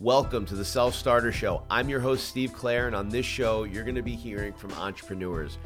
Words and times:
Welcome 0.00 0.44
to 0.46 0.56
the 0.56 0.64
Self 0.64 0.92
Starter 0.92 1.30
Show. 1.30 1.62
I'm 1.70 1.88
your 1.88 2.00
host, 2.00 2.26
Steve 2.26 2.52
Clare, 2.52 2.88
and 2.88 2.96
on 2.96 3.08
this 3.08 3.24
show, 3.24 3.62
you're 3.62 3.84
going 3.84 3.94
to 3.94 4.02
be 4.02 4.16
hearing 4.16 4.52
from 4.52 4.72
entrepreneurs. 4.72 5.56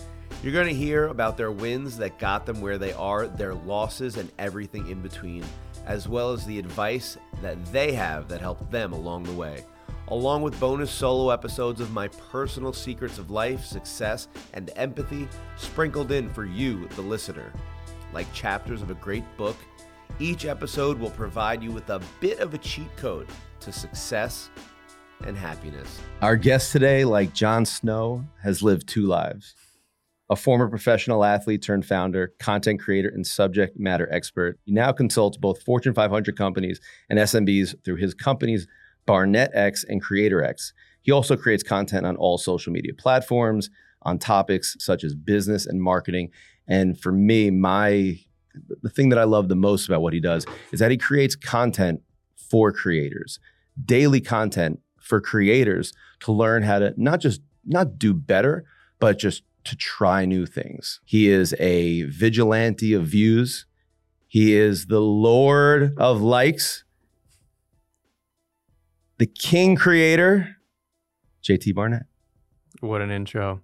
You're 0.43 0.53
going 0.53 0.69
to 0.69 0.75
hear 0.75 1.07
about 1.07 1.39
their 1.39 1.51
wins 1.51 1.97
that 1.97 2.19
got 2.19 2.45
them 2.45 2.61
where 2.61 2.77
they 2.77 2.93
are, 2.93 3.27
their 3.27 3.55
losses, 3.55 4.19
and 4.19 4.31
everything 4.39 4.87
in 4.91 5.01
between, 5.01 5.47
as 5.87 6.09
well 6.09 6.31
as 6.31 6.45
the 6.45 6.59
advice 6.59 7.17
that 7.41 7.65
they 7.73 7.93
have 7.93 8.29
that 8.29 8.43
helped 8.43 8.71
them 8.71 8.93
along 8.93 9.23
the 9.23 9.33
way, 9.33 9.65
along 10.09 10.43
with 10.43 10.61
bonus 10.61 10.91
solo 10.91 11.31
episodes 11.31 11.81
of 11.81 11.95
my 11.95 12.09
personal 12.09 12.75
secrets 12.75 13.17
of 13.17 13.31
life, 13.31 13.65
success, 13.65 14.29
and 14.53 14.71
empathy 14.77 15.27
sprinkled 15.57 16.13
in 16.13 16.29
for 16.35 16.45
you, 16.45 16.87
the 16.97 17.03
listener. 17.03 17.51
Like 18.13 18.31
chapters 18.35 18.83
of 18.83 18.91
a 18.91 18.95
great 18.95 19.25
book, 19.39 19.57
each 20.19 20.45
episode 20.45 20.99
will 20.99 21.11
provide 21.11 21.63
you 21.63 21.73
with 21.73 21.89
a 21.89 22.03
bit 22.21 22.41
of 22.41 22.53
a 22.53 22.59
cheat 22.59 22.95
code 22.97 23.27
to 23.61 23.73
success 23.73 24.51
and 25.25 25.37
happiness. 25.37 26.01
Our 26.23 26.37
guest 26.37 26.73
today, 26.73 27.05
like 27.05 27.35
Jon 27.35 27.65
Snow, 27.65 28.25
has 28.43 28.63
lived 28.63 28.89
two 28.89 29.07
lives. 29.07 29.55
A 30.31 30.37
former 30.37 30.69
professional 30.69 31.25
athlete 31.25 31.63
turned 31.63 31.87
founder, 31.87 32.35
content 32.39 32.81
creator, 32.81 33.09
and 33.09 33.27
subject 33.27 33.79
matter 33.79 34.09
expert. 34.13 34.59
He 34.65 34.73
now 34.73 34.93
consults 34.93 35.39
both 35.39 35.63
Fortune 35.63 35.95
500 35.95 36.37
companies 36.37 36.81
and 37.09 37.19
SMBs 37.19 37.83
through 37.85 37.97
his 37.97 38.15
companies 38.15 38.67
Barnett 39.07 39.51
X 39.55 39.85
and 39.89 40.03
Creator 40.03 40.45
X. 40.45 40.75
He 41.01 41.11
also 41.11 41.35
creates 41.35 41.63
content 41.63 42.05
on 42.05 42.17
all 42.17 42.37
social 42.37 42.75
media 42.75 42.93
platforms 42.93 43.71
on 44.03 44.19
topics 44.19 44.77
such 44.79 45.03
as 45.03 45.15
business 45.15 45.65
and 45.65 45.83
marketing. 45.83 46.31
And 46.69 47.01
for 47.01 47.11
me, 47.11 47.51
my 47.51 48.19
the 48.83 48.91
thing 48.91 49.09
that 49.09 49.19
I 49.19 49.25
love 49.25 49.49
the 49.49 49.57
most 49.57 49.89
about 49.89 50.03
what 50.03 50.13
he 50.13 50.21
does 50.21 50.45
is 50.73 50.81
that 50.81 50.91
he 50.91 50.99
creates 50.99 51.37
content 51.37 52.03
for 52.51 52.73
creators, 52.73 53.39
daily 53.85 54.21
content 54.21 54.81
for 55.01 55.21
creators 55.21 55.93
to 56.21 56.33
learn 56.33 56.63
how 56.63 56.79
to 56.79 56.95
not 56.97 57.21
just 57.21 57.41
not 57.65 57.99
do 57.99 58.15
better, 58.15 58.65
but 58.99 59.19
just 59.19 59.43
to 59.65 59.77
try 59.77 60.25
new 60.25 60.47
things. 60.47 61.01
He 61.05 61.29
is 61.29 61.55
a 61.59 62.03
vigilante 62.05 62.95
of 62.95 63.07
views. 63.07 63.67
He 64.27 64.55
is 64.55 64.87
the 64.87 65.01
lord 65.01 65.95
of 65.99 66.21
likes. 66.21 66.85
The 69.19 69.27
king 69.27 69.75
creator, 69.77 70.57
JT 71.43 71.75
Barnett. 71.75 72.05
What 72.81 73.01
an 73.01 73.11
intro. 73.11 73.63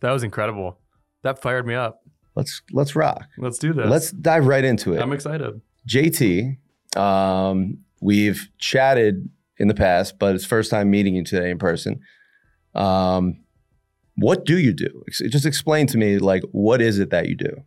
That 0.00 0.10
was 0.10 0.22
incredible. 0.22 0.78
That 1.22 1.40
fired 1.40 1.66
me 1.66 1.74
up. 1.74 2.02
Let's 2.34 2.60
let's 2.72 2.94
rock. 2.94 3.24
Let's 3.38 3.58
do 3.58 3.72
this. 3.72 3.86
Let's 3.88 4.10
dive 4.10 4.46
right 4.46 4.64
into 4.64 4.92
it. 4.94 5.00
I'm 5.00 5.12
excited. 5.12 5.60
JT, 5.88 6.58
um, 6.96 7.78
we've 8.00 8.48
chatted 8.58 9.28
in 9.58 9.68
the 9.68 9.74
past, 9.74 10.18
but 10.18 10.34
it's 10.34 10.44
first 10.44 10.70
time 10.70 10.90
meeting 10.90 11.14
you 11.14 11.24
today 11.24 11.50
in 11.50 11.58
person. 11.58 12.00
Um, 12.74 13.42
what 14.16 14.44
do 14.44 14.58
you 14.58 14.72
do? 14.72 15.02
Just 15.10 15.46
explain 15.46 15.86
to 15.88 15.98
me, 15.98 16.18
like, 16.18 16.42
what 16.52 16.80
is 16.80 16.98
it 16.98 17.10
that 17.10 17.28
you 17.28 17.36
do? 17.36 17.64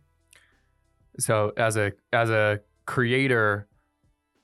So 1.18 1.52
as 1.56 1.76
a 1.76 1.92
as 2.12 2.30
a 2.30 2.60
creator, 2.86 3.68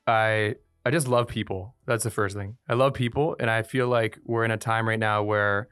I 0.07 0.57
I 0.84 0.91
just 0.91 1.09
love 1.09 1.27
people. 1.27 1.75
That's 1.87 2.05
the 2.05 2.11
first 2.11 2.37
thing. 2.37 2.57
I 2.69 2.75
love 2.75 2.95
people, 2.95 3.37
and 3.41 3.51
I 3.51 3.62
feel 3.62 3.89
like 3.89 4.19
we're 4.25 4.45
in 4.45 4.51
a 4.51 4.57
time 4.57 4.89
right 4.89 4.98
now 4.98 5.23
where 5.23 5.69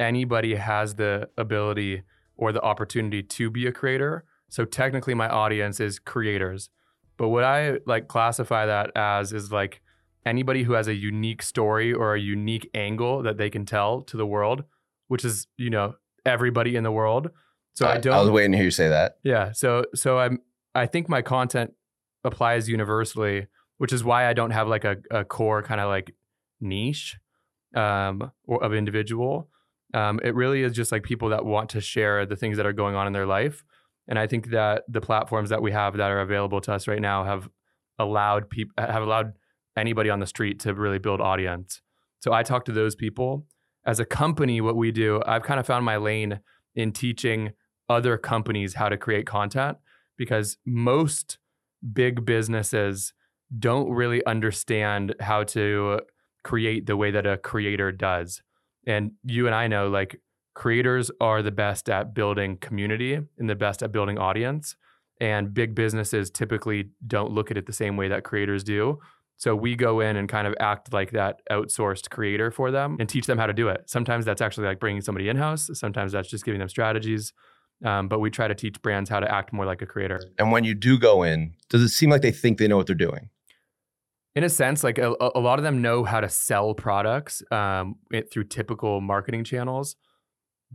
anybody 0.00 0.54
has 0.54 0.94
the 0.94 1.28
ability 1.36 2.02
or 2.36 2.52
the 2.52 2.62
opportunity 2.62 3.22
to 3.22 3.50
be 3.50 3.66
a 3.66 3.72
creator. 3.72 4.24
So 4.48 4.64
technically 4.64 5.14
my 5.14 5.28
audience 5.28 5.80
is 5.80 5.98
creators. 5.98 6.70
But 7.18 7.28
what 7.28 7.44
I 7.44 7.80
like 7.84 8.08
classify 8.08 8.64
that 8.66 8.92
as 8.96 9.32
is 9.32 9.52
like 9.52 9.82
anybody 10.24 10.62
who 10.62 10.72
has 10.72 10.88
a 10.88 10.94
unique 10.94 11.42
story 11.42 11.92
or 11.92 12.14
a 12.14 12.20
unique 12.20 12.70
angle 12.74 13.22
that 13.24 13.36
they 13.36 13.50
can 13.50 13.66
tell 13.66 14.02
to 14.02 14.16
the 14.16 14.26
world, 14.26 14.64
which 15.08 15.24
is, 15.24 15.46
you 15.56 15.68
know, 15.68 15.96
everybody 16.24 16.76
in 16.76 16.84
the 16.84 16.92
world. 16.92 17.30
So 17.74 17.86
I, 17.86 17.94
I 17.94 17.98
don't 17.98 18.14
I 18.14 18.20
was 18.20 18.30
waiting 18.30 18.52
to 18.52 18.58
hear 18.58 18.66
you 18.66 18.70
say 18.70 18.88
that. 18.88 19.18
Yeah. 19.24 19.52
So 19.52 19.84
so 19.94 20.18
I'm 20.18 20.40
I 20.74 20.86
think 20.86 21.08
my 21.08 21.20
content 21.20 21.72
applies 22.24 22.68
universally, 22.68 23.48
which 23.78 23.92
is 23.92 24.04
why 24.04 24.28
I 24.28 24.32
don't 24.32 24.52
have 24.52 24.68
like 24.68 24.84
a, 24.84 24.96
a 25.10 25.24
core 25.24 25.62
kind 25.62 25.80
of 25.80 25.88
like 25.88 26.14
niche 26.60 27.16
um 27.74 28.30
or 28.46 28.62
of 28.62 28.72
individual. 28.72 29.48
Um, 29.94 30.20
it 30.22 30.34
really 30.34 30.62
is 30.62 30.72
just 30.72 30.92
like 30.92 31.02
people 31.02 31.30
that 31.30 31.44
want 31.44 31.70
to 31.70 31.80
share 31.80 32.26
the 32.26 32.36
things 32.36 32.58
that 32.58 32.66
are 32.66 32.72
going 32.72 32.94
on 32.94 33.06
in 33.06 33.12
their 33.12 33.26
life. 33.26 33.64
And 34.08 34.18
I 34.18 34.26
think 34.26 34.50
that 34.50 34.84
the 34.88 35.00
platforms 35.00 35.50
that 35.50 35.62
we 35.62 35.70
have 35.72 35.96
that 35.98 36.10
are 36.10 36.20
available 36.20 36.60
to 36.62 36.72
us 36.72 36.88
right 36.88 37.00
now 37.00 37.24
have 37.24 37.48
allowed 37.98 38.48
people 38.48 38.72
have 38.78 39.02
allowed 39.02 39.34
anybody 39.76 40.10
on 40.10 40.18
the 40.18 40.26
street 40.26 40.60
to 40.60 40.74
really 40.74 40.98
build 40.98 41.20
audience. 41.20 41.82
So 42.20 42.32
I 42.32 42.42
talk 42.42 42.64
to 42.64 42.72
those 42.72 42.94
people. 42.94 43.46
As 43.84 44.00
a 44.00 44.04
company, 44.04 44.60
what 44.60 44.76
we 44.76 44.90
do, 44.90 45.22
I've 45.26 45.44
kind 45.44 45.60
of 45.60 45.66
found 45.66 45.84
my 45.84 45.96
lane 45.96 46.40
in 46.74 46.92
teaching 46.92 47.52
other 47.88 48.18
companies 48.18 48.74
how 48.74 48.88
to 48.88 48.96
create 48.96 49.26
content 49.26 49.78
because 50.16 50.58
most 50.66 51.38
big 51.92 52.24
businesses 52.24 53.12
don't 53.56 53.90
really 53.90 54.24
understand 54.26 55.14
how 55.20 55.42
to 55.42 56.00
create 56.44 56.86
the 56.86 56.96
way 56.96 57.10
that 57.10 57.26
a 57.26 57.38
creator 57.38 57.92
does. 57.92 58.42
And 58.86 59.12
you 59.24 59.46
and 59.46 59.54
I 59.54 59.68
know 59.68 59.88
like 59.88 60.20
creators 60.58 61.08
are 61.20 61.40
the 61.40 61.52
best 61.52 61.88
at 61.88 62.12
building 62.12 62.56
community 62.56 63.14
and 63.14 63.48
the 63.48 63.54
best 63.54 63.80
at 63.80 63.92
building 63.92 64.18
audience. 64.18 64.74
And 65.20 65.54
big 65.54 65.76
businesses 65.76 66.30
typically 66.30 66.90
don't 67.06 67.30
look 67.30 67.52
at 67.52 67.56
it 67.56 67.66
the 67.66 67.72
same 67.72 67.96
way 67.96 68.08
that 68.08 68.24
creators 68.24 68.64
do. 68.64 68.98
So 69.36 69.54
we 69.54 69.76
go 69.76 70.00
in 70.00 70.16
and 70.16 70.28
kind 70.28 70.48
of 70.48 70.54
act 70.58 70.92
like 70.92 71.12
that 71.12 71.42
outsourced 71.48 72.10
creator 72.10 72.50
for 72.50 72.72
them 72.72 72.96
and 72.98 73.08
teach 73.08 73.26
them 73.26 73.38
how 73.38 73.46
to 73.46 73.52
do 73.52 73.68
it. 73.68 73.84
Sometimes 73.86 74.24
that's 74.24 74.42
actually 74.42 74.66
like 74.66 74.80
bringing 74.80 75.00
somebody 75.00 75.28
in 75.28 75.36
house. 75.36 75.70
Sometimes 75.74 76.10
that's 76.10 76.28
just 76.28 76.44
giving 76.44 76.58
them 76.58 76.68
strategies. 76.68 77.32
Um, 77.84 78.08
but 78.08 78.18
we 78.18 78.28
try 78.28 78.48
to 78.48 78.54
teach 78.56 78.82
brands 78.82 79.08
how 79.08 79.20
to 79.20 79.32
act 79.32 79.52
more 79.52 79.64
like 79.64 79.80
a 79.80 79.86
creator. 79.86 80.20
And 80.40 80.50
when 80.50 80.64
you 80.64 80.74
do 80.74 80.98
go 80.98 81.22
in, 81.22 81.54
does 81.68 81.82
it 81.82 81.90
seem 81.90 82.10
like 82.10 82.22
they 82.22 82.32
think 82.32 82.58
they 82.58 82.66
know 82.66 82.76
what 82.76 82.88
they're 82.88 82.96
doing? 82.96 83.30
in 84.34 84.44
a 84.44 84.48
sense, 84.48 84.84
like 84.84 84.98
a, 84.98 85.16
a 85.34 85.40
lot 85.40 85.58
of 85.58 85.64
them 85.64 85.82
know 85.82 86.04
how 86.04 86.20
to 86.20 86.28
sell 86.28 86.72
products 86.72 87.42
um, 87.50 87.96
it, 88.12 88.30
through 88.30 88.44
typical 88.44 89.00
marketing 89.00 89.42
channels, 89.42 89.96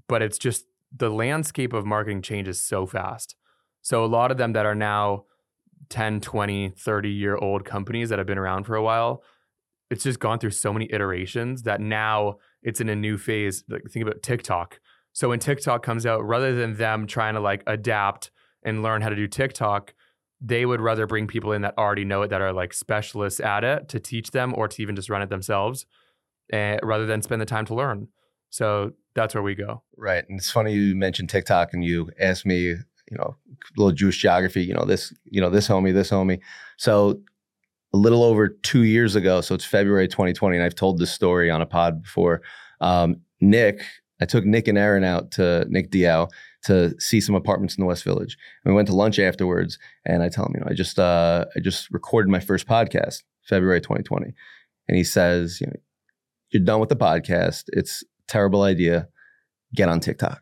but 0.08 0.22
it's 0.22 0.38
just 0.38 0.66
the 0.96 1.10
landscape 1.10 1.74
of 1.74 1.86
marketing 1.86 2.22
changes 2.22 2.62
so 2.62 2.86
fast. 2.86 3.36
So 3.82 4.04
a 4.04 4.08
lot 4.08 4.32
of 4.32 4.38
them 4.38 4.54
that 4.54 4.66
are 4.66 4.76
now 4.76 5.26
10, 5.90 6.22
20, 6.22 6.70
30 6.70 7.10
year 7.10 7.36
old 7.36 7.66
companies 7.66 8.10
that 8.10 8.20
have 8.20 8.28
been 8.28 8.38
around 8.38 8.64
for 8.64 8.76
a 8.76 8.84
while, 8.84 9.24
it's 9.90 10.04
just 10.04 10.20
gone 10.20 10.40
through 10.40 10.52
so 10.52 10.74
many 10.74 10.88
iterations 10.92 11.64
that 11.64 11.82
now 11.82 12.38
it's 12.62 12.80
in 12.82 12.90
a 12.90 12.96
new 12.96 13.18
phase. 13.18 13.64
Like 13.70 13.84
think 13.92 14.06
about 14.06 14.24
TikTok. 14.24 14.80
So 15.12 15.30
when 15.30 15.40
TikTok 15.40 15.84
comes 15.84 16.06
out, 16.06 16.26
rather 16.26 16.56
than 16.56 16.78
them 16.78 17.06
trying 17.06 17.36
to 17.36 17.40
like 17.40 17.64
adapt 17.68 18.32
and 18.64 18.82
learn 18.82 19.02
how 19.02 19.10
to 19.10 19.16
do 19.16 19.28
TikTok, 19.28 19.94
they 20.42 20.66
would 20.66 20.82
rather 20.82 21.06
bring 21.06 21.28
people 21.28 21.52
in 21.52 21.62
that 21.62 21.78
already 21.78 22.06
know 22.06 22.22
it 22.24 22.30
that 22.30 22.42
are 22.42 22.54
like 22.54 22.74
specialists 22.74 23.40
at 23.40 23.64
it 23.64 23.88
to 23.90 24.00
teach 24.00 24.32
them 24.32 24.54
or 24.58 24.68
to 24.68 24.82
even 24.82 24.96
just 24.96 25.10
run 25.10 25.22
it 25.22 25.30
themselves 25.30 25.86
uh, 26.52 26.78
rather 26.82 27.06
than 27.06 27.22
spend 27.22 27.42
the 27.42 27.46
time 27.46 27.66
to 27.66 27.76
learn 27.76 28.08
so 28.54 28.92
that's 29.16 29.34
where 29.34 29.42
we 29.42 29.56
go 29.56 29.82
right 29.98 30.30
and 30.30 30.38
it's 30.38 30.52
funny 30.52 30.74
you 30.74 30.96
mentioned 30.96 31.28
tiktok 31.28 31.74
and 31.74 31.84
you 31.84 32.08
asked 32.20 32.46
me 32.46 32.60
you 32.60 33.18
know 33.18 33.36
a 33.50 33.80
little 33.82 33.92
jewish 33.92 34.22
geography 34.22 34.64
you 34.64 34.74
know 34.74 34.86
this 34.86 35.12
you 35.26 35.42
know 35.42 35.50
this 35.50 35.68
homie 35.68 35.92
this 35.92 36.12
homie 36.12 36.40
so 36.78 37.20
a 37.94 37.98
little 37.98 38.24
over 38.24 38.48
two 38.48 38.84
years 38.84 39.16
ago 39.16 39.42
so 39.42 39.56
it's 39.56 39.66
february 39.66 40.08
2020 40.08 40.56
and 40.56 40.64
i've 40.64 40.76
told 40.76 41.00
this 41.00 41.12
story 41.12 41.50
on 41.50 41.62
a 41.62 41.66
pod 41.66 42.04
before 42.04 42.44
um, 42.80 43.16
nick 43.42 43.82
i 44.22 44.26
took 44.26 44.46
nick 44.46 44.68
and 44.68 44.78
aaron 44.78 45.04
out 45.04 45.32
to 45.32 45.66
nick 45.70 45.90
diao 45.90 46.30
to 46.66 46.94
see 47.00 47.20
some 47.20 47.36
apartments 47.36 47.76
in 47.76 47.82
the 47.82 47.86
West 47.86 48.06
Village. 48.06 48.38
And 48.64 48.72
we 48.72 48.76
went 48.76 48.88
to 48.88 48.96
lunch 48.96 49.20
afterwards, 49.20 49.78
and 50.06 50.24
I 50.24 50.30
tell 50.30 50.46
him, 50.46 50.54
you 50.56 50.62
know, 50.62 50.68
I 50.70 50.74
just 50.74 50.98
uh, 50.98 51.44
I 51.58 51.60
just 51.60 51.92
recorded 51.92 52.30
my 52.30 52.40
first 52.40 52.68
podcast, 52.68 53.24
February 53.42 53.82
2020, 53.82 54.34
and 54.88 54.98
he 54.98 55.04
says, 55.04 55.60
you 55.60 55.68
know, 55.68 55.74
you're 56.52 56.64
done 56.64 56.80
with 56.80 56.88
the 56.88 56.96
podcast. 56.96 57.66
It's 57.74 58.02
terrible 58.34 58.64
idea. 58.64 59.08
Get 59.76 59.90
on 59.90 60.00
TikTok. 60.00 60.42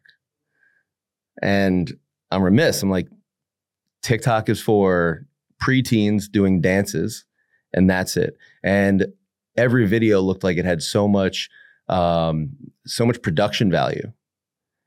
And 1.41 1.91
I'm 2.31 2.43
remiss. 2.43 2.83
I'm 2.83 2.89
like, 2.89 3.07
TikTok 4.03 4.49
is 4.49 4.61
for 4.61 5.25
preteens 5.61 6.29
doing 6.29 6.61
dances, 6.61 7.25
and 7.73 7.89
that's 7.89 8.17
it. 8.17 8.35
And 8.63 9.07
every 9.55 9.85
video 9.85 10.21
looked 10.21 10.43
like 10.43 10.57
it 10.57 10.65
had 10.65 10.81
so 10.81 11.07
much, 11.07 11.49
um, 11.88 12.51
so 12.85 13.05
much 13.05 13.21
production 13.21 13.71
value 13.71 14.11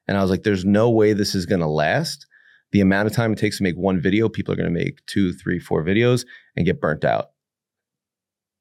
and 0.06 0.16
I 0.16 0.22
was 0.22 0.30
like, 0.30 0.42
there's 0.42 0.64
no 0.64 0.90
way 0.90 1.12
this 1.12 1.34
is 1.34 1.46
going 1.46 1.60
to 1.60 1.66
last. 1.66 2.26
The 2.72 2.80
amount 2.80 3.06
of 3.06 3.14
time 3.14 3.32
it 3.32 3.38
takes 3.38 3.58
to 3.58 3.62
make 3.62 3.76
one 3.76 4.00
video, 4.00 4.28
people 4.28 4.52
are 4.52 4.56
going 4.56 4.72
to 4.72 4.84
make 4.84 5.04
two, 5.06 5.32
three, 5.32 5.58
four 5.58 5.84
videos 5.84 6.26
and 6.56 6.66
get 6.66 6.80
burnt 6.80 7.04
out. 7.04 7.30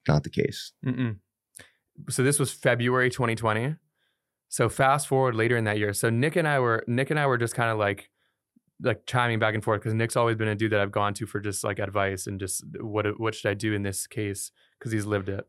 Not 0.07 0.23
the 0.23 0.29
case. 0.29 0.73
Mm-mm. 0.85 1.17
So 2.09 2.23
this 2.23 2.39
was 2.39 2.51
February 2.51 3.09
2020. 3.09 3.75
So 4.53 4.69
fast 4.69 5.07
forward 5.07 5.33
later 5.33 5.57
in 5.57 5.63
that 5.63 5.79
year. 5.79 5.93
So 5.93 6.11
Nick 6.11 6.35
and 6.35 6.47
I 6.47 6.59
were 6.59 6.83
Nick 6.85 7.09
and 7.09 7.19
I 7.19 7.25
were 7.25 7.39
just 7.39 7.55
kind 7.55 7.71
of 7.71 7.79
like 7.79 8.11
like 8.83 9.07
chiming 9.07 9.39
back 9.39 9.55
and 9.55 9.63
forth 9.63 9.81
because 9.81 9.95
Nick's 9.95 10.15
always 10.15 10.35
been 10.35 10.47
a 10.47 10.53
dude 10.53 10.73
that 10.73 10.79
I've 10.79 10.91
gone 10.91 11.15
to 11.15 11.25
for 11.25 11.39
just 11.39 11.63
like 11.63 11.79
advice 11.79 12.27
and 12.27 12.39
just 12.39 12.63
what 12.79 13.19
what 13.19 13.33
should 13.33 13.49
I 13.49 13.55
do 13.55 13.73
in 13.73 13.81
this 13.81 14.05
case 14.05 14.51
because 14.77 14.91
he's 14.91 15.07
lived 15.07 15.29
it. 15.29 15.47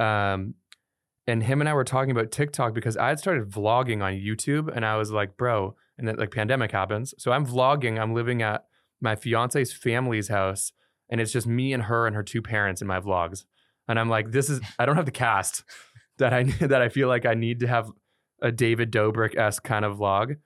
Um, 0.00 0.54
and 1.26 1.42
him 1.42 1.60
and 1.60 1.68
I 1.68 1.74
were 1.74 1.82
talking 1.82 2.12
about 2.12 2.30
TikTok 2.30 2.72
because 2.72 2.96
I 2.96 3.08
had 3.08 3.18
started 3.18 3.50
vlogging 3.50 4.00
on 4.00 4.12
YouTube 4.12 4.72
and 4.72 4.86
I 4.86 4.96
was 4.96 5.10
like, 5.10 5.36
bro, 5.36 5.74
and 5.98 6.06
then 6.06 6.14
like 6.14 6.30
pandemic 6.30 6.70
happens. 6.70 7.14
So 7.18 7.32
I'm 7.32 7.44
vlogging, 7.44 7.98
I'm 7.98 8.14
living 8.14 8.42
at 8.42 8.66
my 9.00 9.16
fiance's 9.16 9.72
family's 9.72 10.28
house 10.28 10.70
and 11.10 11.20
it's 11.20 11.32
just 11.32 11.48
me 11.48 11.72
and 11.72 11.82
her 11.82 12.06
and 12.06 12.14
her 12.14 12.22
two 12.22 12.42
parents 12.42 12.80
in 12.80 12.86
my 12.86 13.00
vlogs. 13.00 13.44
And 13.88 13.98
I'm 13.98 14.08
like, 14.08 14.30
this 14.30 14.48
is 14.48 14.60
I 14.78 14.86
don't 14.86 14.94
have 14.94 15.04
the 15.04 15.10
cast 15.10 15.64
that 16.18 16.32
I 16.32 16.42
that 16.60 16.80
I 16.80 16.90
feel 16.90 17.08
like 17.08 17.26
I 17.26 17.34
need 17.34 17.58
to 17.58 17.66
have 17.66 17.90
a 18.46 18.52
David 18.52 18.92
Dobrik 18.92 19.36
esque 19.36 19.64
kind 19.64 19.84
of 19.84 19.98
vlog. 19.98 20.36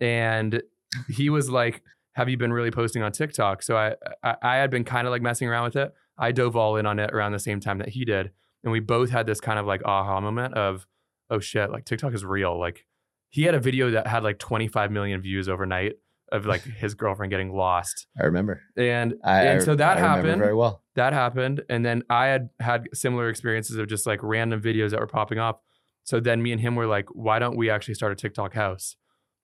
And 0.00 0.62
he 1.08 1.30
was 1.30 1.48
like, 1.48 1.82
Have 2.12 2.28
you 2.28 2.36
been 2.36 2.52
really 2.52 2.70
posting 2.70 3.02
on 3.02 3.12
TikTok? 3.12 3.62
So 3.62 3.76
I 3.76 3.94
I, 4.22 4.36
I 4.42 4.56
had 4.56 4.70
been 4.70 4.84
kind 4.84 5.06
of 5.06 5.12
like 5.12 5.22
messing 5.22 5.48
around 5.48 5.64
with 5.64 5.76
it. 5.76 5.94
I 6.18 6.32
dove 6.32 6.56
all 6.56 6.76
in 6.76 6.86
on 6.86 6.98
it 6.98 7.12
around 7.12 7.32
the 7.32 7.38
same 7.38 7.60
time 7.60 7.78
that 7.78 7.90
he 7.90 8.04
did. 8.04 8.30
And 8.62 8.72
we 8.72 8.80
both 8.80 9.10
had 9.10 9.26
this 9.26 9.40
kind 9.40 9.58
of 9.58 9.66
like 9.66 9.82
aha 9.84 10.20
moment 10.20 10.54
of, 10.54 10.86
oh 11.30 11.38
shit, 11.38 11.70
like 11.70 11.84
TikTok 11.84 12.14
is 12.14 12.24
real. 12.24 12.58
Like 12.58 12.86
he 13.30 13.42
had 13.42 13.54
a 13.54 13.60
video 13.60 13.90
that 13.90 14.06
had 14.06 14.22
like 14.22 14.38
25 14.38 14.90
million 14.90 15.20
views 15.20 15.48
overnight 15.48 15.94
of 16.32 16.46
like 16.46 16.62
his 16.78 16.94
girlfriend 16.94 17.30
getting 17.30 17.52
lost. 17.52 18.06
I 18.18 18.24
remember. 18.24 18.62
And 18.76 19.14
I, 19.22 19.42
and 19.42 19.62
so 19.62 19.74
that 19.74 19.98
I 19.98 20.00
happened. 20.00 20.40
very 20.40 20.54
well. 20.54 20.82
That 20.94 21.12
happened. 21.12 21.62
And 21.68 21.84
then 21.84 22.02
I 22.08 22.26
had 22.26 22.50
had 22.60 22.88
similar 22.94 23.28
experiences 23.28 23.76
of 23.76 23.88
just 23.88 24.06
like 24.06 24.20
random 24.22 24.60
videos 24.60 24.90
that 24.90 25.00
were 25.00 25.06
popping 25.06 25.38
up. 25.38 25.62
So 26.04 26.20
then 26.20 26.42
me 26.42 26.52
and 26.52 26.60
him 26.60 26.76
were 26.76 26.86
like, 26.86 27.06
why 27.12 27.38
don't 27.38 27.56
we 27.56 27.70
actually 27.70 27.94
start 27.94 28.12
a 28.12 28.14
TikTok 28.14 28.54
house? 28.54 28.96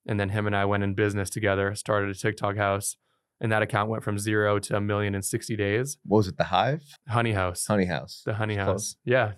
And 0.07 0.21
then 0.21 0.29
him 0.29 0.47
and 0.47 0.55
I 0.55 0.67
went 0.67 0.85
in 0.85 0.95
business 0.95 1.31
together, 1.31 1.75
started 1.75 2.11
a 2.11 2.15
TikTok 2.15 2.57
house. 2.57 2.97
And 3.41 3.51
that 3.51 3.63
account 3.63 3.89
went 3.89 4.05
from 4.05 4.19
zero 4.19 4.59
to 4.59 4.77
a 4.77 4.81
million 4.81 5.15
in 5.15 5.23
60 5.23 5.57
days. 5.57 5.97
What 6.05 6.19
was 6.19 6.29
it? 6.29 6.37
The 6.37 6.45
Hive, 6.45 6.83
Honey 7.09 7.33
House. 7.33 7.67
Honey 7.67 7.87
House. 7.87 8.23
The 8.27 8.35
Honey 8.35 8.57
Close. 8.57 8.67
House. 8.67 8.97
Yeah. 9.05 9.33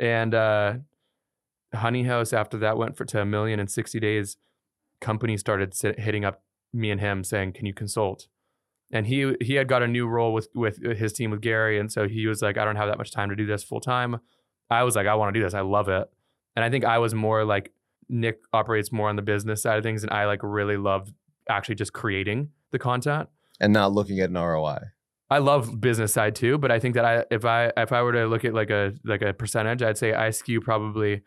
And 0.00 0.34
uh 0.34 0.74
Honey 1.74 2.04
House 2.04 2.32
after 2.32 2.56
that 2.58 2.78
went 2.78 2.96
for 2.96 3.04
to 3.04 3.20
a 3.20 3.26
million 3.26 3.60
in 3.60 3.68
60 3.68 4.00
days. 4.00 4.38
Companies 5.02 5.40
started 5.40 5.74
sit, 5.74 6.00
hitting 6.00 6.24
up 6.24 6.42
me 6.72 6.90
and 6.90 7.00
him 7.00 7.22
saying, 7.22 7.52
"Can 7.52 7.66
you 7.66 7.74
consult?" 7.74 8.28
And 8.90 9.06
he 9.06 9.34
he 9.42 9.54
had 9.54 9.68
got 9.68 9.82
a 9.82 9.88
new 9.88 10.06
role 10.06 10.32
with 10.32 10.48
with 10.54 10.78
his 10.82 11.12
team 11.12 11.30
with 11.30 11.42
Gary 11.42 11.78
and 11.78 11.92
so 11.92 12.08
he 12.08 12.26
was 12.26 12.40
like, 12.40 12.56
"I 12.56 12.64
don't 12.64 12.76
have 12.76 12.88
that 12.88 12.96
much 12.96 13.10
time 13.10 13.28
to 13.28 13.36
do 13.36 13.44
this 13.44 13.62
full 13.62 13.80
time." 13.80 14.20
I 14.70 14.82
was 14.84 14.96
like, 14.96 15.06
"I 15.06 15.14
want 15.14 15.34
to 15.34 15.38
do 15.38 15.44
this. 15.44 15.52
I 15.54 15.60
love 15.60 15.88
it." 15.88 16.08
And 16.58 16.64
I 16.64 16.70
think 16.70 16.84
I 16.84 16.98
was 16.98 17.14
more 17.14 17.44
like 17.44 17.72
Nick 18.08 18.40
operates 18.52 18.90
more 18.90 19.08
on 19.08 19.14
the 19.14 19.22
business 19.22 19.62
side 19.62 19.78
of 19.78 19.84
things 19.84 20.02
and 20.02 20.12
I 20.12 20.26
like 20.26 20.40
really 20.42 20.76
loved 20.76 21.12
actually 21.48 21.76
just 21.76 21.92
creating 21.92 22.48
the 22.72 22.80
content. 22.80 23.28
And 23.60 23.72
not 23.72 23.92
looking 23.92 24.18
at 24.18 24.28
an 24.28 24.34
ROI. 24.34 24.78
I 25.30 25.38
love 25.38 25.80
business 25.80 26.12
side 26.12 26.34
too, 26.34 26.58
but 26.58 26.72
I 26.72 26.80
think 26.80 26.96
that 26.96 27.04
I 27.04 27.24
if 27.30 27.44
I 27.44 27.70
if 27.76 27.92
I 27.92 28.02
were 28.02 28.12
to 28.12 28.26
look 28.26 28.44
at 28.44 28.54
like 28.54 28.70
a 28.70 28.92
like 29.04 29.22
a 29.22 29.32
percentage, 29.32 29.82
I'd 29.82 29.98
say 29.98 30.14
I 30.14 30.30
skew 30.30 30.60
probably 30.60 31.22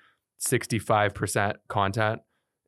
65% 0.46 1.54
content 1.70 2.20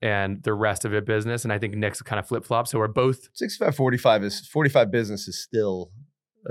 and 0.02 0.42
the 0.44 0.54
rest 0.54 0.86
of 0.86 0.94
it 0.94 1.06
business. 1.06 1.44
And 1.44 1.52
I 1.52 1.60
think 1.60 1.76
Nick's 1.76 2.02
kind 2.02 2.18
of 2.18 2.26
flip 2.26 2.46
flop. 2.46 2.70
So 2.70 2.80
we're 2.80 2.88
both 2.88 3.28
65 3.34 3.76
45 3.76 4.24
is 4.24 4.48
45 4.48 4.90
business 4.90 5.28
is 5.28 5.38
still 5.38 5.92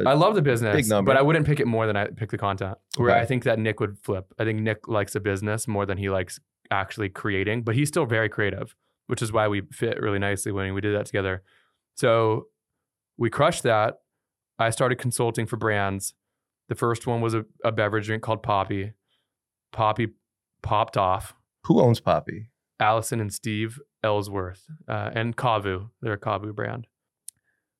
I 0.06 0.14
love 0.14 0.34
the 0.34 0.42
business, 0.42 0.88
but 0.88 1.16
I 1.16 1.22
wouldn't 1.22 1.46
pick 1.46 1.60
it 1.60 1.66
more 1.66 1.86
than 1.86 1.96
I 1.96 2.06
pick 2.06 2.30
the 2.30 2.38
content. 2.38 2.78
Where 2.96 3.10
Okay. 3.10 3.20
I 3.20 3.26
think 3.26 3.44
that 3.44 3.58
Nick 3.58 3.78
would 3.80 3.98
flip. 4.02 4.32
I 4.38 4.44
think 4.44 4.60
Nick 4.60 4.88
likes 4.88 5.14
a 5.14 5.20
business 5.20 5.68
more 5.68 5.84
than 5.86 5.98
he 5.98 6.08
likes 6.08 6.40
actually 6.70 7.10
creating, 7.10 7.62
but 7.62 7.74
he's 7.74 7.88
still 7.88 8.06
very 8.06 8.28
creative, 8.30 8.74
which 9.08 9.20
is 9.22 9.32
why 9.32 9.48
we 9.48 9.62
fit 9.70 10.00
really 10.00 10.18
nicely 10.18 10.50
when 10.52 10.72
we 10.72 10.80
did 10.80 10.94
that 10.94 11.04
together. 11.06 11.42
So 11.96 12.46
we 13.18 13.28
crushed 13.28 13.62
that. 13.64 13.98
I 14.58 14.70
started 14.70 14.96
consulting 14.98 15.44
for 15.46 15.56
brands. 15.56 16.14
The 16.68 16.74
first 16.74 17.06
one 17.06 17.20
was 17.20 17.34
a, 17.34 17.44
a 17.62 17.72
beverage 17.72 18.06
drink 18.06 18.22
called 18.22 18.42
Poppi. 18.42 18.92
Poppi 19.72 20.08
popped 20.62 20.96
off. 20.96 21.34
who 21.64 21.80
owns 21.80 22.00
Poppi? 22.00 22.48
Allison 22.80 23.20
and 23.20 23.32
Steve 23.32 23.78
Ellsworth 24.02 24.64
uh, 24.88 25.10
and 25.14 25.36
CAVU. 25.36 25.90
They're 26.00 26.14
a 26.14 26.18
CAVU 26.18 26.54
brand. 26.54 26.86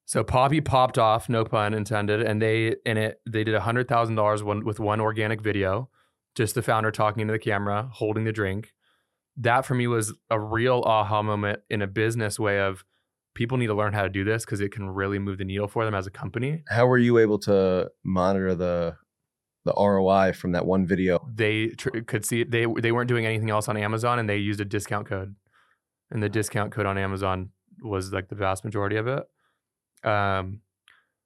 So 0.05 0.25
Poppi 0.25 0.61
popped 0.61 0.99
off, 0.99 1.29
no 1.29 1.45
pun 1.45 1.75
intended, 1.75 2.23
and 2.23 2.43
they 2.43 2.77
in 2.85 2.97
it 2.97 3.21
they 3.29 3.45
did 3.45 3.55
hundred 3.55 3.89
thousand 3.89 4.17
dollars 4.17 4.43
one 4.43 4.65
with 4.65 4.81
one 4.81 5.01
organic 5.01 5.41
video, 5.41 5.89
just 6.35 6.55
the 6.55 6.63
founder 6.63 6.91
talking 6.91 7.27
to 7.27 7.33
the 7.33 7.39
camera, 7.39 7.89
holding 7.93 8.25
the 8.25 8.33
drink. 8.33 8.73
That 9.37 9.65
for 9.65 9.75
me 9.75 9.87
was 9.87 10.13
a 10.29 10.39
real 10.39 10.83
aha 10.85 11.23
moment 11.23 11.61
in 11.71 11.81
a 11.81 11.87
business 11.87 12.39
way 12.39 12.61
of 12.61 12.85
people 13.35 13.57
need 13.59 13.69
to 13.69 13.75
learn 13.75 13.93
how 13.93 14.03
to 14.03 14.09
do 14.09 14.25
this 14.25 14.45
because 14.45 14.61
it 14.61 14.73
can 14.73 14.91
really 14.91 15.19
move 15.19 15.39
the 15.39 15.45
needle 15.45 15.69
for 15.69 15.85
them 15.85 15.95
as 15.95 16.07
a 16.07 16.11
company. 16.11 16.63
How 16.69 16.87
were 16.87 16.99
you 16.99 17.19
able 17.19 17.39
to 17.41 17.91
monitor 18.05 18.55
the 18.55 18.97
the 19.65 19.73
ROI 19.73 20.33
from 20.33 20.53
that 20.53 20.67
one 20.67 20.87
video? 20.87 21.25
They 21.33 21.69
tr- 21.69 22.01
could 22.01 22.25
see 22.25 22.45
they 22.45 22.67
they 22.67 22.93
weren't 22.93 23.09
doing 23.09 23.27
anything 23.27 23.51
else 23.51 23.69
on 23.69 23.77
Amazon, 23.77 24.19
and 24.19 24.29
they 24.29 24.37
used 24.37 24.61
a 24.61 24.65
discount 24.65 25.07
code, 25.07 25.37
and 26.11 26.23
the 26.23 26.29
discount 26.29 26.73
code 26.73 26.87
on 26.87 26.99
Amazon 26.99 27.51
was 27.83 28.13
like 28.13 28.29
the 28.29 28.35
vast 28.35 28.65
majority 28.65 28.97
of 28.97 29.07
it. 29.07 29.25
Um, 30.05 30.61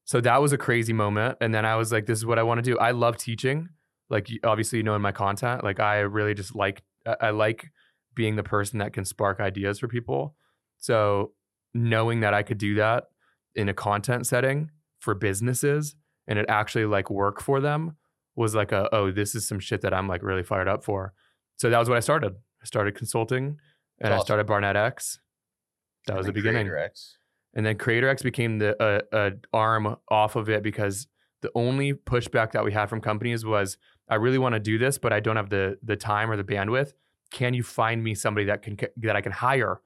so 0.04 0.20
that 0.20 0.40
was 0.40 0.52
a 0.52 0.58
crazy 0.58 0.92
moment, 0.92 1.38
and 1.40 1.54
then 1.54 1.64
I 1.64 1.76
was 1.76 1.92
like, 1.92 2.06
"This 2.06 2.18
is 2.18 2.26
what 2.26 2.38
I 2.38 2.42
want 2.42 2.58
to 2.58 2.62
do." 2.62 2.78
I 2.78 2.92
love 2.92 3.16
teaching. 3.16 3.68
Like 4.08 4.28
obviously, 4.44 4.78
you 4.78 4.84
know, 4.84 4.94
in 4.94 5.02
my 5.02 5.12
content, 5.12 5.64
like 5.64 5.80
I 5.80 5.98
really 6.00 6.34
just 6.34 6.54
like 6.54 6.82
I 7.20 7.30
like 7.30 7.70
being 8.14 8.36
the 8.36 8.42
person 8.42 8.78
that 8.78 8.92
can 8.92 9.04
spark 9.04 9.40
ideas 9.40 9.78
for 9.78 9.88
people. 9.88 10.36
So 10.78 11.32
knowing 11.74 12.20
that 12.20 12.34
I 12.34 12.42
could 12.42 12.58
do 12.58 12.76
that 12.76 13.04
in 13.54 13.68
a 13.68 13.74
content 13.74 14.26
setting 14.26 14.70
for 15.00 15.14
businesses 15.14 15.94
and 16.26 16.38
it 16.38 16.46
actually 16.48 16.86
like 16.86 17.10
work 17.10 17.40
for 17.40 17.60
them 17.60 17.96
was 18.34 18.54
like 18.54 18.72
a 18.72 18.88
oh 18.94 19.10
this 19.10 19.34
is 19.34 19.46
some 19.46 19.60
shit 19.60 19.80
that 19.82 19.94
I'm 19.94 20.08
like 20.08 20.22
really 20.22 20.42
fired 20.42 20.68
up 20.68 20.84
for. 20.84 21.12
So 21.56 21.70
that 21.70 21.78
was 21.78 21.88
what 21.88 21.96
I 21.96 22.00
started. 22.00 22.34
I 22.62 22.66
started 22.66 22.94
consulting 22.94 23.58
and 24.00 24.12
I 24.12 24.18
started 24.18 24.46
Barnett 24.46 24.76
X. 24.76 25.18
That 26.06 26.16
was 26.16 26.26
the 26.26 26.32
beginning. 26.32 26.68
X. 26.68 27.15
And 27.56 27.64
then 27.64 27.78
Creator 27.78 28.08
X 28.10 28.22
became 28.22 28.58
the 28.58 28.80
uh, 28.80 29.00
uh, 29.16 29.30
arm 29.52 29.96
off 30.10 30.36
of 30.36 30.50
it 30.50 30.62
because 30.62 31.08
the 31.40 31.50
only 31.54 31.94
pushback 31.94 32.52
that 32.52 32.62
we 32.62 32.72
had 32.72 32.86
from 32.86 33.00
companies 33.00 33.46
was, 33.46 33.78
I 34.10 34.16
really 34.16 34.36
want 34.36 34.52
to 34.52 34.60
do 34.60 34.76
this, 34.76 34.98
but 34.98 35.12
I 35.12 35.20
don't 35.20 35.36
have 35.36 35.48
the 35.48 35.78
the 35.82 35.96
time 35.96 36.30
or 36.30 36.36
the 36.36 36.44
bandwidth. 36.44 36.92
Can 37.32 37.54
you 37.54 37.62
find 37.62 38.04
me 38.04 38.14
somebody 38.14 38.44
that 38.46 38.62
can 38.62 38.76
that 38.98 39.16
I 39.16 39.22
can 39.22 39.32
hire 39.32 39.80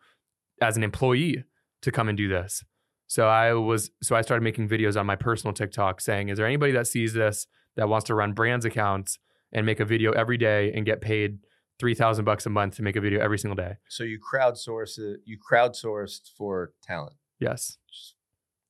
as 0.61 0.77
an 0.77 0.83
employee 0.83 1.45
to 1.83 1.93
come 1.93 2.09
and 2.09 2.19
do 2.19 2.29
this? 2.29 2.65
So 3.07 3.29
I 3.29 3.55
was 3.55 3.93
so 4.03 4.17
I 4.17 4.23
started 4.23 4.43
making 4.43 4.69
videos 4.69 4.99
on 4.99 5.07
my 5.07 5.17
personal 5.17 5.55
TikTok 5.55 6.01
saying, 6.01 6.29
is 6.29 6.39
there 6.39 6.47
anybody 6.47 6.73
that 6.73 6.89
sees 6.89 7.13
this 7.13 7.47
that 7.77 7.89
wants 7.89 8.07
to 8.07 8.17
run 8.17 8.33
brands 8.33 8.65
accounts 8.65 9.21
and 9.53 9.65
make 9.65 9.79
a 9.79 9.85
video 9.85 10.11
every 10.11 10.37
day 10.37 10.73
and 10.73 10.85
get 10.85 11.01
paid 11.01 11.39
three 11.79 11.95
thousand 11.95 12.25
bucks 12.25 12.47
a 12.47 12.51
month 12.51 12.75
to 12.77 12.83
make 12.83 12.97
a 12.97 13.01
video 13.01 13.21
every 13.21 13.39
single 13.39 13.57
day? 13.57 13.77
So 13.89 14.03
you 14.03 14.19
crowdsource 14.19 14.99
it, 14.99 15.21
you 15.25 15.39
crowdsourced 15.39 16.33
for 16.37 16.73
talent 16.83 17.15
Yes, 17.41 17.79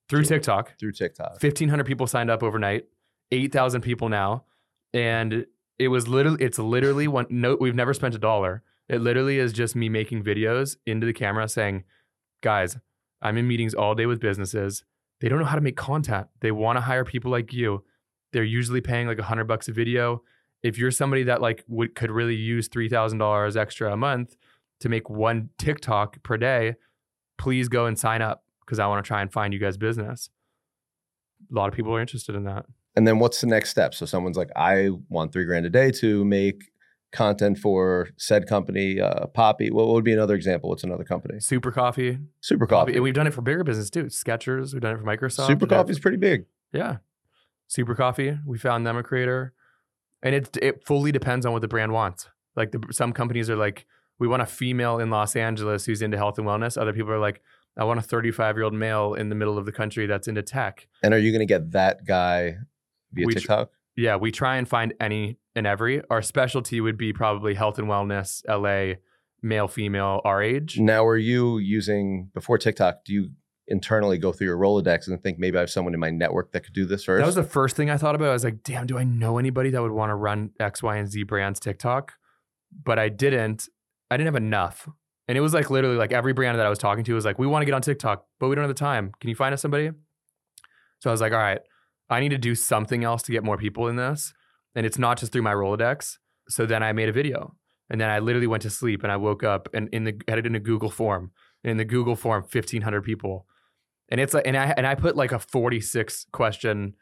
through. 0.09 0.25
TikTok. 0.25 0.79
through 0.79 0.93
TikTok. 0.93 1.33
1500 1.33 1.85
people 1.85 2.07
signed 2.07 2.31
up 2.31 2.43
overnight 2.43 2.87
8000 3.33 3.81
people 3.81 4.09
now 4.09 4.45
and 4.93 5.47
it 5.79 5.89
was 5.89 6.09
literally 6.09 6.43
it's 6.43 6.59
literally 6.59 7.09
one 7.09 7.27
no 7.31 7.57
we've 7.61 7.75
never 7.75 7.95
spent 7.95 8.15
a 8.15 8.19
dollar. 8.19 8.63
It 8.89 9.01
literally 9.01 9.39
is 9.39 9.53
just 9.53 9.77
me 9.77 9.89
making 9.89 10.25
videos 10.25 10.77
into 10.87 11.07
the 11.07 11.13
camera 11.13 11.49
saying 11.49 11.85
guys 12.43 12.77
i'm 13.23 13.37
in 13.37 13.47
meetings 13.47 13.75
all 13.75 13.95
day 13.95 14.07
with 14.07 14.21
businesses. 14.21 14.85
They 15.21 15.29
don't 15.29 15.39
know 15.39 15.45
how 15.45 15.57
to 15.57 15.61
make 15.61 15.77
content. 15.77 16.29
They 16.41 16.51
want 16.51 16.77
to 16.79 16.81
hire 16.81 17.05
people 17.05 17.31
like 17.31 17.53
you. 17.53 17.85
They're 18.33 18.43
usually 18.43 18.81
paying 18.81 19.07
like 19.07 19.19
a 19.19 19.23
100 19.23 19.45
bucks 19.45 19.69
a 19.69 19.73
video. 19.73 20.23
If 20.63 20.79
you're 20.79 20.91
somebody 20.91 21.25
that 21.25 21.43
like 21.43 21.65
would 21.69 21.95
could 21.95 22.11
really 22.11 22.37
use 22.37 22.69
$3000 22.69 23.57
extra 23.57 23.93
a 23.93 23.97
month 23.97 24.37
to 24.81 24.89
make 24.89 25.11
one 25.11 25.51
tiktok 25.59 26.23
per 26.23 26.37
day 26.37 26.77
please 27.41 27.69
go 27.69 27.87
and 27.87 27.99
sign 27.99 28.21
up 28.21 28.45
because 28.71 28.79
i 28.79 28.87
want 28.87 29.05
to 29.05 29.07
try 29.07 29.21
and 29.21 29.33
find 29.33 29.53
you 29.53 29.59
guys 29.59 29.77
business 29.77 30.31
a 31.51 31.55
lot 31.55 31.69
of 31.69 31.75
people 31.75 31.95
are 31.95 32.01
interested 32.01 32.35
in 32.35 32.45
that. 32.45 32.67
And 32.97 33.07
then 33.07 33.19
what's 33.19 33.41
the 33.41 33.47
next 33.47 33.71
step? 33.71 33.95
So 33.95 34.05
someone's 34.07 34.37
like, 34.37 34.51
I 34.57 34.91
want 35.09 35.33
three 35.33 35.45
grand 35.45 35.67
a 35.67 35.71
day 35.71 35.91
to 35.93 36.25
make 36.25 36.71
content 37.13 37.59
for 37.59 38.09
said 38.17 38.47
company, 38.47 39.01
uh, 39.01 39.27
Poppi. 39.27 39.71
What 39.71 39.89
would 39.89 40.05
be 40.05 40.13
another 40.13 40.35
example? 40.35 40.71
What's 40.71 40.85
another 40.85 41.05
company? 41.05 41.41
Super 41.41 41.73
Coffee, 41.73 42.19
Super 42.41 42.67
Coffee. 42.67 42.95
and 42.95 43.03
we've 43.03 43.15
done 43.15 43.27
it 43.27 43.35
for 43.35 43.43
bigger 43.43 43.65
business 43.65 43.91
too. 43.91 44.05
Skechers, 44.05 44.73
we've 44.73 44.83
done 44.83 44.95
it 44.95 44.99
for 44.99 45.05
Microsoft. 45.05 45.47
Super 45.47 45.67
it 45.67 45.69
Coffee's 45.69 45.99
pretty 45.99 46.17
big. 46.19 46.47
yeah. 46.73 46.99
Super 47.69 47.95
Coffee, 47.95 48.37
we 48.45 48.59
found 48.59 48.85
them 48.85 48.97
a 48.97 49.03
creator, 49.05 49.53
and 50.25 50.35
it 50.35 50.57
it 50.61 50.85
fully 50.85 51.13
depends 51.13 51.47
on 51.47 51.53
what 51.53 51.63
the 51.63 51.69
brand 51.69 51.93
wants. 51.93 52.29
Like 52.57 52.73
the, 52.73 52.83
some 52.91 53.13
companies 53.13 53.49
are 53.49 53.55
like, 53.55 53.87
we 54.19 54.27
want 54.27 54.43
a 54.43 54.47
female 54.47 54.99
in 54.99 55.09
Los 55.09 55.37
Angeles 55.37 55.85
who's 55.87 56.03
into 56.03 56.17
health 56.17 56.37
and 56.39 56.47
wellness. 56.49 56.77
Other 56.77 56.93
people 56.93 57.13
are 57.13 57.21
like, 57.21 57.41
I 57.79 57.85
want 57.85 57.99
a 57.99 58.03
35 58.03 58.57
year 58.57 58.65
old 58.65 58.75
male 58.75 59.15
in 59.15 59.29
the 59.29 59.35
middle 59.35 59.59
of 59.59 59.67
the 59.67 59.73
country 59.73 60.07
that's 60.07 60.29
into 60.29 60.43
tech. 60.43 60.89
And 61.03 61.15
are 61.15 61.19
you 61.19 61.33
going 61.33 61.41
to 61.41 61.47
get 61.47 61.73
that 61.73 62.05
guy 62.05 62.57
via 63.13 63.27
We 63.27 63.33
tr- 63.33 63.39
TikTok? 63.39 63.71
Yeah, 63.97 64.17
we 64.17 64.31
try 64.31 64.57
and 64.57 64.69
find 64.69 64.95
any 65.01 65.39
and 65.55 65.67
every. 65.67 66.03
Our 66.11 66.23
specialty 66.23 66.81
would 66.81 66.97
be 66.97 67.13
probably 67.13 67.55
health 67.55 67.79
and 67.79 67.89
wellness, 67.89 68.43
LA, 68.49 68.97
male, 69.43 69.69
female, 69.69 70.21
our 70.25 70.43
age. 70.43 70.79
now, 70.79 71.05
are 71.07 71.17
you 71.17 71.59
using 71.59 72.31
before 72.35 72.59
TikTok? 72.59 73.05
Do 73.05 73.13
you 73.13 73.31
internally 73.67 74.19
go 74.19 74.33
through 74.33 74.49
your 74.49 74.59
Rolodex 74.59 75.07
and 75.07 75.23
think 75.23 75.39
maybe 75.39 75.57
I 75.57 75.61
have 75.61 75.71
someone 75.71 75.95
in 75.95 76.01
my 76.01 76.11
network 76.11 76.53
that 76.53 76.61
could 76.65 76.73
do 76.73 76.87
this 76.87 77.05
first? 77.05 77.21
That 77.21 77.27
was 77.27 77.35
the 77.35 77.45
first 77.45 77.77
thing 77.77 77.91
I 77.91 77.97
thought 77.97 78.15
about. 78.15 78.31
I 78.31 78.33
was 78.33 78.45
like, 78.45 78.63
damn, 78.63 78.87
do 78.87 78.99
I 78.99 79.05
know 79.05 79.39
anybody 79.39 79.71
that 79.71 79.83
would 79.83 79.93
want 79.93 80.11
to 80.11 80.15
run 80.15 80.51
X, 80.59 80.83
Y, 80.83 80.97
and 80.97 81.09
Z 81.09 81.23
brands 81.25 81.61
TikTok? 81.61 82.15
but 82.85 82.99
I 82.99 83.09
didn't. 83.09 83.69
I 84.11 84.17
didn't 84.17 84.27
have 84.27 84.43
enough. 84.43 84.89
And 85.31 85.39
it 85.39 85.43
was 85.43 85.55
like 85.55 85.71
literally 85.71 85.97
like 85.97 86.11
every 86.11 86.33
brand 86.33 86.59
that 86.59 86.67
I 86.67 86.69
was 86.69 86.81
talking 86.81 87.05
to 87.05 87.15
was 87.15 87.25
like, 87.25 87.39
we 87.39 87.47
want 87.47 87.63
to 87.63 87.65
get 87.65 87.73
on 87.73 87.83
TikTok, 87.83 88.27
but 88.41 88.49
we 88.49 88.57
don't 88.57 88.65
have 88.65 88.69
the 88.69 88.75
time. 88.75 89.13
Can 89.21 89.31
you 89.31 89.37
find 89.37 89.55
us 89.55 89.63
somebody? 89.63 89.93
So 90.99 91.09
I 91.09 91.13
was 91.13 91.21
like, 91.21 91.33
all 91.33 91.39
right, 91.39 91.61
I 92.11 92.19
need 92.19 92.31
to 92.31 92.39
do 92.39 92.57
something 92.57 93.05
else 93.05 93.23
to 93.23 93.31
get 93.31 93.45
more 93.45 93.57
people 93.57 93.87
in 93.87 93.95
this. 93.95 94.35
And 94.75 94.85
it's 94.85 94.99
not 94.99 95.19
just 95.19 95.31
through 95.31 95.43
my 95.43 95.55
Rolodex. 95.55 96.19
So 96.49 96.67
then 96.67 96.83
I 96.83 96.93
made 96.93 97.09
a 97.09 97.13
video. 97.13 97.55
And 97.89 98.01
then 98.01 98.11
I 98.11 98.19
literally 98.19 98.49
went 98.49 98.65
to 98.65 98.71
sleep 98.71 99.05
and 99.05 99.13
I 99.13 99.19
woke 99.19 99.45
up 99.45 99.69
and 99.73 99.89
in 99.93 100.03
the 100.03 100.21
had 100.27 100.41
it 100.41 100.47
in 100.47 100.57
a 100.57 100.61
Google 100.61 100.91
form. 100.91 101.31
And 101.63 101.71
in 101.71 101.77
the 101.77 101.85
Google 101.85 102.17
form, 102.17 102.43
1500 102.43 103.03
people. 103.03 103.47
And 104.09 104.21
it's 104.21 104.35
like 104.35 104.49
and 104.49 104.57
I 104.57 104.75
and 104.77 104.85
I 104.85 104.97
put 104.97 105.15
like 105.15 105.31
a 105.31 105.39
46 105.39 106.27
question 106.33 106.97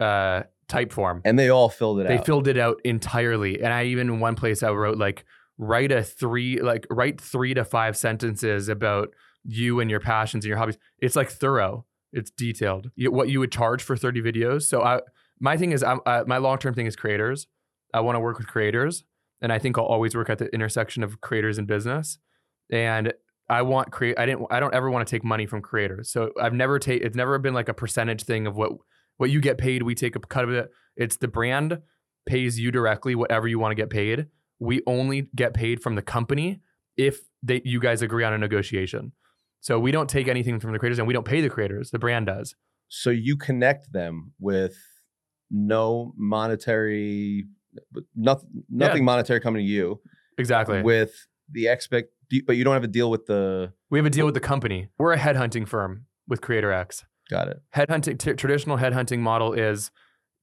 uh 0.00 0.42
type 0.66 0.92
form. 0.92 1.22
And 1.24 1.38
they 1.38 1.48
all 1.48 1.68
filled 1.68 2.00
it 2.00 2.08
They 2.08 2.14
out. 2.14 2.18
They 2.18 2.24
filled 2.24 2.48
it 2.48 2.58
out 2.58 2.80
entirely. 2.84 3.62
And 3.62 3.72
I 3.72 3.84
even 3.84 4.08
in 4.08 4.18
one 4.18 4.34
place 4.34 4.64
I 4.64 4.70
wrote 4.70 4.98
like 4.98 5.24
write 5.58 5.92
a 5.92 6.02
three 6.02 6.60
like 6.60 6.86
write 6.88 7.20
three 7.20 7.52
to 7.54 7.64
five 7.64 7.96
sentences 7.96 8.68
about 8.68 9.08
you 9.44 9.80
and 9.80 9.90
your 9.90 10.00
passions 10.00 10.44
and 10.44 10.48
your 10.48 10.58
hobbies. 10.58 10.78
It's 10.98 11.16
like 11.16 11.30
thorough. 11.30 11.84
It's 12.12 12.30
detailed. 12.30 12.90
What 12.96 13.28
you 13.28 13.40
would 13.40 13.52
charge 13.52 13.82
for 13.82 13.96
30 13.96 14.22
videos. 14.22 14.62
So 14.62 14.82
I 14.82 15.00
my 15.40 15.56
thing 15.56 15.72
is 15.72 15.82
I'm, 15.82 16.00
uh, 16.06 16.24
my 16.26 16.38
long 16.38 16.58
term 16.58 16.74
thing 16.74 16.86
is 16.86 16.96
creators. 16.96 17.46
I 17.92 18.00
want 18.00 18.16
to 18.16 18.20
work 18.20 18.38
with 18.38 18.46
creators, 18.46 19.04
and 19.40 19.52
I 19.52 19.58
think 19.58 19.78
I'll 19.78 19.84
always 19.84 20.14
work 20.14 20.30
at 20.30 20.38
the 20.38 20.52
intersection 20.54 21.02
of 21.02 21.20
creators 21.20 21.58
and 21.58 21.66
business. 21.66 22.18
And 22.70 23.12
I 23.48 23.62
want 23.62 23.90
create. 23.90 24.18
I 24.18 24.26
didn't. 24.26 24.46
I 24.50 24.60
don't 24.60 24.74
ever 24.74 24.90
want 24.90 25.06
to 25.06 25.10
take 25.10 25.24
money 25.24 25.46
from 25.46 25.62
creators. 25.62 26.10
So 26.10 26.32
I've 26.40 26.52
never 26.52 26.78
take. 26.78 27.02
It's 27.02 27.16
never 27.16 27.38
been 27.38 27.54
like 27.54 27.68
a 27.68 27.74
percentage 27.74 28.22
thing 28.22 28.46
of 28.46 28.56
what 28.56 28.72
what 29.16 29.30
you 29.30 29.40
get 29.40 29.58
paid. 29.58 29.82
We 29.82 29.94
take 29.94 30.16
a 30.16 30.20
cut 30.20 30.44
of 30.44 30.50
it. 30.50 30.70
It's 30.96 31.16
the 31.16 31.28
brand 31.28 31.80
pays 32.26 32.58
you 32.58 32.70
directly 32.70 33.14
whatever 33.14 33.48
you 33.48 33.58
want 33.58 33.72
to 33.72 33.74
get 33.74 33.90
paid. 33.90 34.26
We 34.58 34.82
only 34.86 35.28
get 35.36 35.54
paid 35.54 35.82
from 35.82 35.94
the 35.94 36.02
company 36.02 36.60
if 36.96 37.20
they 37.42 37.62
you 37.64 37.80
guys 37.80 38.02
agree 38.02 38.24
on 38.24 38.32
a 38.32 38.38
negotiation. 38.38 39.12
So 39.60 39.78
we 39.78 39.90
don't 39.92 40.08
take 40.10 40.28
anything 40.28 40.60
from 40.60 40.72
the 40.72 40.78
creators 40.78 40.98
and 40.98 41.06
we 41.08 41.14
don't 41.14 41.24
pay 41.26 41.40
the 41.40 41.50
creators. 41.50 41.90
The 41.90 41.98
brand 41.98 42.26
does. 42.26 42.54
so 42.88 43.10
you 43.10 43.36
connect 43.36 43.92
them 43.92 44.32
with 44.40 44.76
no 45.50 46.12
monetary 46.16 47.46
nothing 48.16 48.48
nothing 48.70 49.04
monetary 49.04 49.40
coming 49.40 49.64
to 49.64 49.70
you 49.70 50.00
Exactly. 50.38 50.82
with 50.82 51.26
the 51.50 51.68
expect 51.68 52.08
but 52.46 52.56
you 52.56 52.64
don't 52.64 52.74
have 52.74 52.84
a 52.84 52.88
deal 52.88 53.10
with 53.10 53.26
the 53.26 53.72
We 53.90 53.98
have 53.98 54.06
a 54.06 54.10
deal 54.10 54.26
with 54.26 54.34
the 54.34 54.40
company. 54.40 54.88
We're 54.98 55.12
a 55.14 55.18
headhunting 55.18 55.66
firm 55.66 56.06
with 56.26 56.40
Creator 56.42 56.72
X. 56.72 57.04
got 57.30 57.48
it 57.48 57.62
Headhunting 57.74 58.18
t- 58.18 58.34
traditional 58.34 58.76
headhunting 58.78 59.20
model 59.20 59.52
is 59.54 59.90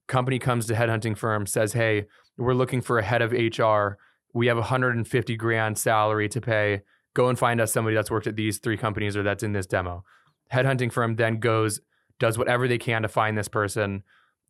company 0.08 0.38
comes 0.38 0.66
to 0.66 0.74
headhunting 0.74 1.16
firm 1.16 1.46
says, 1.46 1.72
"Hey, 1.74 2.06
we're 2.36 2.54
looking 2.54 2.80
for 2.80 2.98
a 2.98 3.02
head 3.04 3.22
of 3.22 3.32
HR. 3.32 3.98
We 4.36 4.46
have 4.46 4.56
150 4.56 5.36
grand 5.36 5.78
salary 5.78 6.28
to 6.28 6.40
pay. 6.40 6.82
Go 7.14 7.28
and 7.28 7.38
find 7.38 7.60
us 7.60 7.72
somebody 7.72 7.96
that's 7.96 8.10
worked 8.10 8.26
at 8.26 8.36
these 8.36 8.58
three 8.58 8.76
companies 8.76 9.16
or 9.16 9.22
that's 9.22 9.42
in 9.42 9.52
this 9.52 9.66
demo." 9.66 10.04
Headhunting 10.52 10.92
firm 10.92 11.16
then 11.16 11.40
goes 11.40 11.80
does 12.18 12.38
whatever 12.38 12.68
they 12.68 12.78
can 12.78 13.02
to 13.02 13.08
find 13.08 13.36
this 13.36 13.48
person, 13.48 14.02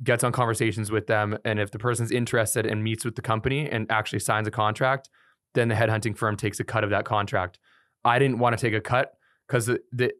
gets 0.02 0.22
on 0.22 0.32
conversations 0.32 0.90
with 0.90 1.06
them, 1.06 1.36
and 1.44 1.58
if 1.58 1.70
the 1.70 1.78
person's 1.78 2.10
interested 2.10 2.66
and 2.66 2.84
meets 2.84 3.04
with 3.04 3.16
the 3.16 3.22
company 3.22 3.68
and 3.68 3.90
actually 3.90 4.20
signs 4.20 4.46
a 4.46 4.50
contract, 4.50 5.08
then 5.54 5.68
the 5.68 5.74
headhunting 5.74 6.16
firm 6.16 6.36
takes 6.36 6.60
a 6.60 6.64
cut 6.64 6.84
of 6.84 6.90
that 6.90 7.04
contract. 7.04 7.58
I 8.04 8.18
didn't 8.18 8.38
want 8.38 8.56
to 8.56 8.60
take 8.64 8.74
a 8.74 8.80
cut 8.80 9.14
because 9.46 9.66
the, 9.66 9.80
the 9.92 10.12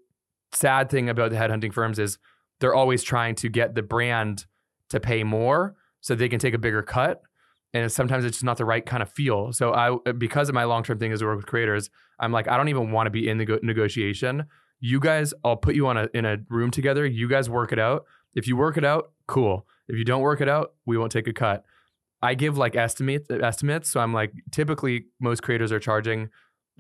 sad 0.53 0.91
thing 0.91 1.09
about 1.09 1.31
the 1.31 1.37
headhunting 1.37 1.73
firms 1.73 1.99
is 1.99 2.19
they're 2.59 2.75
always 2.75 3.03
trying 3.03 3.35
to 3.37 3.49
get 3.49 3.75
the 3.75 3.83
brand 3.83 4.47
to 4.89 4.99
pay 4.99 5.23
more 5.23 5.77
so 6.01 6.15
they 6.15 6.29
can 6.29 6.39
take 6.39 6.55
a 6.55 6.59
bigger 6.59 6.83
cut. 6.83 7.23
And 7.77 7.93
sometimes 7.93 8.25
it's 8.25 8.39
just 8.39 8.45
not 8.45 8.57
the 8.57 8.65
right 8.65 8.85
kind 8.85 9.03
of 9.03 9.11
feel. 9.11 9.53
So 9.53 9.73
I, 9.75 10.13
because 10.13 10.49
of 10.49 10.55
my 10.55 10.65
long 10.65 10.83
term 10.83 10.99
thing 10.99 11.13
is 11.13 11.21
to 11.21 11.27
work 11.27 11.37
with 11.37 11.47
creators, 11.47 11.91
I'm 12.19 12.33
like, 12.33 12.49
I 12.49 12.57
don't 12.57 12.69
even 12.69 12.91
want 12.91 13.07
to 13.07 13.11
be 13.11 13.29
in 13.29 13.39
the 13.39 13.45
go- 13.45 13.59
negotiation. 13.63 14.47
You 14.81 15.01
guys, 15.01 15.35
I'll 15.45 15.57
put 15.57 15.75
you 15.75 15.87
on 15.87 15.97
a 15.97 16.09
in 16.15 16.25
a 16.25 16.39
room 16.49 16.71
together. 16.71 17.05
You 17.07 17.29
guys 17.29 17.51
work 17.51 17.73
it 17.73 17.79
out. 17.79 18.05
If 18.35 18.47
you 18.49 18.57
work 18.57 18.77
it 18.77 18.85
out, 18.85 19.13
cool. 19.27 19.67
If 19.89 19.97
you 19.97 20.05
don't 20.05 20.23
work 20.23 20.41
it 20.41 20.49
out, 20.49 20.75
we 20.87 20.97
won't 20.99 21.13
take 21.13 21.29
a 21.29 21.33
cut. 21.33 21.65
I 22.23 22.35
give 22.35 22.57
like 22.57 22.77
estimate 22.77 23.27
estimates. 23.31 23.91
So 23.91 24.01
I'm 24.01 24.13
like, 24.13 24.33
typically 24.51 25.07
most 25.21 25.43
creators 25.43 25.71
are 25.71 25.79
charging 25.79 26.31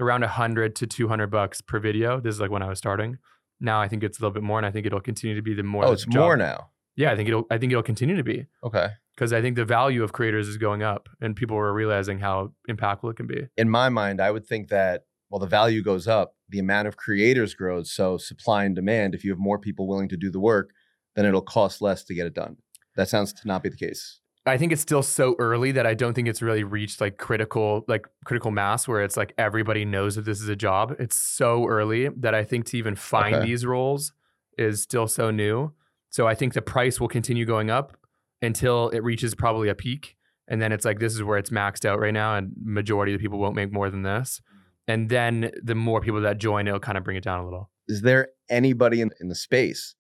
around 0.01 0.23
100 0.23 0.75
to 0.77 0.87
200 0.87 1.27
bucks 1.29 1.61
per 1.61 1.79
video. 1.79 2.21
This 2.21 2.35
is 2.35 2.41
like 2.41 2.51
when 2.51 2.63
I 2.63 2.69
was 2.69 2.79
starting. 2.79 3.19
Now 3.61 3.81
I 3.81 3.89
think 3.89 4.03
it's 4.03 4.19
a 4.19 4.23
little 4.23 4.35
bit 4.35 4.43
more, 4.43 4.59
and 4.59 4.67
I 4.67 4.71
think 4.71 4.87
it'll 4.87 5.01
continue 5.01 5.37
to 5.37 5.43
be 5.43 5.55
the 5.55 5.63
more. 5.63 5.85
oh 5.85 5.93
it's 5.93 6.05
job- 6.05 6.15
more 6.15 6.37
now 6.37 6.71
Yeah, 6.97 7.13
I 7.13 7.17
think 7.17 7.29
it'll. 7.29 7.45
I 7.51 7.59
think 7.59 7.73
it'll 7.73 7.83
continue 7.83 8.17
to 8.17 8.25
be 8.25 8.47
okay 8.65 8.89
because 9.15 9.33
I 9.33 9.41
think 9.43 9.57
the 9.57 9.65
value 9.65 10.03
of 10.03 10.13
creators 10.13 10.49
is 10.49 10.57
going 10.57 10.83
up, 10.83 11.09
and 11.21 11.35
people 11.37 11.57
are 11.57 11.73
realizing 11.73 12.19
how 12.19 12.53
impactful 12.69 13.11
it 13.11 13.17
can 13.17 13.27
be. 13.27 13.47
in 13.57 13.69
my 13.69 13.89
mind 13.89 14.21
i 14.21 14.31
would 14.31 14.47
think 14.47 14.69
that 14.69 15.05
while 15.29 15.41
the 15.41 15.47
value 15.47 15.83
goes 15.83 16.07
up 16.09 16.35
the 16.49 16.59
amount 16.59 16.87
of 16.89 16.97
creators 16.97 17.55
grows 17.55 17.91
so 17.93 18.17
supply 18.17 18.65
and 18.65 18.75
demand 18.77 19.15
if 19.15 19.25
you 19.25 19.31
have 19.31 19.39
more 19.39 19.59
people 19.59 19.87
willing 19.89 20.09
to 20.09 20.17
do 20.17 20.31
the 20.31 20.39
work 20.41 20.71
then 21.15 21.25
it'll 21.25 21.41
cost 21.43 21.81
less 21.83 22.05
to 22.05 22.15
get 22.15 22.27
it 22.27 22.35
done 22.35 22.57
that 22.97 23.09
sounds 23.09 23.33
to 23.33 23.47
not 23.49 23.63
be 23.63 23.69
the 23.69 23.77
case 23.77 24.21
I 24.49 24.57
think 24.59 24.71
it's 24.71 24.81
still 24.81 25.03
so 25.03 25.35
early 25.41 25.73
that 25.73 25.87
I 25.89 25.95
don't 25.95 26.15
think 26.15 26.29
it's 26.29 26.41
really 26.41 26.63
reached 26.63 27.01
like 27.01 27.17
critical 27.17 27.85
like 27.89 28.07
critical 28.25 28.53
mass 28.53 28.87
where 28.87 29.03
it's 29.03 29.17
like 29.17 29.35
everybody 29.37 29.85
knows 29.85 30.15
that 30.15 30.25
this 30.25 30.41
is 30.41 30.49
a 30.49 30.55
job. 30.55 30.95
It's 31.01 31.17
so 31.17 31.67
early 31.67 32.11
that 32.11 32.33
I 32.33 32.45
think 32.45 32.67
to 32.67 32.79
even 32.79 32.95
find 32.95 33.35
Okay. 33.35 33.47
these 33.47 33.67
roles 33.67 34.13
is 34.57 34.81
still 34.81 35.09
so 35.09 35.33
new. 35.33 35.73
So 36.17 36.27
I 36.27 36.35
think 36.35 36.55
the 36.55 36.63
price 36.63 36.99
will 36.99 37.09
continue 37.09 37.45
going 37.45 37.69
up 37.69 37.95
until 38.41 38.89
it 38.89 39.01
reaches 39.05 39.35
probably 39.35 39.69
a 39.69 39.75
peak 39.75 40.17
and 40.49 40.63
then 40.63 40.73
it's 40.73 40.87
like 40.87 40.99
this 40.99 41.15
is 41.15 41.23
where 41.23 41.37
it's 41.37 41.51
maxed 41.51 41.85
out 41.85 42.01
right 42.01 42.15
now 42.15 42.37
and 42.37 42.53
majority 42.65 43.13
of 43.13 43.19
the 43.19 43.23
people 43.23 43.39
won't 43.39 43.55
make 43.55 43.71
more 43.71 43.91
than 43.91 44.01
this. 44.01 44.41
And 44.89 45.11
then 45.11 45.51
the 45.63 45.75
more 45.75 46.01
people 46.01 46.23
that 46.23 46.39
join 46.39 46.67
it'll 46.69 46.81
kind 46.81 46.97
of 46.97 47.05
bring 47.05 47.19
it 47.19 47.23
down 47.23 47.41
a 47.41 47.45
little. 47.45 47.69
is 47.87 48.01
there 48.01 48.29
anybody 48.49 49.03
in, 49.03 49.11
in 49.21 49.29
the 49.29 49.35
space 49.35 49.95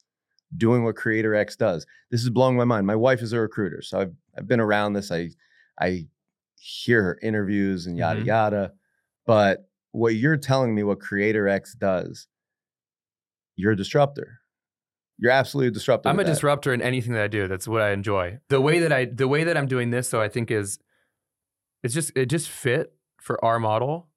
doing 0.56 0.84
what 0.84 0.96
creator 0.96 1.34
x 1.34 1.54
does 1.54 1.84
this 2.10 2.22
is 2.22 2.30
blowing 2.30 2.56
my 2.56 2.64
mind 2.64 2.86
my 2.86 2.96
wife 2.96 3.20
is 3.20 3.34
a 3.34 3.38
recruiter 3.38 3.82
so 3.82 4.00
i've, 4.00 4.14
I've 4.38 4.48
been 4.48 4.60
around 4.60 4.94
this 4.94 5.12
i 5.12 5.28
i 5.78 6.06
hear 6.58 7.02
her 7.02 7.18
interviews 7.20 7.86
and 7.86 7.98
yada 7.98 8.22
Mhm. 8.22 8.26
yada 8.26 8.72
but 9.26 9.68
what 9.92 10.14
you're 10.14 10.38
telling 10.38 10.74
me 10.74 10.82
what 10.82 10.98
creator 11.00 11.46
x 11.46 11.74
does 11.74 12.26
you're 13.54 13.72
a 13.72 13.76
disruptor 13.76 14.40
you're 15.18 15.32
absolutely 15.32 15.68
a 15.68 15.70
disruptor 15.72 16.08
I'm 16.08 16.18
a 16.20 16.24
that. 16.24 16.30
disruptor 16.30 16.72
in 16.74 16.82
anything 16.82 17.12
that 17.14 17.22
I 17.22 17.28
do. 17.28 17.48
That's 17.48 17.66
what 17.68 17.82
I 17.82 17.90
enjoy. 17.92 18.38
The 18.48 18.60
way 18.60 18.78
that 18.80 18.92
I 18.92 19.06
the 19.06 19.28
way 19.28 19.44
that 19.44 19.56
I'm 19.56 19.66
doing 19.66 19.90
this, 19.90 20.10
though, 20.10 20.20
I 20.20 20.28
think 20.28 20.50
is 20.50 20.78
it's 21.82 21.94
just 21.94 22.12
it 22.16 22.26
just 22.26 22.48
fit 22.48 22.92
for 23.20 23.42
our 23.44 23.58
model 23.58 24.08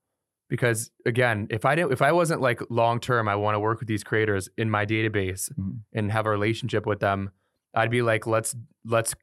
because 0.49 0.91
again, 1.05 1.47
if 1.49 1.65
I 1.65 1.75
didn't 1.75 1.91
if 1.93 2.01
I 2.01 2.11
wasn't 2.11 2.41
like 2.41 2.61
long 2.69 2.99
term, 2.99 3.27
I 3.27 3.35
want 3.35 3.55
to 3.55 3.59
work 3.59 3.79
with 3.79 3.87
these 3.87 4.03
creators 4.03 4.49
in 4.57 4.69
my 4.69 4.85
database 4.85 5.51
Mhm. 5.57 5.79
and 5.93 6.11
have 6.11 6.25
a 6.25 6.29
relationship 6.29 6.85
with 6.85 6.99
them. 6.99 7.31
I'd 7.73 7.91
be 7.91 8.01
like, 8.01 8.25
let's 8.27 8.55
let's 8.85 9.13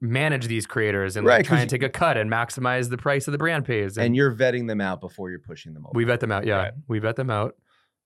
manage 0.00 0.46
these 0.46 0.64
creators 0.64 1.16
and 1.16 1.26
Right, 1.26 1.38
like 1.38 1.46
try 1.46 1.60
and 1.60 1.68
take 1.68 1.82
a 1.82 1.88
cut 1.88 2.16
and 2.16 2.30
maximize 2.30 2.88
the 2.88 2.96
price 2.96 3.26
of 3.26 3.32
the 3.32 3.38
brand 3.38 3.64
pays. 3.64 3.98
and 3.98 4.14
you're 4.14 4.32
vetting 4.32 4.68
them 4.68 4.80
out 4.80 5.00
before 5.00 5.28
you're 5.30 5.40
pushing 5.40 5.74
them 5.74 5.84
over 5.84 5.92
We 5.96 6.04
vet 6.04 6.20
them 6.20 6.30
out. 6.30 6.46
Yeah, 6.46 6.56
Right. 6.58 6.72
we 6.86 7.00
vet 7.00 7.16
them 7.16 7.30
out, 7.30 7.56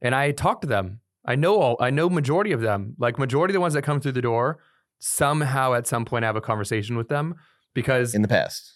and 0.01 0.15
I 0.15 0.31
talk 0.33 0.63
to 0.63 0.67
them. 0.67 1.01
I 1.25 1.37
know 1.37 1.61
all. 1.61 1.77
I 1.81 1.91
know 1.91 2.11
majority 2.11 2.53
of 2.53 2.61
them. 2.61 2.95
Like 2.99 3.19
majority 3.19 3.53
of 3.53 3.55
the 3.55 3.61
ones 3.61 3.75
that 3.75 3.83
come 3.83 4.01
through 4.01 4.13
the 4.13 4.23
door, 4.23 4.59
somehow 4.99 5.75
at 5.75 5.87
some 5.87 6.05
point 6.05 6.25
I 6.25 6.29
have 6.29 6.37
a 6.37 6.41
conversation 6.41 6.97
with 6.97 7.09
them 7.09 7.35
because, 7.75 8.15
in 8.15 8.23
the 8.23 8.29
past 8.29 8.73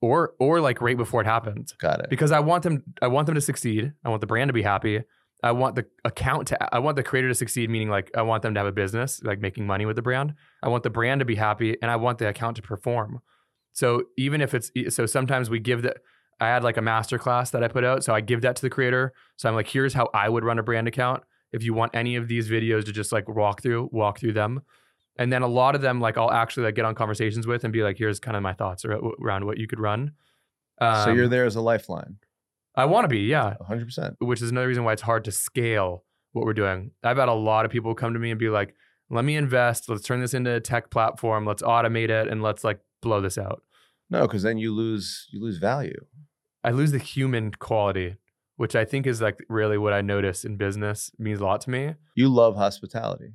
or 0.00 0.34
or 0.38 0.60
like 0.60 0.80
right 0.80 0.96
before 0.96 1.20
it 1.20 1.26
happens, 1.26 1.72
got 1.72 2.00
it 2.00 2.10
because 2.10 2.32
I 2.32 2.40
want 2.40 2.62
them. 2.62 2.82
I 3.02 3.08
want 3.08 3.26
them 3.26 3.34
to 3.34 3.40
succeed. 3.40 3.92
I 4.04 4.08
want 4.08 4.20
the 4.20 4.26
brand 4.26 4.48
to 4.48 4.52
be 4.52 4.62
happy. 4.62 5.02
I 5.42 5.52
want 5.52 5.76
the 5.76 5.86
account 6.04 6.48
to. 6.48 6.74
I 6.74 6.78
want 6.78 6.96
the 6.96 7.02
creator 7.02 7.28
to 7.28 7.34
succeed. 7.34 7.70
Meaning 7.70 7.90
like 7.90 8.10
I 8.16 8.22
want 8.22 8.42
them 8.42 8.54
to 8.54 8.60
have 8.60 8.66
a 8.66 8.72
business, 8.72 9.20
like 9.22 9.40
making 9.40 9.66
money 9.66 9.86
with 9.86 9.96
the 9.96 10.02
brand. 10.02 10.34
I 10.62 10.68
want 10.68 10.82
the 10.82 10.90
brand 10.90 11.20
to 11.20 11.24
be 11.24 11.36
happy, 11.36 11.76
and 11.82 11.90
I 11.90 11.96
want 11.96 12.18
the 12.18 12.28
account 12.28 12.56
to 12.56 12.62
perform. 12.62 13.20
So 13.72 14.04
even 14.16 14.40
if 14.40 14.54
it's 14.54 14.70
so, 14.94 15.06
sometimes 15.06 15.50
we 15.50 15.58
give 15.58 15.82
the. 15.82 15.94
I 16.40 16.46
had 16.46 16.62
like 16.62 16.76
a 16.76 16.82
master 16.82 17.18
class 17.18 17.50
that 17.50 17.64
I 17.64 17.68
put 17.68 17.82
out, 17.82 18.04
so 18.04 18.14
I 18.14 18.20
give 18.20 18.42
that 18.42 18.54
to 18.56 18.62
the 18.62 18.70
creator. 18.70 19.12
So 19.36 19.48
I'm 19.48 19.56
like, 19.56 19.66
here's 19.66 19.94
how 19.94 20.08
I 20.14 20.28
would 20.28 20.44
run 20.44 20.58
a 20.60 20.62
brand 20.62 20.86
account. 20.86 21.24
If 21.52 21.62
you 21.62 21.72
want 21.74 21.94
any 21.94 22.16
of 22.16 22.28
these 22.28 22.48
videos 22.48 22.84
to 22.86 22.92
just 22.92 23.12
like 23.12 23.28
walk 23.28 23.62
through, 23.62 23.88
walk 23.92 24.18
through 24.20 24.34
them, 24.34 24.62
and 25.18 25.32
then 25.32 25.42
a 25.42 25.46
lot 25.48 25.74
of 25.74 25.80
them 25.80 26.00
like 26.00 26.16
I'll 26.18 26.30
actually 26.30 26.64
like 26.64 26.74
get 26.74 26.84
on 26.84 26.94
conversations 26.94 27.46
with 27.46 27.64
and 27.64 27.72
be 27.72 27.82
like, 27.82 27.96
here's 27.98 28.20
kind 28.20 28.36
of 28.36 28.42
my 28.42 28.52
thoughts 28.52 28.84
around 28.84 29.46
what 29.46 29.58
you 29.58 29.66
could 29.66 29.80
run. 29.80 30.12
so 30.80 31.10
you're 31.12 31.24
Um, 31.24 31.30
there 31.30 31.44
as 31.44 31.56
a 31.56 31.60
lifeline. 31.60 32.16
I 32.76 32.84
want 32.84 33.04
to 33.04 33.08
be, 33.08 33.20
yeah. 33.20 33.54
100% 33.68 34.16
which 34.20 34.40
is 34.42 34.50
another 34.50 34.68
reason 34.68 34.84
why 34.84 34.92
it's 34.92 35.02
hard 35.02 35.24
to 35.24 35.32
scale 35.32 36.04
what 36.32 36.44
we're 36.44 36.52
doing. 36.52 36.92
I've 37.02 37.16
had 37.16 37.28
a 37.28 37.32
lot 37.34 37.64
of 37.64 37.70
people 37.72 37.94
come 37.94 38.12
to 38.12 38.20
me 38.20 38.30
and 38.30 38.38
be 38.38 38.48
like, 38.50 38.74
let 39.10 39.24
me 39.24 39.34
invest, 39.36 39.88
let's 39.88 40.02
turn 40.02 40.20
this 40.20 40.34
into 40.34 40.52
a 40.54 40.60
tech 40.60 40.90
platform, 40.90 41.46
let's 41.46 41.62
automate 41.62 42.10
it, 42.10 42.28
and 42.28 42.42
let's 42.42 42.62
like 42.62 42.78
blow 43.02 43.20
this 43.20 43.38
out. 43.38 43.62
no 44.10 44.22
because 44.28 44.42
then 44.42 44.58
you 44.58 44.72
lose 44.74 45.26
you 45.32 45.40
lose 45.40 45.58
value. 45.58 46.04
I 46.62 46.70
lose 46.72 46.92
the 46.92 46.98
human 46.98 47.52
quality, 47.52 48.16
which 48.58 48.74
I 48.76 48.84
think 48.84 49.06
is 49.06 49.20
like 49.22 49.38
really 49.48 49.78
what 49.78 49.92
I 49.92 50.00
notice 50.02 50.44
in 50.44 50.56
business 50.56 51.10
means 51.18 51.40
a 51.40 51.44
lot 51.44 51.60
to 51.62 51.70
me. 51.70 51.94
you 52.14 52.28
love 52.28 52.56
hospitality 52.56 53.30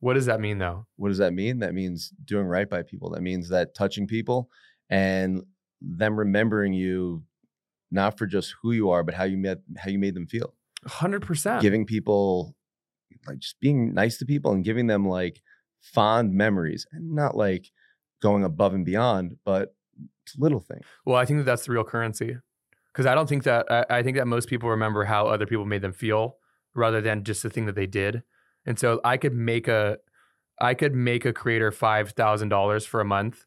What 0.00 0.14
does 0.14 0.26
that 0.26 0.40
mean 0.40 0.58
though? 0.58 0.86
what 0.96 1.08
does 1.08 1.18
that 1.18 1.32
mean? 1.32 1.58
That 1.58 1.74
means 1.74 2.12
doing 2.24 2.46
right 2.46 2.68
by 2.68 2.82
people. 2.82 3.10
That 3.10 3.22
means 3.22 3.48
that 3.48 3.74
touching 3.74 4.06
people 4.06 4.48
and 4.90 5.42
them 5.80 6.16
remembering 6.18 6.72
you 6.72 7.24
not 7.90 8.18
for 8.18 8.26
just 8.26 8.54
who 8.60 8.72
you 8.72 8.90
are, 8.90 9.02
but 9.02 9.14
how 9.14 9.24
you 9.24 9.36
met 9.36 9.58
how 9.78 9.90
you 9.90 9.98
made 9.98 10.14
them 10.14 10.26
feel. 10.26 10.54
Hundred 10.86 11.22
percent. 11.22 11.62
Giving 11.62 11.86
people 11.86 12.54
like 13.26 13.38
just 13.38 13.58
being 13.60 13.94
nice 13.94 14.18
to 14.18 14.26
people 14.26 14.52
and 14.52 14.64
giving 14.64 14.86
them 14.86 15.06
like 15.08 15.40
fond 15.80 16.32
memories 16.34 16.86
and 16.92 17.14
not 17.14 17.36
like 17.36 17.70
going 18.20 18.44
above 18.44 18.74
and 18.74 18.84
beyond, 18.84 19.36
but 19.44 19.74
little 20.38 20.60
things. 20.60 20.84
Well, 21.06 21.16
I 21.16 21.24
think 21.24 21.38
that 21.38 21.44
that's 21.44 21.66
the 21.66 21.72
real 21.72 21.84
currency. 21.84 22.36
Because 22.94 23.06
I 23.06 23.14
don't 23.16 23.28
think 23.28 23.42
that 23.42 23.66
I, 23.70 23.84
I 23.90 24.02
think 24.02 24.16
that 24.16 24.26
most 24.26 24.48
people 24.48 24.70
remember 24.70 25.04
how 25.04 25.26
other 25.26 25.46
people 25.46 25.64
made 25.64 25.82
them 25.82 25.92
feel 25.92 26.36
rather 26.74 27.00
than 27.00 27.24
just 27.24 27.42
the 27.42 27.50
thing 27.50 27.66
that 27.66 27.74
they 27.74 27.86
did. 27.86 28.22
And 28.64 28.78
so 28.78 29.00
I 29.04 29.16
could 29.16 29.34
make 29.34 29.66
a 29.68 29.98
I 30.60 30.74
could 30.74 30.94
make 30.94 31.24
a 31.24 31.32
creator 31.32 31.72
five 31.72 32.10
thousand 32.10 32.48
dollars 32.48 32.86
for 32.86 33.00
a 33.00 33.04
month 33.04 33.44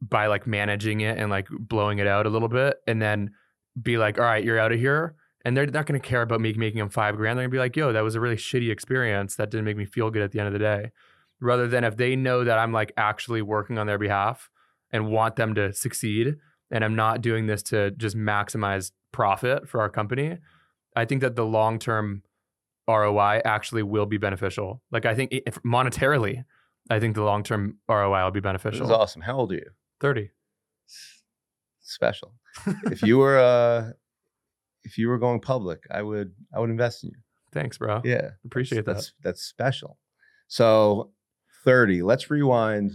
by 0.00 0.26
like 0.26 0.46
managing 0.46 1.00
it 1.02 1.18
and 1.18 1.30
like 1.30 1.48
blowing 1.50 1.98
it 1.98 2.06
out 2.06 2.26
a 2.26 2.30
little 2.30 2.48
bit, 2.48 2.78
and 2.86 3.02
then 3.02 3.32
be 3.80 3.98
like, 3.98 4.18
"All 4.18 4.24
right, 4.24 4.42
you're 4.42 4.58
out 4.58 4.72
of 4.72 4.78
here." 4.78 5.14
And 5.44 5.56
they're 5.56 5.66
not 5.66 5.86
going 5.86 6.00
to 6.00 6.06
care 6.06 6.22
about 6.22 6.40
me 6.40 6.52
making 6.54 6.78
them 6.78 6.90
five 6.90 7.16
grand. 7.16 7.38
They're 7.38 7.44
going 7.44 7.50
to 7.50 7.54
be 7.54 7.58
like, 7.58 7.76
"Yo, 7.76 7.92
that 7.92 8.02
was 8.02 8.14
a 8.14 8.20
really 8.20 8.36
shitty 8.36 8.70
experience. 8.70 9.36
That 9.36 9.50
didn't 9.50 9.66
make 9.66 9.76
me 9.76 9.84
feel 9.84 10.10
good 10.10 10.22
at 10.22 10.32
the 10.32 10.38
end 10.38 10.48
of 10.48 10.52
the 10.52 10.58
day." 10.58 10.92
Rather 11.40 11.68
than 11.68 11.84
if 11.84 11.96
they 11.96 12.16
know 12.16 12.42
that 12.42 12.58
I'm 12.58 12.72
like 12.72 12.92
actually 12.96 13.42
working 13.42 13.78
on 13.78 13.86
their 13.86 13.98
behalf 13.98 14.50
and 14.90 15.08
want 15.08 15.36
them 15.36 15.54
to 15.54 15.72
succeed, 15.72 16.36
and 16.70 16.84
I'm 16.84 16.94
not 16.96 17.20
doing 17.22 17.46
this 17.46 17.62
to 17.64 17.90
just 17.92 18.16
maximize 18.16 18.92
profit 19.12 19.68
for 19.68 19.80
our 19.80 19.88
company, 19.88 20.38
I 20.96 21.04
think 21.04 21.20
that 21.22 21.36
the 21.36 21.44
long 21.44 21.78
term 21.78 22.22
ROI 22.88 23.42
actually 23.44 23.82
will 23.82 24.06
be 24.06 24.16
beneficial. 24.18 24.82
Like 24.90 25.06
I 25.06 25.14
think 25.14 25.30
if 25.32 25.62
monetarily, 25.62 26.44
I 26.90 27.00
think 27.00 27.14
the 27.14 27.22
long 27.22 27.42
term 27.42 27.78
ROI 27.88 28.24
will 28.24 28.30
be 28.30 28.40
This 28.40 28.44
beneficial. 28.44 28.86
is 28.86 28.92
awesome. 28.92 29.22
How 29.22 29.36
old 29.36 29.52
are 29.52 29.56
you? 29.56 29.70
30. 30.00 30.30
Special. 31.80 32.34
if 32.86 33.02
you 33.02 33.18
were 33.18 33.38
uh 33.38 33.90
if 34.84 34.96
you 34.98 35.08
were 35.08 35.18
going 35.18 35.40
public, 35.40 35.82
I 35.90 36.02
would 36.02 36.32
I 36.54 36.60
would 36.60 36.70
invest 36.70 37.04
in 37.04 37.10
you. 37.10 37.16
Thanks, 37.52 37.78
bro. 37.78 38.00
Yeah. 38.04 38.30
Appreciate 38.44 38.84
that. 38.84 38.94
that's 38.94 39.12
that's 39.22 39.42
special. 39.42 39.98
So 40.48 41.10
30. 41.64 42.02
Let's 42.02 42.30
rewind 42.30 42.92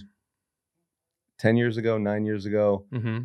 10 1.39 1.58
years 1.58 1.77
ago, 1.77 1.98
9 1.98 2.25
years 2.25 2.46
ago. 2.46 2.86
hmm 2.92 3.20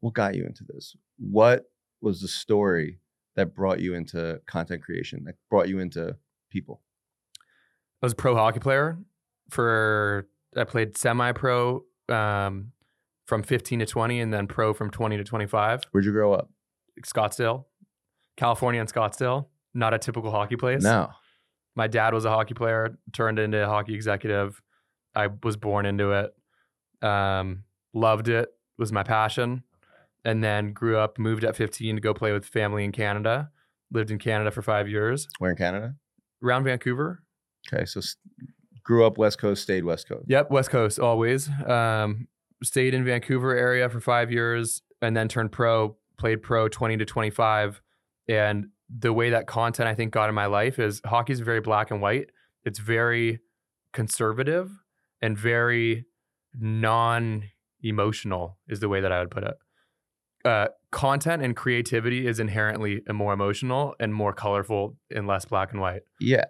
What 0.00 0.14
got 0.14 0.34
you 0.34 0.44
into 0.44 0.64
this? 0.64 0.96
What 1.18 1.64
was 2.00 2.20
the 2.20 2.28
story 2.28 3.00
that 3.34 3.54
brought 3.54 3.80
you 3.80 3.94
into 3.94 4.40
content 4.46 4.82
creation? 4.82 5.24
That 5.24 5.34
brought 5.50 5.68
you 5.68 5.78
into 5.78 6.16
people? 6.50 6.82
I 8.02 8.06
was 8.06 8.12
a 8.12 8.16
pro 8.16 8.34
hockey 8.34 8.60
player 8.60 8.98
for, 9.50 10.28
I 10.56 10.64
played 10.64 10.96
semi 10.96 11.32
pro 11.32 11.84
um, 12.08 12.72
from 13.26 13.42
15 13.42 13.80
to 13.80 13.86
20 13.86 14.20
and 14.20 14.32
then 14.32 14.46
pro 14.46 14.72
from 14.74 14.90
20 14.90 15.16
to 15.16 15.24
25. 15.24 15.82
Where'd 15.90 16.04
you 16.04 16.12
grow 16.12 16.32
up? 16.32 16.50
Scottsdale, 17.04 17.64
California 18.36 18.80
and 18.80 18.92
Scottsdale. 18.92 19.46
Not 19.74 19.92
a 19.92 19.98
typical 19.98 20.30
hockey 20.30 20.56
place. 20.56 20.82
No. 20.82 21.10
my 21.74 21.86
dad 21.86 22.14
was 22.14 22.24
a 22.24 22.30
hockey 22.30 22.54
player, 22.54 22.96
turned 23.12 23.38
into 23.38 23.62
a 23.62 23.66
hockey 23.66 23.94
executive. 23.94 24.62
I 25.14 25.28
was 25.42 25.56
born 25.58 25.84
into 25.84 26.12
it. 26.12 27.06
Um, 27.06 27.64
loved 27.92 28.28
it, 28.28 28.48
was 28.78 28.92
my 28.92 29.02
passion. 29.02 29.62
And 30.26 30.42
then 30.42 30.72
grew 30.72 30.98
up, 30.98 31.18
moved 31.18 31.44
at 31.44 31.54
15 31.56 31.94
to 31.94 32.00
go 32.00 32.12
play 32.12 32.32
with 32.32 32.44
family 32.44 32.84
in 32.84 32.90
Canada. 32.92 33.50
Lived 33.92 34.10
in 34.10 34.18
Canada 34.18 34.50
for 34.50 34.60
five 34.60 34.88
years, 34.88 35.28
Where 35.38 35.52
in 35.52 35.56
Canada? 35.56 35.94
around 36.42 36.64
Vancouver. 36.64 37.22
Okay, 37.72 37.84
so 37.84 38.00
s- 38.00 38.16
grew 38.82 39.06
up 39.06 39.16
West 39.18 39.38
Coast, 39.38 39.62
stayed 39.62 39.84
West 39.84 40.08
Coast. 40.08 40.24
Yep, 40.28 40.50
West 40.50 40.70
Coast 40.70 40.98
always. 40.98 41.48
Um, 41.64 42.26
stayed 42.64 42.92
in 42.94 43.04
Vancouver 43.04 43.54
area 43.56 43.88
for 43.88 44.00
five 44.00 44.32
years 44.32 44.82
and 45.00 45.16
then 45.16 45.28
turned 45.28 45.52
pro, 45.52 45.96
played 46.18 46.42
pro 46.42 46.68
20 46.68 46.96
to 46.96 47.04
25. 47.04 47.80
And 48.28 48.66
the 48.88 49.12
way 49.12 49.30
that 49.30 49.46
content 49.46 49.88
I 49.88 49.94
think 49.94 50.12
got 50.12 50.28
in 50.28 50.34
my 50.34 50.46
life 50.46 50.78
is 50.80 51.00
hockey 51.04 51.32
is 51.34 51.40
very 51.40 51.60
black 51.60 51.92
and 51.92 52.00
white. 52.02 52.30
It's 52.64 52.80
very 52.80 53.38
conservative 53.92 54.70
and 55.22 55.38
very 55.38 56.06
non 56.58 57.44
emotional, 57.82 58.58
is 58.68 58.80
the 58.80 58.88
way 58.88 59.00
that 59.00 59.12
I 59.12 59.20
would 59.20 59.30
put 59.30 59.44
it. 59.44 59.54
Uh, 60.46 60.68
content 60.92 61.42
and 61.42 61.56
creativity 61.56 62.26
is 62.26 62.38
inherently 62.38 63.02
more 63.12 63.32
emotional 63.32 63.94
and 63.98 64.14
more 64.14 64.32
colorful 64.32 64.96
and 65.14 65.26
less 65.26 65.44
black 65.44 65.72
and 65.72 65.80
white. 65.80 66.02
Yeah. 66.20 66.44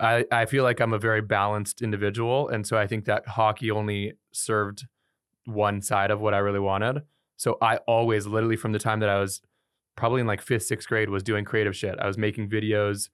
I, 0.00 0.24
I 0.30 0.46
feel 0.46 0.62
like 0.62 0.80
I'm 0.80 0.92
a 0.92 0.98
very 0.98 1.20
balanced 1.20 1.82
individual. 1.82 2.48
And 2.48 2.66
so 2.66 2.78
I 2.78 2.86
think 2.86 3.06
that 3.06 3.26
hockey 3.26 3.70
only 3.70 4.12
served 4.32 4.86
one 5.46 5.82
side 5.82 6.10
of 6.10 6.20
what 6.20 6.32
I 6.32 6.38
really 6.38 6.60
wanted. 6.60 7.02
So 7.36 7.58
I 7.60 7.78
always, 7.88 8.26
literally 8.26 8.56
from 8.56 8.72
the 8.72 8.78
time 8.78 9.00
that 9.00 9.08
I 9.08 9.18
was 9.18 9.42
probably 9.96 10.20
in 10.20 10.26
like 10.26 10.40
fifth, 10.40 10.64
sixth 10.64 10.88
grade, 10.88 11.10
was 11.10 11.22
doing 11.22 11.44
creative 11.44 11.76
shit. 11.76 11.98
I 11.98 12.06
was 12.06 12.16
making 12.16 12.48
videos 12.48 13.08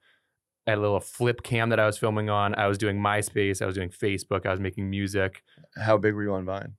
at 0.67 0.77
a 0.77 0.81
little 0.81 0.99
flip 0.99 1.41
cam 1.43 1.69
that 1.69 1.79
I 1.79 1.85
was 1.87 1.97
filming 1.97 2.29
on. 2.29 2.55
I 2.55 2.67
was 2.67 2.77
doing 2.77 2.99
MySpace. 2.99 3.61
I 3.61 3.65
was 3.65 3.75
doing 3.75 3.89
Facebook. 3.89 4.45
I 4.45 4.51
was 4.51 4.59
making 4.59 4.89
music. 4.89 5.43
How 5.75 5.97
big 5.97 6.13
were 6.13 6.23
you 6.23 6.33
on 6.33 6.45
Vine? 6.45 6.75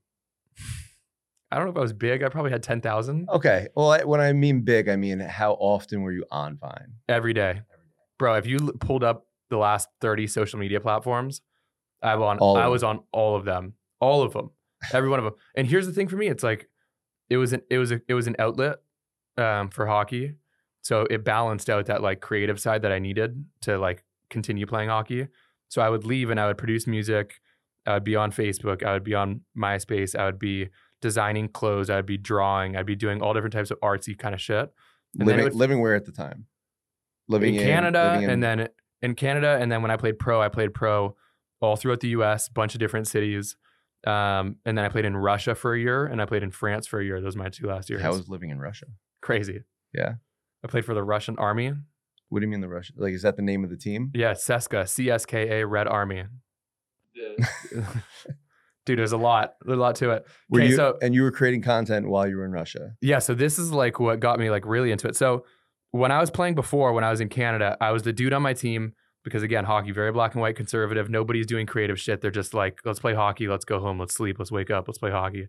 I 1.52 1.56
don't 1.56 1.66
know 1.66 1.72
if 1.72 1.76
I 1.76 1.80
was 1.80 1.92
big. 1.92 2.22
I 2.22 2.30
probably 2.30 2.50
had 2.50 2.62
10,000 2.62 3.28
Okay. 3.30 3.68
Well, 3.76 3.90
I, 3.90 4.04
when 4.04 4.20
I 4.20 4.32
mean 4.32 4.62
big, 4.62 4.88
I 4.88 4.96
mean 4.96 5.20
how 5.20 5.52
often 5.52 6.00
were 6.00 6.12
you 6.12 6.24
on 6.30 6.56
Vine? 6.56 6.94
every 7.08 7.34
day. 7.34 7.60
Bro, 8.18 8.36
if 8.36 8.46
you 8.46 8.58
l- 8.58 8.72
pulled 8.80 9.04
up 9.04 9.26
the 9.50 9.58
last 9.58 9.88
30 10.00 10.26
social 10.28 10.58
media 10.58 10.80
platforms, 10.80 11.42
I, 12.02 12.14
on, 12.14 12.38
All 12.38 12.56
I 12.56 12.68
was 12.68 12.82
on 12.82 13.00
all 13.12 13.36
of 13.36 13.44
them. 13.44 13.74
All 14.00 14.22
of 14.22 14.32
them. 14.32 14.50
Every 14.92 15.10
one 15.10 15.18
of 15.18 15.24
them. 15.24 15.34
And 15.54 15.66
here's 15.66 15.86
the 15.86 15.92
thing 15.92 16.08
for 16.08 16.16
me, 16.16 16.28
it's 16.28 16.42
like 16.42 16.68
it 17.28 17.36
was 17.36 17.52
an 17.52 17.62
it 17.70 17.78
was 17.78 17.92
a 17.92 18.00
it 18.08 18.14
was 18.14 18.26
an 18.26 18.34
outlet 18.38 18.78
um, 19.36 19.68
for 19.68 19.86
hockey. 19.86 20.34
So 20.80 21.06
it 21.10 21.22
balanced 21.22 21.70
out 21.70 21.86
that 21.86 22.02
like 22.02 22.20
creative 22.20 22.58
side 22.58 22.82
that 22.82 22.92
I 22.92 22.98
needed 22.98 23.44
to 23.62 23.78
like 23.78 24.04
continue 24.30 24.66
playing 24.66 24.88
hockey. 24.88 25.28
So 25.68 25.80
I 25.80 25.88
would 25.88 26.04
leave 26.04 26.30
and 26.30 26.40
I 26.40 26.48
would 26.48 26.58
produce 26.58 26.86
music. 26.86 27.40
I 27.86 27.94
would 27.94 28.04
be 28.04 28.16
on 28.16 28.32
Facebook. 28.32 28.82
I 28.82 28.92
would 28.92 29.04
be 29.04 29.14
on 29.14 29.42
MySpace. 29.56 30.18
I 30.18 30.24
would 30.26 30.38
be 30.38 30.70
designing 31.02 31.48
clothes. 31.48 31.90
I 31.90 31.96
would 31.96 32.06
be 32.06 32.16
drawing. 32.16 32.76
I'd 32.76 32.86
be 32.86 32.96
doing 32.96 33.20
all 33.20 33.34
different 33.34 33.52
types 33.52 33.70
of 33.70 33.78
artsy 33.80 34.16
kind 34.18 34.34
of 34.34 34.40
shit. 34.40 34.72
And 35.18 35.26
living, 35.28 35.44
would- 35.44 35.54
living 35.54 35.80
where 35.82 35.94
at 35.94 36.06
the 36.06 36.12
time? 36.12 36.46
Living 37.28 37.54
in 37.56 37.62
Canada, 37.62 38.12
living 38.12 38.22
in- 38.24 38.30
and 38.30 38.42
then 38.42 38.68
in 39.02 39.14
Canada, 39.14 39.58
and 39.60 39.70
then 39.70 39.82
when 39.82 39.90
I 39.90 39.96
played 39.96 40.18
pro, 40.18 40.40
I 40.40 40.48
played 40.48 40.72
pro 40.72 41.14
all 41.60 41.76
throughout 41.76 42.00
the 42.00 42.08
U.S., 42.08 42.48
bunch 42.48 42.74
of 42.74 42.80
different 42.80 43.06
cities, 43.06 43.56
um, 44.06 44.56
and 44.64 44.76
then 44.76 44.84
I 44.84 44.88
played 44.88 45.04
in 45.04 45.16
Russia 45.16 45.54
for 45.54 45.74
a 45.74 45.78
year, 45.78 46.06
and 46.06 46.20
I 46.20 46.24
played 46.26 46.42
in 46.42 46.50
France 46.50 46.86
for 46.86 46.98
a 47.00 47.04
year. 47.04 47.20
Those 47.20 47.36
are 47.36 47.38
my 47.38 47.48
two 47.50 47.66
last 47.68 47.88
years. 47.90 48.00
how 48.02 48.10
was 48.12 48.28
living 48.28 48.50
in 48.50 48.58
Russia? 48.58 48.86
crazy. 49.20 49.62
Yeah. 49.94 50.14
I 50.64 50.68
played 50.68 50.84
for 50.84 50.94
the 50.94 51.02
Russian 51.04 51.36
Army. 51.38 51.72
What 52.28 52.40
do 52.40 52.46
you 52.46 52.50
mean 52.50 52.60
the 52.60 52.68
Russian? 52.68 52.96
Like, 52.98 53.12
is 53.12 53.22
that 53.22 53.36
the 53.36 53.42
name 53.42 53.62
of 53.62 53.70
the 53.70 53.76
team? 53.76 54.10
Yeah, 54.14 54.32
CSKA, 54.32 54.88
C 54.88 55.10
S 55.10 55.26
K 55.26 55.60
A, 55.60 55.66
Red 55.66 55.86
Army. 55.86 56.24
Dude, 58.84 58.98
there's 58.98 59.12
a 59.12 59.16
lot, 59.16 59.54
there's 59.64 59.78
a 59.78 59.80
lot 59.80 59.94
to 59.96 60.10
it. 60.10 60.26
Were 60.50 60.60
Okay, 60.60 60.70
you 60.70 60.76
so- 60.76 60.98
and 61.00 61.14
you 61.14 61.22
were 61.22 61.30
creating 61.30 61.62
content 61.62 62.08
while 62.08 62.26
you 62.28 62.36
were 62.36 62.44
in 62.44 62.50
Russia? 62.52 62.92
Yeah, 63.00 63.20
so 63.20 63.34
this 63.34 63.58
is 63.58 63.70
like 63.72 64.00
what 64.00 64.18
got 64.20 64.38
me 64.40 64.50
like 64.50 64.66
really 64.66 64.90
into 64.90 65.06
it. 65.08 65.16
So 65.16 65.44
when 65.92 66.10
I 66.10 66.18
was 66.20 66.30
playing 66.30 66.54
before, 66.54 66.92
when 66.92 67.04
I 67.04 67.10
was 67.10 67.20
in 67.20 67.28
Canada, 67.28 67.76
I 67.80 67.90
was 67.92 68.02
the 68.02 68.12
dude 68.12 68.32
on 68.32 68.42
my 68.42 68.54
team 68.54 68.94
because 69.24 69.42
again, 69.44 69.64
hockey 69.64 69.92
very 69.92 70.10
black 70.10 70.34
and 70.34 70.40
white, 70.42 70.56
conservative. 70.56 71.08
Nobody's 71.08 71.46
doing 71.46 71.64
creative 71.66 72.00
shit. 72.00 72.20
They're 72.20 72.30
just 72.32 72.54
like, 72.54 72.80
let's 72.84 72.98
play 72.98 73.14
hockey, 73.14 73.46
let's 73.46 73.64
go 73.64 73.78
home, 73.78 74.00
let's 74.00 74.14
sleep, 74.14 74.36
let's 74.38 74.50
wake 74.50 74.70
up, 74.70 74.88
let's 74.88 74.98
play 74.98 75.10
hockey. 75.12 75.46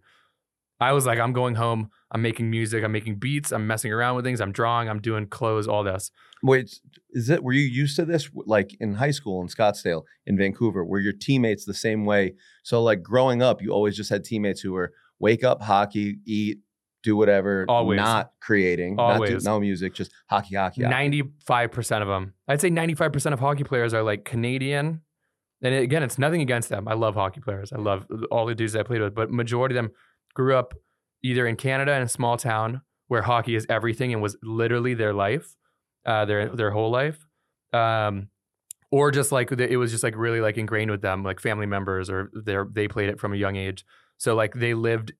I 0.79 0.91
was 0.91 1.05
like, 1.05 1.19
I'm 1.19 1.33
going 1.33 1.55
home. 1.55 1.89
I'm 2.12 2.21
making 2.21 2.49
music. 2.49 2.83
I'm 2.83 2.91
making 2.91 3.15
beats. 3.15 3.51
I'm 3.51 3.65
messing 3.67 3.91
around 3.91 4.15
with 4.15 4.25
things. 4.25 4.41
I'm 4.41 4.51
drawing. 4.51 4.89
I'm 4.89 4.99
doing 4.99 5.27
clothes. 5.27 5.67
All 5.67 5.83
this. 5.83 6.12
Wait, 6.43 6.79
is 7.12 7.29
it? 7.29 7.43
Were 7.43 7.53
you 7.53 7.62
used 7.62 7.95
to 7.95 8.05
this? 8.05 8.29
Like 8.33 8.75
in 8.79 8.95
high 8.95 9.12
school 9.12 9.41
in 9.41 9.47
Scottsdale, 9.47 10.03
in 10.25 10.38
Vancouver, 10.38 10.83
were 10.83 10.99
your 10.99 11.13
teammates 11.13 11.65
the 11.65 11.73
same 11.73 12.05
way? 12.05 12.33
So, 12.63 12.83
like 12.83 13.01
growing 13.01 13.41
up, 13.41 13.62
you 13.62 13.71
always 13.71 13.95
just 13.95 14.09
had 14.09 14.23
teammates 14.23 14.62
who 14.62 14.73
were 14.73 14.91
wake 15.19 15.43
up, 15.43 15.62
hockey, 15.62 16.17
eat, 16.25 16.59
do 17.01 17.15
whatever, 17.15 17.65
Always. 17.67 17.97
not 17.97 18.31
creating, 18.41 18.95
not 18.95 19.17
do, 19.17 19.25
Always. 19.25 19.45
no 19.45 19.59
music, 19.59 19.93
just 19.93 20.12
hockey, 20.27 20.55
hockey. 20.55 20.83
hockey. 20.83 20.93
Ninety-five 20.93 21.71
percent 21.71 22.01
of 22.01 22.09
them. 22.09 22.33
I'd 22.47 22.62
say 22.62 22.69
ninety-five 22.69 23.13
percent 23.13 23.33
of 23.33 23.39
hockey 23.39 23.63
players 23.63 23.93
are 23.93 24.03
like 24.03 24.25
Canadian. 24.25 25.01
And 25.62 25.73
again, 25.75 26.03
it's 26.03 26.19
nothing 26.19 26.41
against 26.41 26.67
them. 26.67 26.89
I 26.89 26.93
love 26.93 27.15
hockey 27.15 27.39
players. 27.39 27.71
I 27.71 27.77
love 27.77 28.05
uh, 28.13 28.25
all 28.31 28.45
the 28.45 28.53
dudes 28.53 28.75
I 28.75 28.83
played 28.83 28.99
with, 28.99 29.15
but 29.15 29.31
majority 29.31 29.77
of 29.77 29.83
them 29.83 29.93
grew 30.33 30.55
up 30.55 30.73
either 31.23 31.47
in 31.47 31.55
Canada 31.55 31.93
in 31.95 32.01
a 32.01 32.09
small 32.09 32.37
town 32.37 32.81
where 33.07 33.21
hockey 33.21 33.55
is 33.55 33.65
everything 33.69 34.13
and 34.13 34.21
was 34.21 34.35
literally 34.43 34.93
their 34.93 35.13
life, 35.13 35.55
uh, 36.05 36.25
their 36.25 36.49
their 36.49 36.71
whole 36.71 36.91
life, 36.91 37.25
um, 37.71 38.29
or 38.91 39.11
just 39.11 39.31
like 39.31 39.51
it 39.51 39.77
was 39.77 39.91
just 39.91 40.03
like 40.03 40.15
really 40.15 40.41
like 40.41 40.57
ingrained 40.57 40.91
with 40.91 41.01
them, 41.01 41.23
like 41.23 41.39
family 41.39 41.65
members 41.65 42.09
or 42.09 42.31
they 42.35 42.57
they 42.71 42.87
played 42.87 43.09
it 43.09 43.19
from 43.19 43.33
a 43.33 43.37
young 43.37 43.55
age. 43.55 43.85
So 44.17 44.35
like 44.35 44.53
they 44.53 44.73
lived, 44.73 45.13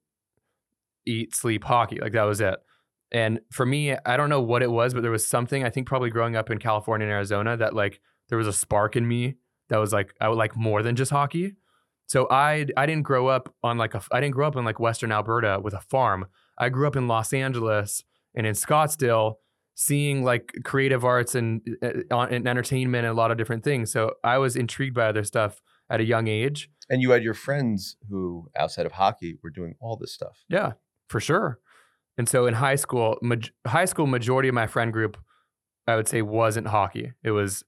eat, 1.06 1.36
sleep 1.36 1.63
hockey. 1.63 1.99
Like 1.99 2.13
that 2.13 2.23
was 2.23 2.41
it. 2.41 2.56
And 3.12 3.41
for 3.52 3.65
me, 3.65 3.95
I 4.06 4.17
don't 4.17 4.30
know 4.30 4.41
what 4.41 4.63
it 4.63 4.71
was, 4.71 4.93
but 4.93 5.02
there 5.02 5.12
was 5.12 5.28
something 5.28 5.63
I 5.63 5.69
think 5.69 5.88
probably 5.88 6.10
growing 6.10 6.36
up 6.36 6.49
in 6.49 6.58
California 6.58 7.06
and 7.06 7.13
Arizona 7.13 7.56
that 7.58 7.76
like 7.76 8.02
there 8.30 8.38
was 8.38 8.47
a 8.47 8.54
spark 8.54 8.95
in 8.95 9.08
me 9.08 9.36
that 9.69 9.78
was 9.78 9.93
like 9.93 10.13
I 10.19 10.30
would 10.30 10.38
like 10.38 10.56
more 10.56 10.82
than 10.82 10.95
just 10.95 11.12
hockey. 11.12 11.56
So 12.13 12.28
I 12.30 12.67
I 12.78 12.86
didn't 12.86 13.06
grow 13.06 13.26
up 13.26 13.52
on 13.63 13.80
like 13.80 13.95
a 13.95 14.02
I 14.12 14.21
didn't 14.21 14.36
grow 14.36 14.47
up 14.47 14.56
in 14.56 14.63
like 14.63 14.80
Western 14.80 15.12
Alberta 15.12 15.60
with 15.60 15.73
a 15.73 15.80
farm. 15.80 16.28
I 16.60 16.69
grew 16.69 16.86
up 16.86 16.95
in 16.95 17.08
Los 17.08 17.34
Angeles 17.34 18.04
and 18.36 18.45
in 18.45 18.54
Scottsdale, 18.54 19.38
seeing 19.73 20.23
like 20.23 20.54
creative 20.63 21.04
arts 21.04 21.34
and, 21.34 21.67
uh, 21.82 22.28
and 22.30 22.47
entertainment 22.47 23.08
and 23.08 23.12
a 23.12 23.19
lot 23.19 23.32
of 23.32 23.38
different 23.38 23.63
things. 23.63 23.91
So 23.91 24.13
I 24.23 24.38
was 24.38 24.56
intrigued 24.56 24.93
by 24.93 25.08
other 25.08 25.23
stuff 25.23 25.60
at 25.89 26.02
a 26.02 26.04
young 26.04 26.28
age. 26.28 26.69
And 26.88 27.02
you 27.02 27.10
had 27.10 27.23
your 27.23 27.34
friends 27.34 27.97
who, 28.08 28.47
outside 28.56 28.86
of 28.86 28.91
hockey, 28.91 29.39
were 29.41 29.49
doing 29.49 29.73
all 29.80 29.97
this 29.97 30.13
stuff. 30.13 30.43
Yeah, 30.47 30.73
for 31.10 31.19
sure. 31.19 31.58
And 32.15 32.30
so 32.30 32.45
in 32.45 32.54
high 32.54 32.76
school, 32.76 33.17
ma- 33.23 33.38
high 33.65 33.86
school 33.86 34.06
majority 34.06 34.49
of 34.49 34.54
my 34.54 34.67
friend 34.67 34.93
group, 34.93 35.17
I 35.88 35.95
would 35.95 36.08
say 36.08 36.21
wasn't 36.21 36.67
hockey. 36.67 37.13
It 37.23 37.32
was 37.32 37.63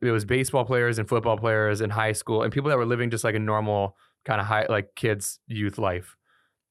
it 0.00 0.10
was 0.10 0.24
baseball 0.24 0.64
players 0.64 0.98
and 0.98 1.08
football 1.08 1.36
players 1.36 1.80
in 1.80 1.90
high 1.90 2.12
school 2.12 2.42
and 2.42 2.52
people 2.52 2.68
that 2.70 2.78
were 2.78 2.86
living 2.86 3.10
just 3.10 3.24
like 3.24 3.34
a 3.34 3.38
normal 3.38 3.96
kind 4.24 4.40
of 4.40 4.46
high 4.46 4.66
like 4.68 4.94
kids 4.94 5.38
youth 5.46 5.78
life. 5.78 6.16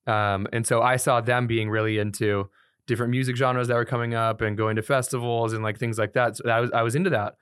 Um, 0.07 0.47
and 0.53 0.65
so 0.65 0.81
I 0.81 0.95
saw 0.95 1.21
them 1.21 1.47
being 1.47 1.69
really 1.69 1.99
into 1.99 2.49
different 2.87 3.11
music 3.11 3.35
genres 3.35 3.67
that 3.67 3.75
were 3.75 3.85
coming 3.85 4.15
up 4.15 4.41
and 4.41 4.57
going 4.57 4.75
to 4.75 4.81
festivals 4.81 5.53
and 5.53 5.63
like 5.63 5.77
things 5.77 5.99
like 5.99 6.13
that. 6.13 6.37
So 6.37 6.43
that 6.45 6.59
was 6.59 6.71
I 6.71 6.81
was 6.81 6.95
into 6.95 7.11
that. 7.11 7.35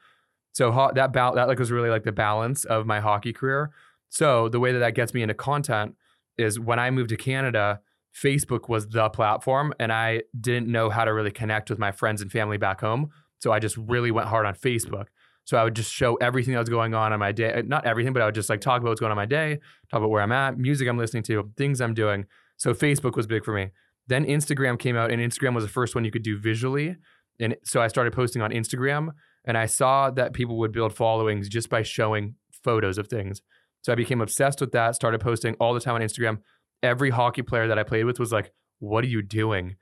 So 0.53 0.71
ho- 0.71 0.91
that 0.95 1.13
ba- 1.13 1.31
that 1.35 1.47
like 1.47 1.59
was 1.59 1.71
really 1.71 1.89
like 1.89 2.03
the 2.03 2.11
balance 2.11 2.65
of 2.65 2.85
my 2.85 2.99
hockey 2.99 3.31
career. 3.31 3.71
So 4.09 4.49
the 4.49 4.59
way 4.59 4.71
that 4.71 4.79
that 4.79 4.95
gets 4.95 5.13
me 5.13 5.21
into 5.21 5.33
content 5.33 5.95
is 6.37 6.59
when 6.59 6.79
I 6.79 6.91
moved 6.91 7.09
to 7.09 7.17
Canada, 7.17 7.81
Facebook 8.13 8.67
was 8.67 8.87
the 8.87 9.09
platform, 9.09 9.73
and 9.79 9.91
I 9.93 10.23
didn't 10.39 10.67
know 10.67 10.89
how 10.89 11.05
to 11.05 11.13
really 11.13 11.31
connect 11.31 11.69
with 11.69 11.79
my 11.79 11.91
friends 11.91 12.21
and 12.21 12.31
family 12.31 12.57
back 12.57 12.81
home. 12.81 13.11
So 13.39 13.51
I 13.51 13.59
just 13.59 13.77
really 13.77 14.11
went 14.11 14.27
hard 14.27 14.45
on 14.45 14.55
Facebook. 14.55 15.07
So 15.47 15.55
I 15.55 15.63
would 15.63 15.77
just 15.77 15.93
show 15.93 16.15
everything 16.15 16.55
that 16.55 16.59
was 16.59 16.67
going 16.67 16.93
on 16.93 17.13
on 17.13 17.19
my 17.19 17.31
day. 17.31 17.53
Uh, 17.53 17.61
not 17.65 17.85
everything, 17.85 18.11
but 18.11 18.21
I 18.21 18.25
would 18.25 18.35
just 18.35 18.49
like 18.49 18.59
talk 18.59 18.81
about 18.81 18.89
what's 18.89 18.99
going 18.99 19.11
on 19.11 19.15
my 19.15 19.25
day, 19.25 19.59
talk 19.89 19.99
about 19.99 20.09
where 20.09 20.21
I'm 20.21 20.33
at, 20.33 20.57
music 20.57 20.89
I'm 20.89 20.97
listening 20.97 21.23
to, 21.23 21.49
things 21.55 21.79
I'm 21.79 21.93
doing. 21.93 22.25
So 22.57 22.73
Facebook 22.73 23.15
was 23.15 23.27
big 23.27 23.45
for 23.45 23.53
me. 23.53 23.69
Then 24.07 24.25
Instagram 24.25 24.77
came 24.77 24.97
out, 24.97 25.09
and 25.09 25.21
Instagram 25.21 25.55
was 25.55 25.63
the 25.63 25.69
first 25.69 25.95
one 25.95 26.03
you 26.03 26.11
could 26.11 26.23
do 26.23 26.37
visually. 26.37 26.97
And 27.39 27.55
so 27.63 27.81
I 27.81 27.87
started 27.87 28.11
posting 28.11 28.41
on 28.41 28.51
Instagram, 28.51 29.11
and 29.45 29.57
I 29.57 29.67
saw 29.67 30.11
that 30.11 30.33
people 30.33 30.57
would 30.57 30.73
build 30.73 30.93
followings 30.93 31.47
just 31.47 31.69
by 31.69 31.81
showing 31.81 32.35
photos 32.51 32.97
of 32.97 33.07
things. 33.07 33.41
So 33.83 33.93
I 33.93 33.95
became 33.95 34.19
obsessed 34.19 34.59
with 34.59 34.73
that, 34.73 34.95
started 34.95 35.21
posting 35.21 35.55
all 35.61 35.73
the 35.73 35.79
time 35.79 35.95
on 35.95 36.01
Instagram. 36.01 36.39
Every 36.83 37.09
hockey 37.09 37.41
player 37.41 37.69
that 37.69 37.79
I 37.79 37.83
played 37.83 38.03
with 38.03 38.19
was 38.19 38.33
like, 38.33 38.51
What 38.79 39.05
are 39.05 39.07
you 39.07 39.21
doing? 39.21 39.77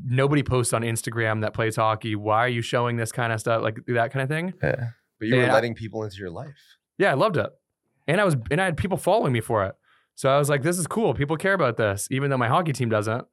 Nobody 0.00 0.44
posts 0.44 0.72
on 0.72 0.82
Instagram 0.82 1.40
that 1.40 1.54
plays 1.54 1.74
hockey. 1.74 2.14
Why 2.14 2.44
are 2.44 2.48
you 2.48 2.62
showing 2.62 2.96
this 2.96 3.10
kind 3.10 3.32
of 3.32 3.40
stuff? 3.40 3.62
Like 3.62 3.80
that 3.88 4.12
kind 4.12 4.22
of 4.22 4.28
thing. 4.28 4.54
Yeah. 4.62 4.90
But 5.18 5.28
you 5.28 5.36
were 5.36 5.42
And 5.42 5.50
I- 5.50 5.54
letting 5.54 5.74
people 5.74 6.02
into 6.04 6.16
your 6.16 6.30
life. 6.30 6.76
Yeah, 6.98 7.10
I 7.10 7.14
loved 7.14 7.36
it. 7.36 7.50
And 8.06 8.20
I 8.20 8.24
was 8.24 8.36
and 8.50 8.60
I 8.60 8.64
had 8.64 8.76
people 8.76 8.96
following 8.96 9.32
me 9.32 9.40
for 9.40 9.64
it. 9.64 9.74
So 10.14 10.28
I 10.30 10.38
was 10.38 10.48
like, 10.48 10.62
this 10.62 10.78
is 10.78 10.86
cool. 10.86 11.14
People 11.14 11.36
care 11.36 11.52
about 11.54 11.76
this, 11.76 12.08
even 12.10 12.30
though 12.30 12.38
my 12.38 12.48
hockey 12.48 12.72
team 12.72 12.88
doesn't. 12.88 13.24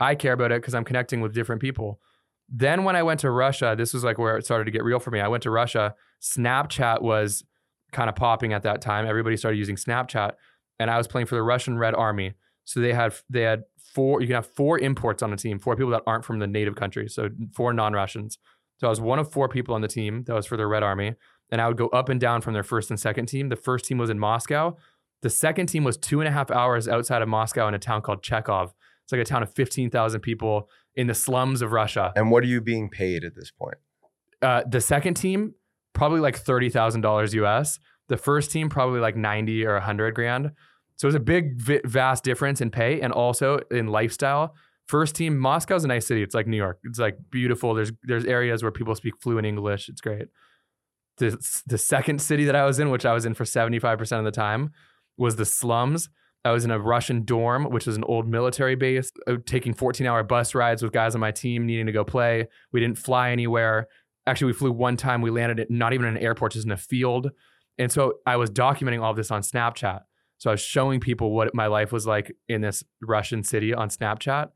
I 0.00 0.14
care 0.16 0.32
about 0.32 0.50
it 0.50 0.60
because 0.60 0.74
I'm 0.74 0.84
connecting 0.84 1.20
with 1.20 1.32
different 1.34 1.60
people. 1.60 2.00
Then 2.48 2.82
when 2.84 2.96
I 2.96 3.02
went 3.04 3.20
to 3.20 3.30
Russia, 3.30 3.74
this 3.78 3.94
was 3.94 4.02
like 4.02 4.18
where 4.18 4.36
it 4.36 4.44
started 4.44 4.64
to 4.64 4.70
get 4.70 4.82
real 4.82 4.98
for 4.98 5.10
me. 5.12 5.20
I 5.20 5.28
went 5.28 5.42
to 5.44 5.50
Russia. 5.50 5.94
Snapchat 6.20 7.02
was 7.02 7.44
kind 7.92 8.08
of 8.08 8.16
popping 8.16 8.52
at 8.52 8.62
that 8.64 8.80
time. 8.80 9.06
Everybody 9.06 9.36
started 9.36 9.56
using 9.58 9.76
Snapchat, 9.76 10.32
and 10.80 10.90
I 10.90 10.98
was 10.98 11.06
playing 11.06 11.26
for 11.26 11.36
the 11.36 11.42
Russian 11.42 11.78
Red 11.78 11.94
Army. 11.94 12.34
So 12.64 12.80
they 12.80 12.92
had 12.92 13.14
they 13.30 13.42
had 13.42 13.64
four. 13.94 14.20
You 14.20 14.26
can 14.26 14.34
have 14.34 14.46
four 14.46 14.78
imports 14.78 15.22
on 15.22 15.32
a 15.32 15.36
team, 15.36 15.58
four 15.58 15.76
people 15.76 15.92
that 15.92 16.02
aren't 16.06 16.24
from 16.24 16.38
the 16.40 16.46
native 16.46 16.74
country. 16.74 17.08
So 17.08 17.28
four 17.54 17.72
non-Russians. 17.72 18.38
So 18.78 18.86
I 18.86 18.90
was 18.90 19.00
one 19.00 19.18
of 19.18 19.30
four 19.30 19.48
people 19.48 19.74
on 19.74 19.80
the 19.80 19.88
team 19.88 20.24
that 20.24 20.34
was 20.34 20.46
for 20.46 20.56
the 20.56 20.66
Red 20.66 20.82
Army, 20.82 21.14
and 21.50 21.60
I 21.60 21.68
would 21.68 21.76
go 21.76 21.88
up 21.88 22.08
and 22.08 22.20
down 22.20 22.40
from 22.40 22.54
their 22.54 22.62
first 22.62 22.90
and 22.90 22.98
second 22.98 23.26
team. 23.26 23.48
The 23.48 23.56
first 23.56 23.84
team 23.84 23.98
was 23.98 24.10
in 24.10 24.18
Moscow. 24.18 24.76
The 25.22 25.30
second 25.30 25.66
team 25.66 25.84
was 25.84 25.96
two 25.96 26.20
and 26.20 26.28
a 26.28 26.30
half 26.32 26.50
hours 26.50 26.88
outside 26.88 27.22
of 27.22 27.28
Moscow 27.28 27.66
in 27.68 27.74
a 27.74 27.78
town 27.78 28.02
called 28.02 28.22
Chekhov. 28.22 28.74
It's 29.04 29.12
like 29.12 29.20
a 29.20 29.24
town 29.24 29.42
of 29.42 29.52
15,000 29.54 30.20
people 30.20 30.68
in 30.96 31.06
the 31.06 31.14
slums 31.14 31.62
of 31.62 31.72
Russia. 31.72 32.12
And 32.16 32.30
what 32.30 32.42
are 32.42 32.46
you 32.46 32.60
being 32.60 32.88
paid 32.88 33.24
at 33.24 33.34
this 33.34 33.50
point? 33.50 33.76
Uh, 34.42 34.62
the 34.68 34.80
second 34.80 35.14
team, 35.14 35.54
probably 35.92 36.20
like 36.20 36.42
$30,000 36.42 37.32
US. 37.34 37.78
The 38.08 38.16
first 38.16 38.50
team, 38.50 38.68
probably 38.68 39.00
like 39.00 39.16
90 39.16 39.64
or 39.66 39.74
100 39.74 40.14
grand. 40.14 40.52
So 40.96 41.06
it 41.06 41.08
was 41.08 41.14
a 41.14 41.20
big, 41.20 41.60
vast 41.86 42.24
difference 42.24 42.60
in 42.60 42.70
pay 42.70 43.00
and 43.00 43.12
also 43.12 43.60
in 43.70 43.88
lifestyle. 43.88 44.54
First 44.86 45.14
team, 45.14 45.38
Moscow's 45.38 45.84
a 45.84 45.88
nice 45.88 46.06
city. 46.06 46.22
It's 46.22 46.34
like 46.34 46.46
New 46.46 46.56
York. 46.56 46.78
It's 46.84 46.98
like 46.98 47.16
beautiful. 47.30 47.74
There's 47.74 47.92
there's 48.02 48.24
areas 48.24 48.62
where 48.62 48.72
people 48.72 48.94
speak 48.94 49.14
fluent 49.20 49.46
English. 49.46 49.88
It's 49.88 50.00
great. 50.00 50.28
The, 51.18 51.38
the 51.66 51.78
second 51.78 52.20
city 52.20 52.44
that 52.44 52.56
I 52.56 52.64
was 52.64 52.80
in, 52.80 52.90
which 52.90 53.06
I 53.06 53.12
was 53.12 53.24
in 53.24 53.34
for 53.34 53.44
75% 53.44 54.18
of 54.18 54.24
the 54.24 54.32
time, 54.32 54.72
was 55.16 55.36
the 55.36 55.44
slums. 55.44 56.08
I 56.44 56.50
was 56.50 56.64
in 56.64 56.70
a 56.70 56.78
Russian 56.78 57.24
dorm, 57.24 57.64
which 57.70 57.86
was 57.86 57.96
an 57.96 58.04
old 58.04 58.28
military 58.28 58.74
base, 58.74 59.10
uh, 59.26 59.36
taking 59.46 59.72
14 59.72 60.06
hour 60.06 60.22
bus 60.22 60.54
rides 60.54 60.82
with 60.82 60.92
guys 60.92 61.14
on 61.14 61.20
my 61.20 61.30
team 61.30 61.66
needing 61.66 61.86
to 61.86 61.92
go 61.92 62.04
play. 62.04 62.48
We 62.72 62.80
didn't 62.80 62.98
fly 62.98 63.30
anywhere. 63.30 63.86
Actually, 64.26 64.48
we 64.48 64.52
flew 64.54 64.72
one 64.72 64.96
time. 64.96 65.22
We 65.22 65.30
landed 65.30 65.60
at 65.60 65.70
not 65.70 65.94
even 65.94 66.06
an 66.06 66.18
airport, 66.18 66.52
just 66.52 66.66
in 66.66 66.72
a 66.72 66.76
field. 66.76 67.30
And 67.78 67.90
so 67.90 68.14
I 68.26 68.36
was 68.36 68.50
documenting 68.50 69.02
all 69.02 69.10
of 69.10 69.16
this 69.16 69.30
on 69.30 69.42
Snapchat. 69.42 70.00
So 70.38 70.50
I 70.50 70.52
was 70.52 70.60
showing 70.60 71.00
people 71.00 71.32
what 71.32 71.54
my 71.54 71.66
life 71.66 71.92
was 71.92 72.06
like 72.06 72.34
in 72.48 72.60
this 72.60 72.84
Russian 73.02 73.42
city 73.42 73.72
on 73.72 73.88
Snapchat, 73.88 74.50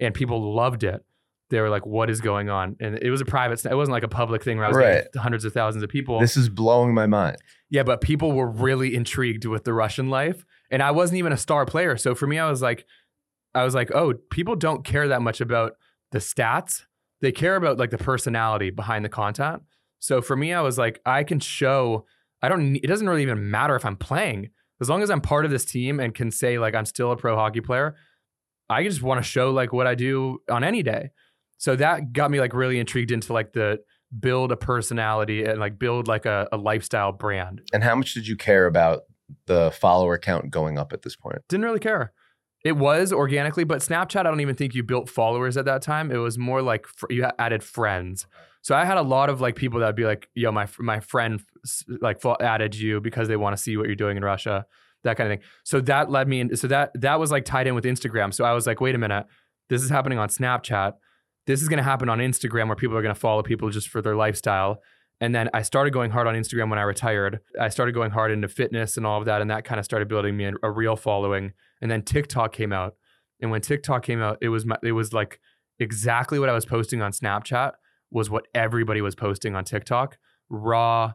and 0.00 0.14
people 0.14 0.54
loved 0.54 0.82
it. 0.84 1.04
They 1.50 1.60
were 1.60 1.68
like, 1.68 1.84
"What 1.84 2.10
is 2.10 2.20
going 2.20 2.48
on?" 2.48 2.76
And 2.80 2.96
it 3.02 3.10
was 3.10 3.20
a 3.20 3.24
private. 3.24 3.64
It 3.64 3.74
wasn't 3.74 3.92
like 3.92 4.02
a 4.04 4.08
public 4.08 4.42
thing 4.44 4.56
where 4.56 4.66
I 4.66 4.68
was 4.68 4.76
Right. 4.76 4.92
getting 5.04 5.20
hundreds 5.20 5.44
of 5.44 5.52
thousands 5.52 5.82
of 5.82 5.90
people. 5.90 6.20
This 6.20 6.36
is 6.36 6.48
blowing 6.48 6.94
my 6.94 7.06
mind. 7.06 7.38
Yeah, 7.68 7.82
but 7.82 8.00
people 8.00 8.32
were 8.32 8.48
really 8.48 8.94
intrigued 8.94 9.44
with 9.44 9.64
the 9.64 9.72
Russian 9.72 10.08
life, 10.10 10.44
and 10.70 10.82
I 10.82 10.90
wasn't 10.92 11.18
even 11.18 11.32
a 11.32 11.36
star 11.36 11.66
player. 11.66 11.96
So 11.96 12.14
for 12.14 12.26
me, 12.26 12.38
I 12.38 12.48
was 12.48 12.62
like, 12.62 12.84
I 13.54 13.64
was 13.64 13.74
like, 13.74 13.90
oh, 13.92 14.14
people 14.30 14.54
don't 14.56 14.84
care 14.84 15.08
that 15.08 15.22
much 15.22 15.40
about 15.40 15.72
the 16.12 16.18
stats. 16.18 16.84
They 17.20 17.32
care 17.32 17.56
about 17.56 17.78
like 17.78 17.90
the 17.90 17.98
personality 17.98 18.70
behind 18.70 19.04
the 19.04 19.08
content. 19.08 19.62
So 19.98 20.22
for 20.22 20.36
me, 20.36 20.52
I 20.54 20.60
was 20.62 20.78
like, 20.78 21.00
I 21.04 21.24
can 21.24 21.40
show. 21.40 22.06
I 22.42 22.48
don't. 22.48 22.76
It 22.76 22.86
doesn't 22.86 23.08
really 23.08 23.22
even 23.22 23.50
matter 23.50 23.74
if 23.76 23.84
I'm 23.84 23.96
playing, 23.96 24.50
as 24.80 24.88
long 24.88 25.02
as 25.02 25.10
I'm 25.10 25.20
part 25.20 25.44
of 25.44 25.50
this 25.50 25.64
team 25.64 25.98
and 26.00 26.14
can 26.14 26.30
say 26.30 26.58
like 26.60 26.74
I'm 26.76 26.86
still 26.86 27.10
a 27.10 27.16
pro 27.16 27.34
hockey 27.36 27.60
player. 27.60 27.96
I 28.70 28.84
just 28.84 29.02
want 29.02 29.18
to 29.18 29.28
show 29.28 29.50
like 29.50 29.72
what 29.72 29.86
I 29.86 29.94
do 29.94 30.40
on 30.48 30.64
any 30.64 30.82
day. 30.82 31.10
So 31.58 31.76
that 31.76 32.12
got 32.12 32.30
me 32.30 32.40
like 32.40 32.54
really 32.54 32.78
intrigued 32.78 33.10
into 33.10 33.32
like 33.32 33.52
the 33.52 33.80
build 34.18 34.52
a 34.52 34.56
personality 34.56 35.44
and 35.44 35.60
like 35.60 35.78
build 35.78 36.08
like 36.08 36.24
a, 36.24 36.48
a 36.52 36.56
lifestyle 36.56 37.12
brand. 37.12 37.62
And 37.72 37.84
how 37.84 37.94
much 37.94 38.14
did 38.14 38.26
you 38.26 38.36
care 38.36 38.66
about 38.66 39.02
the 39.46 39.70
follower 39.72 40.16
count 40.18 40.50
going 40.50 40.78
up 40.78 40.92
at 40.92 41.02
this 41.02 41.16
point? 41.16 41.38
Didn't 41.48 41.64
really 41.64 41.80
care. 41.80 42.12
It 42.64 42.76
was 42.76 43.12
organically, 43.12 43.64
but 43.64 43.80
Snapchat, 43.80 44.20
I 44.20 44.22
don't 44.24 44.40
even 44.40 44.54
think 44.54 44.74
you 44.74 44.82
built 44.82 45.08
followers 45.08 45.56
at 45.56 45.64
that 45.64 45.82
time. 45.82 46.10
It 46.10 46.18
was 46.18 46.38
more 46.38 46.62
like 46.62 46.86
fr- 46.86 47.06
you 47.10 47.26
added 47.38 47.62
friends. 47.62 48.26
So 48.62 48.74
I 48.74 48.84
had 48.84 48.98
a 48.98 49.02
lot 49.02 49.30
of 49.30 49.40
like 49.40 49.56
people 49.56 49.80
that 49.80 49.86
would 49.86 49.96
be 49.96 50.04
like, 50.04 50.28
"Yo, 50.34 50.52
my 50.52 50.68
my 50.78 51.00
friend 51.00 51.42
like 52.02 52.20
added 52.40 52.74
you 52.74 53.00
because 53.00 53.28
they 53.28 53.36
want 53.36 53.56
to 53.56 53.62
see 53.62 53.76
what 53.78 53.86
you're 53.86 53.96
doing 53.96 54.18
in 54.18 54.22
Russia." 54.22 54.66
That 55.04 55.16
kind 55.16 55.32
of 55.32 55.38
thing. 55.38 55.48
So 55.64 55.80
that 55.82 56.10
led 56.10 56.28
me 56.28 56.40
in. 56.40 56.56
So 56.56 56.66
that 56.68 56.90
that 56.94 57.18
was 57.18 57.30
like 57.30 57.44
tied 57.44 57.66
in 57.66 57.74
with 57.74 57.84
Instagram. 57.84 58.34
So 58.34 58.44
I 58.44 58.52
was 58.52 58.66
like, 58.66 58.80
"Wait 58.80 58.94
a 58.94 58.98
minute, 58.98 59.26
this 59.68 59.82
is 59.82 59.90
happening 59.90 60.18
on 60.18 60.28
Snapchat. 60.28 60.92
This 61.46 61.62
is 61.62 61.68
going 61.68 61.78
to 61.78 61.82
happen 61.82 62.08
on 62.08 62.18
Instagram 62.18 62.66
where 62.66 62.76
people 62.76 62.96
are 62.96 63.02
going 63.02 63.14
to 63.14 63.20
follow 63.20 63.42
people 63.42 63.70
just 63.70 63.88
for 63.88 64.02
their 64.02 64.16
lifestyle." 64.16 64.82
And 65.22 65.34
then 65.34 65.50
I 65.52 65.62
started 65.62 65.92
going 65.92 66.10
hard 66.10 66.26
on 66.26 66.34
Instagram 66.34 66.70
when 66.70 66.78
I 66.78 66.82
retired. 66.82 67.40
I 67.60 67.68
started 67.68 67.92
going 67.92 68.10
hard 68.10 68.30
into 68.30 68.48
fitness 68.48 68.96
and 68.96 69.06
all 69.06 69.18
of 69.18 69.26
that, 69.26 69.40
and 69.42 69.50
that 69.50 69.64
kind 69.64 69.78
of 69.78 69.84
started 69.84 70.08
building 70.08 70.36
me 70.36 70.46
a, 70.46 70.52
a 70.62 70.70
real 70.70 70.96
following. 70.96 71.52
And 71.82 71.90
then 71.90 72.02
TikTok 72.02 72.52
came 72.52 72.72
out, 72.72 72.94
and 73.40 73.50
when 73.50 73.60
TikTok 73.60 74.02
came 74.02 74.20
out, 74.20 74.38
it 74.40 74.48
was 74.48 74.64
my, 74.64 74.76
it 74.82 74.92
was 74.92 75.12
like 75.12 75.40
exactly 75.78 76.38
what 76.38 76.48
I 76.48 76.52
was 76.52 76.64
posting 76.64 77.02
on 77.02 77.12
Snapchat 77.12 77.72
was 78.10 78.28
what 78.28 78.46
everybody 78.54 79.00
was 79.00 79.14
posting 79.14 79.54
on 79.54 79.64
TikTok. 79.64 80.18
Raw 80.48 81.12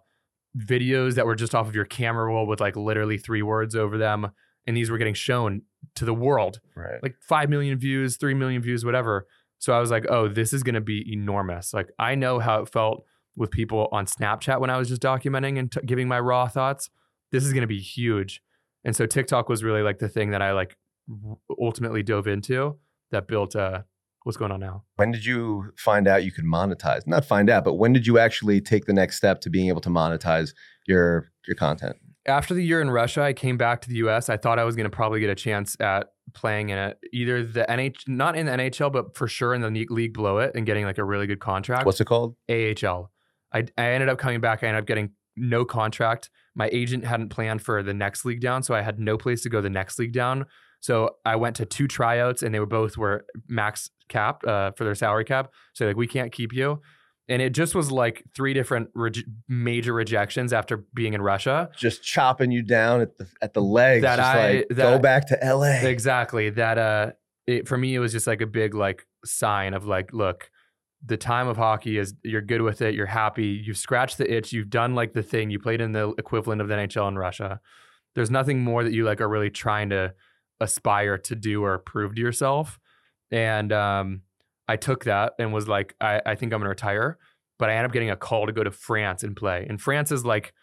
videos 0.57 1.15
that 1.15 1.25
were 1.25 1.35
just 1.35 1.53
off 1.55 1.67
of 1.67 1.75
your 1.75 1.85
camera 1.85 2.25
roll 2.25 2.47
with 2.47 2.59
like 2.59 2.75
literally 2.75 3.17
three 3.17 3.41
words 3.41 3.75
over 3.75 3.97
them, 3.97 4.31
and 4.67 4.75
these 4.75 4.89
were 4.89 4.97
getting 4.97 5.13
shown 5.13 5.61
to 5.95 6.05
the 6.05 6.13
world 6.13 6.59
Right. 6.75 7.01
like 7.03 7.15
5 7.21 7.49
million 7.49 7.77
views, 7.77 8.17
3 8.17 8.33
million 8.33 8.61
views, 8.61 8.83
whatever. 8.85 9.27
So 9.59 9.73
I 9.73 9.79
was 9.79 9.91
like, 9.91 10.05
oh, 10.09 10.27
this 10.27 10.53
is 10.53 10.63
going 10.63 10.75
to 10.75 10.81
be 10.81 11.05
enormous. 11.11 11.73
Like, 11.73 11.89
I 11.99 12.15
know 12.15 12.39
how 12.39 12.61
it 12.61 12.69
felt 12.69 13.03
with 13.35 13.51
people 13.51 13.87
on 13.91 14.05
Snapchat 14.05 14.59
when 14.59 14.69
I 14.69 14.77
was 14.77 14.89
just 14.89 15.01
documenting 15.01 15.57
and 15.59 15.71
t- 15.71 15.81
giving 15.85 16.07
my 16.07 16.19
raw 16.19 16.47
thoughts. 16.47 16.89
This 17.31 17.43
is 17.45 17.53
going 17.53 17.61
to 17.61 17.67
be 17.67 17.79
huge. 17.79 18.41
And 18.83 18.95
so 18.95 19.05
TikTok 19.05 19.49
was 19.49 19.63
really 19.63 19.81
like 19.81 19.99
the 19.99 20.09
thing 20.09 20.31
that 20.31 20.41
I 20.41 20.51
like 20.53 20.77
ultimately 21.59 22.03
dove 22.03 22.27
into 22.27 22.77
that 23.11 23.27
built 23.27 23.55
uh, 23.55 23.81
what's 24.25 24.37
going 24.37 24.51
on 24.51 24.59
now. 24.59 24.83
When 24.95 25.11
did 25.11 25.23
you 25.23 25.71
find 25.77 26.07
out 26.07 26.23
you 26.23 26.31
could 26.31 26.45
monetize? 26.45 27.05
Not 27.05 27.23
find 27.25 27.49
out, 27.49 27.63
but 27.63 27.75
when 27.75 27.93
did 27.93 28.07
you 28.07 28.17
actually 28.17 28.59
take 28.59 28.85
the 28.85 28.93
next 28.93 29.17
step 29.17 29.39
to 29.41 29.49
being 29.49 29.69
able 29.69 29.81
to 29.81 29.89
monetize 29.89 30.53
your 30.87 31.29
your 31.47 31.55
content? 31.55 31.95
After 32.25 32.55
the 32.55 32.63
year 32.63 32.81
in 32.81 32.89
Russia, 32.89 33.21
I 33.21 33.33
came 33.33 33.55
back 33.55 33.81
to 33.81 33.89
the 33.89 33.97
US. 33.97 34.29
I 34.29 34.37
thought 34.37 34.57
I 34.57 34.63
was 34.63 34.75
going 34.75 34.89
to 34.89 34.95
probably 34.95 35.19
get 35.19 35.29
a 35.29 35.35
chance 35.35 35.79
at 35.79 36.07
playing 36.33 36.69
in 36.69 36.77
it, 36.79 36.97
either 37.13 37.43
the 37.43 37.67
NH, 37.69 38.07
not 38.07 38.35
in 38.35 38.47
the 38.47 38.53
NHL, 38.53 38.91
but 38.91 39.15
for 39.15 39.27
sure 39.27 39.53
in 39.53 39.61
the 39.61 39.69
league 39.69 40.13
below 40.13 40.39
it 40.39 40.53
and 40.55 40.65
getting 40.65 40.85
like 40.85 40.97
a 40.97 41.03
really 41.03 41.27
good 41.27 41.39
contract. 41.39 41.85
What's 41.85 42.01
it 42.01 42.05
called? 42.05 42.35
AHL. 42.49 43.11
I, 43.53 43.65
I 43.77 43.91
ended 43.91 44.09
up 44.09 44.17
coming 44.17 44.41
back. 44.41 44.63
I 44.63 44.67
ended 44.67 44.81
up 44.81 44.87
getting 44.87 45.11
no 45.35 45.65
contract. 45.65 46.31
My 46.55 46.67
agent 46.71 47.05
hadn't 47.05 47.29
planned 47.29 47.61
for 47.61 47.83
the 47.83 47.93
next 47.93 48.25
league 48.25 48.41
down, 48.41 48.63
so 48.63 48.73
I 48.73 48.81
had 48.81 48.99
no 48.99 49.17
place 49.17 49.43
to 49.43 49.49
go 49.49 49.61
the 49.61 49.69
next 49.69 49.99
league 49.99 50.13
down. 50.13 50.45
So 50.85 51.15
I 51.25 51.35
went 51.35 51.55
to 51.55 51.65
two 51.65 51.87
tryouts, 51.87 52.43
and 52.43 52.53
they 52.53 52.59
were 52.59 52.67
both 52.67 52.95
were 52.95 53.25
max 53.47 53.89
cap 54.07 54.45
uh, 54.45 54.69
for 54.77 54.83
their 54.83 54.93
salary 54.93 55.25
cap. 55.25 55.51
So 55.73 55.87
like 55.87 55.95
we 55.95 56.05
can't 56.05 56.31
keep 56.31 56.53
you. 56.53 56.79
And 57.27 57.41
it 57.41 57.53
just 57.53 57.73
was 57.73 57.91
like 57.91 58.23
three 58.35 58.53
different 58.53 58.93
reje- 58.93 59.23
major 59.49 59.93
rejections 59.93 60.53
after 60.53 60.85
being 60.93 61.15
in 61.15 61.23
Russia. 61.23 61.71
Just 61.75 62.03
chopping 62.03 62.51
you 62.51 62.61
down 62.61 63.01
at 63.01 63.17
the 63.17 63.27
at 63.41 63.55
the 63.55 63.63
legs. 63.63 64.03
That 64.03 64.17
just 64.17 64.29
I- 64.29 64.51
like 64.57 64.67
that- 64.69 64.77
go 64.77 64.99
back 64.99 65.27
to 65.29 65.39
LA. 65.41 65.87
Exactly. 65.87 66.51
That 66.51 66.77
uh 66.77 67.11
it, 67.47 67.67
for 67.67 67.79
me 67.79 67.95
it 67.95 67.99
was 67.99 68.11
just 68.11 68.27
like 68.27 68.41
a 68.41 68.47
big 68.47 68.75
like 68.75 69.07
sign 69.25 69.73
of 69.73 69.87
like 69.87 70.13
look, 70.13 70.51
the 71.03 71.17
time 71.17 71.47
of 71.47 71.57
hockey 71.57 71.97
is 71.97 72.13
you're 72.23 72.43
good 72.43 72.61
with 72.61 72.83
it, 72.83 72.93
you're 72.93 73.07
happy, 73.07 73.59
you've 73.65 73.77
scratched 73.77 74.19
the 74.19 74.31
itch, 74.31 74.53
you've 74.53 74.69
done 74.69 74.93
like 74.93 75.13
the 75.13 75.23
thing, 75.23 75.49
you 75.49 75.57
played 75.57 75.81
in 75.81 75.93
the 75.93 76.13
equivalent 76.19 76.61
of 76.61 76.67
the 76.67 76.75
NHL 76.75 77.07
in 77.07 77.17
Russia. 77.17 77.59
There's 78.13 78.29
nothing 78.29 78.63
more 78.63 78.83
that 78.83 78.93
you 78.93 79.03
like 79.03 79.19
are 79.19 79.27
really 79.27 79.49
trying 79.49 79.89
to 79.89 80.13
aspire 80.59 81.17
to 81.17 81.35
do 81.35 81.63
or 81.63 81.77
prove 81.79 82.15
to 82.15 82.21
yourself. 82.21 82.79
And 83.31 83.71
um 83.71 84.21
I 84.67 84.77
took 84.77 85.03
that 85.03 85.33
and 85.37 85.53
was 85.53 85.67
like, 85.67 85.95
I, 86.01 86.21
I 86.25 86.35
think 86.35 86.53
I'm 86.53 86.59
gonna 86.59 86.69
retire. 86.69 87.17
But 87.57 87.69
I 87.69 87.73
ended 87.73 87.85
up 87.89 87.93
getting 87.93 88.09
a 88.09 88.17
call 88.17 88.47
to 88.47 88.51
go 88.51 88.63
to 88.63 88.71
France 88.71 89.23
and 89.23 89.35
play. 89.35 89.65
And 89.69 89.81
France 89.81 90.11
is 90.11 90.25
like 90.25 90.53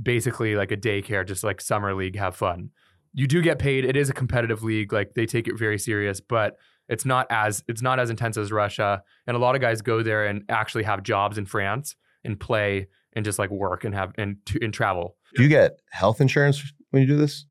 basically 0.00 0.54
like 0.54 0.70
a 0.70 0.76
daycare, 0.76 1.26
just 1.26 1.42
like 1.42 1.60
summer 1.60 1.94
league, 1.94 2.16
have 2.16 2.36
fun 2.36 2.70
you 3.16 3.26
do 3.26 3.42
get 3.42 3.58
paid. 3.58 3.84
It 3.84 3.96
is 3.96 4.10
a 4.10 4.12
competitive 4.12 4.62
league. 4.62 4.92
Like 4.92 5.14
they 5.14 5.26
take 5.26 5.48
it 5.48 5.58
very 5.58 5.78
serious, 5.78 6.20
but 6.20 6.58
it's 6.88 7.04
not 7.04 7.26
as 7.30 7.64
it's 7.66 7.82
not 7.82 7.98
as 7.98 8.10
intense 8.10 8.36
as 8.36 8.52
Russia. 8.52 9.02
And 9.26 9.36
a 9.36 9.40
lot 9.40 9.56
of 9.56 9.62
guys 9.62 9.80
go 9.82 10.02
there 10.02 10.26
and 10.26 10.44
actually 10.50 10.84
have 10.84 11.02
jobs 11.02 11.38
in 11.38 11.46
France 11.46 11.96
and 12.24 12.38
play 12.38 12.88
and 13.14 13.24
just 13.24 13.38
like 13.38 13.50
work 13.50 13.84
and 13.84 13.94
have 13.94 14.12
and 14.18 14.36
and 14.60 14.72
travel. 14.72 15.16
Do 15.34 15.42
you 15.42 15.48
get 15.48 15.80
health 15.90 16.20
insurance 16.20 16.62
when 16.90 17.02
you 17.02 17.08
do 17.08 17.16
this? 17.16 17.46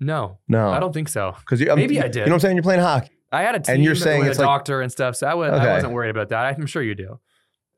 No, 0.00 0.38
No, 0.48 0.70
I 0.70 0.78
don't 0.80 0.92
think 0.92 1.08
so. 1.08 1.34
Because 1.40 1.60
Maybe 1.60 1.98
I 2.00 2.04
did. 2.08 2.14
You 2.16 2.20
know 2.26 2.30
what 2.30 2.34
I'm 2.34 2.40
saying? 2.40 2.56
You're 2.56 2.62
playing 2.62 2.80
hockey. 2.80 3.10
I 3.32 3.42
had 3.42 3.54
a 3.56 3.60
team 3.60 3.74
And 3.76 3.84
you're 3.84 3.94
saying 3.94 4.20
with 4.20 4.28
it's 4.30 4.38
a 4.38 4.42
like- 4.42 4.48
doctor 4.48 4.80
and 4.80 4.90
stuff, 4.92 5.16
so 5.16 5.26
I, 5.26 5.34
was, 5.34 5.50
Okay. 5.52 5.68
I 5.68 5.74
wasn't 5.74 5.92
worried 5.92 6.10
about 6.10 6.28
that. 6.30 6.56
I'm 6.58 6.66
sure 6.66 6.82
you 6.82 6.94
do. 6.94 7.20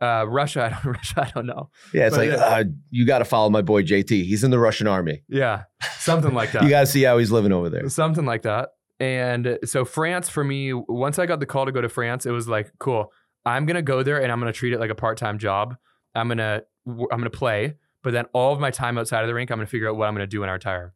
Uh, 0.01 0.25
Russia, 0.29 0.65
I 0.67 0.69
don't, 0.71 0.85
Russia, 0.95 1.23
I 1.27 1.31
don't 1.35 1.47
know. 1.47 1.71
Yeah, 1.93 2.07
it's 2.07 2.17
But 2.17 2.29
like 2.29 2.39
yeah. 2.39 2.45
Uh, 2.45 2.65
you 2.91 3.05
got 3.07 3.19
to 3.19 3.25
follow 3.25 3.51
my 3.51 3.63
boy 3.63 3.83
JT. 3.83 4.11
He's 4.25 4.45
in 4.45 4.51
the 4.51 4.59
Russian 4.59 4.87
army. 4.87 5.23
Yeah, 5.29 5.65
something 5.99 6.33
like 6.35 6.53
that. 6.53 6.63
You 6.63 6.69
got 6.71 6.81
to 6.81 6.87
see 6.87 7.03
how 7.03 7.19
he's 7.19 7.31
living 7.33 7.53
over 7.53 7.69
there. 7.69 7.89
something 7.89 8.25
like 8.25 8.43
that. 8.43 8.71
And 8.99 9.59
so 9.65 9.85
France 9.87 10.29
for 10.29 10.45
me, 10.45 10.73
once 10.75 11.19
I 11.19 11.25
got 11.27 11.41
the 11.41 11.47
call 11.47 11.65
to 11.67 11.73
go 11.73 11.81
to 11.81 11.89
France, 11.89 12.27
it 12.27 12.33
was 12.33 12.47
like, 12.49 12.71
cool. 12.79 13.11
I'm 13.47 13.65
gonna 13.65 13.81
go 13.83 14.03
there 14.03 14.21
and 14.23 14.31
I'm 14.31 14.39
gonna 14.39 14.53
treat 14.53 14.75
it 14.75 14.79
like 14.81 14.91
a 14.91 14.95
part-time 14.95 15.39
job. 15.39 15.75
I'm 16.15 16.29
gonna 16.29 16.63
I'm 16.87 17.07
gonna 17.09 17.31
play, 17.31 17.77
but 18.03 18.13
then 18.13 18.27
all 18.35 18.53
of 18.53 18.61
my 18.61 18.71
time 18.71 18.99
outside 18.99 19.23
of 19.23 19.29
the 19.29 19.35
rink, 19.35 19.51
I'm 19.51 19.57
gonna 19.57 19.67
figure 19.67 19.89
out 19.89 19.97
what 19.97 20.07
I'm 20.07 20.15
gonna 20.15 20.27
do 20.27 20.41
when 20.41 20.51
I 20.51 20.53
retire. 20.53 20.93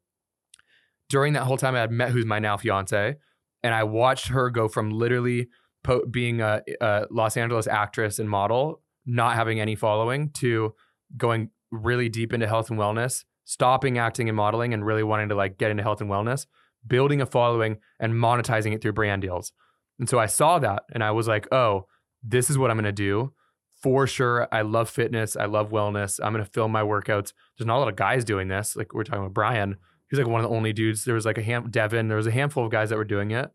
During 1.09 1.35
that 1.35 1.45
whole 1.45 1.59
time, 1.59 1.75
I 1.75 1.81
had 1.81 1.90
met 1.90 2.11
who's 2.11 2.25
my 2.25 2.38
now 2.38 2.57
fiance, 2.57 3.17
and 3.62 3.75
I 3.75 3.85
watched 3.85 4.29
her 4.29 4.51
go 4.51 4.69
from 4.69 4.90
literally 4.90 5.49
po- 5.83 6.07
being 6.07 6.40
a, 6.40 6.62
a 6.81 7.07
Los 7.11 7.37
Angeles 7.37 7.67
actress 7.67 8.19
and 8.19 8.29
model, 8.29 8.83
not 9.07 9.35
having 9.35 9.61
any 9.61 9.75
following, 9.75 10.31
to 10.35 10.75
going 11.17 11.51
really 11.71 12.09
deep 12.09 12.33
into 12.33 12.47
health 12.47 12.71
and 12.71 12.79
wellness, 12.79 13.25
stopping 13.45 13.99
acting 13.99 14.29
and 14.29 14.37
modeling, 14.37 14.73
and 14.73 14.87
really 14.87 15.03
wanting 15.03 15.29
to 15.29 15.35
like 15.35 15.59
get 15.59 15.71
into 15.71 15.83
health 15.83 16.01
and 16.01 16.11
wellness 16.11 16.47
building 16.87 17.21
a 17.21 17.27
following 17.27 17.79
and 17.99 18.14
monetizing 18.14 18.75
it 18.75 18.83
through 18.83 18.93
brand 18.93 19.23
deals. 19.23 19.53
And 19.99 20.09
so 20.09 20.19
I 20.19 20.27
saw 20.27 20.59
that 20.59 20.85
and 20.93 21.03
I 21.03 21.11
was 21.12 21.29
like, 21.29 21.47
oh, 21.53 21.87
this 22.23 22.51
is 22.51 22.59
what 22.59 22.71
I'm 22.71 22.83
to 22.83 22.93
do. 22.93 23.33
For 23.83 24.07
sure. 24.07 24.49
I 24.51 24.62
love 24.62 24.88
fitness. 24.88 25.37
I 25.37 25.45
love 25.45 25.71
wellness. 25.71 26.19
I'm 26.23 26.33
going 26.33 26.45
to 26.45 26.51
film 26.51 26.73
my 26.73 26.83
workouts. 26.83 27.33
There's 27.59 27.67
not 27.67 27.77
a 27.77 27.81
lot 27.81 27.88
of 27.88 27.97
guys 27.97 28.25
doing 28.25 28.49
this. 28.49 28.77
Like 28.77 28.95
we're 28.95 29.05
talking 29.05 29.21
about 29.21 29.35
Brian. 29.35 29.77
He's 30.14 30.24
like 30.24 30.31
one 30.31 30.44
of 30.44 30.48
the 30.48 30.57
only 30.57 30.72
dudes. 30.72 31.05
There 31.05 31.16
was 31.16 31.27
like 31.27 31.38
a 31.38 31.42
hand, 31.42 31.72
Devin, 31.72 32.07
there 32.07 32.16
was 32.16 32.29
a 32.29 32.31
handful 32.31 32.64
of 32.64 32.70
guys 32.70 32.90
that 32.90 32.96
were 32.96 33.05
doing 33.05 33.33
it. 33.33 33.50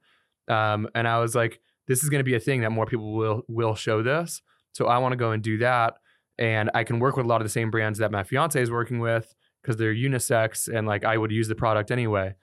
Um, 0.50 0.89
and 0.93 1.08
I 1.08 1.19
was 1.19 1.36
like, 1.36 1.62
this 1.88 2.04
is 2.04 2.10
going 2.10 2.19
to 2.19 2.26
be 2.26 2.36
a 2.36 2.39
thing 2.39 2.62
that 2.62 2.72
more 2.72 2.86
people 2.86 3.13
will, 3.13 3.43
will 3.48 3.76
show 3.76 4.04
this. 4.04 4.41
So 4.74 4.88
I 4.88 4.98
want 4.98 5.13
to 5.13 5.15
go 5.15 5.32
and 5.32 5.41
do 5.41 5.58
that. 5.60 5.93
And 6.38 6.69
I 6.74 6.84
can 6.84 7.00
work 7.00 7.15
with 7.15 7.26
a 7.26 7.30
lot 7.30 7.39
of 7.39 7.45
the 7.45 7.52
same 7.52 7.72
brands 7.72 8.00
that 8.00 8.12
my 8.12 8.24
fiance 8.24 8.62
is 8.62 8.69
working 8.69 9.00
with 9.00 9.34
because 9.62 9.78
they're 9.78 9.93
unisex 9.93 10.67
and 10.67 10.86
like 10.86 11.06
I 11.06 11.17
would 11.17 11.32
use 11.32 11.48
the 11.48 11.56
product 11.56 11.91
anyway. 11.91 12.36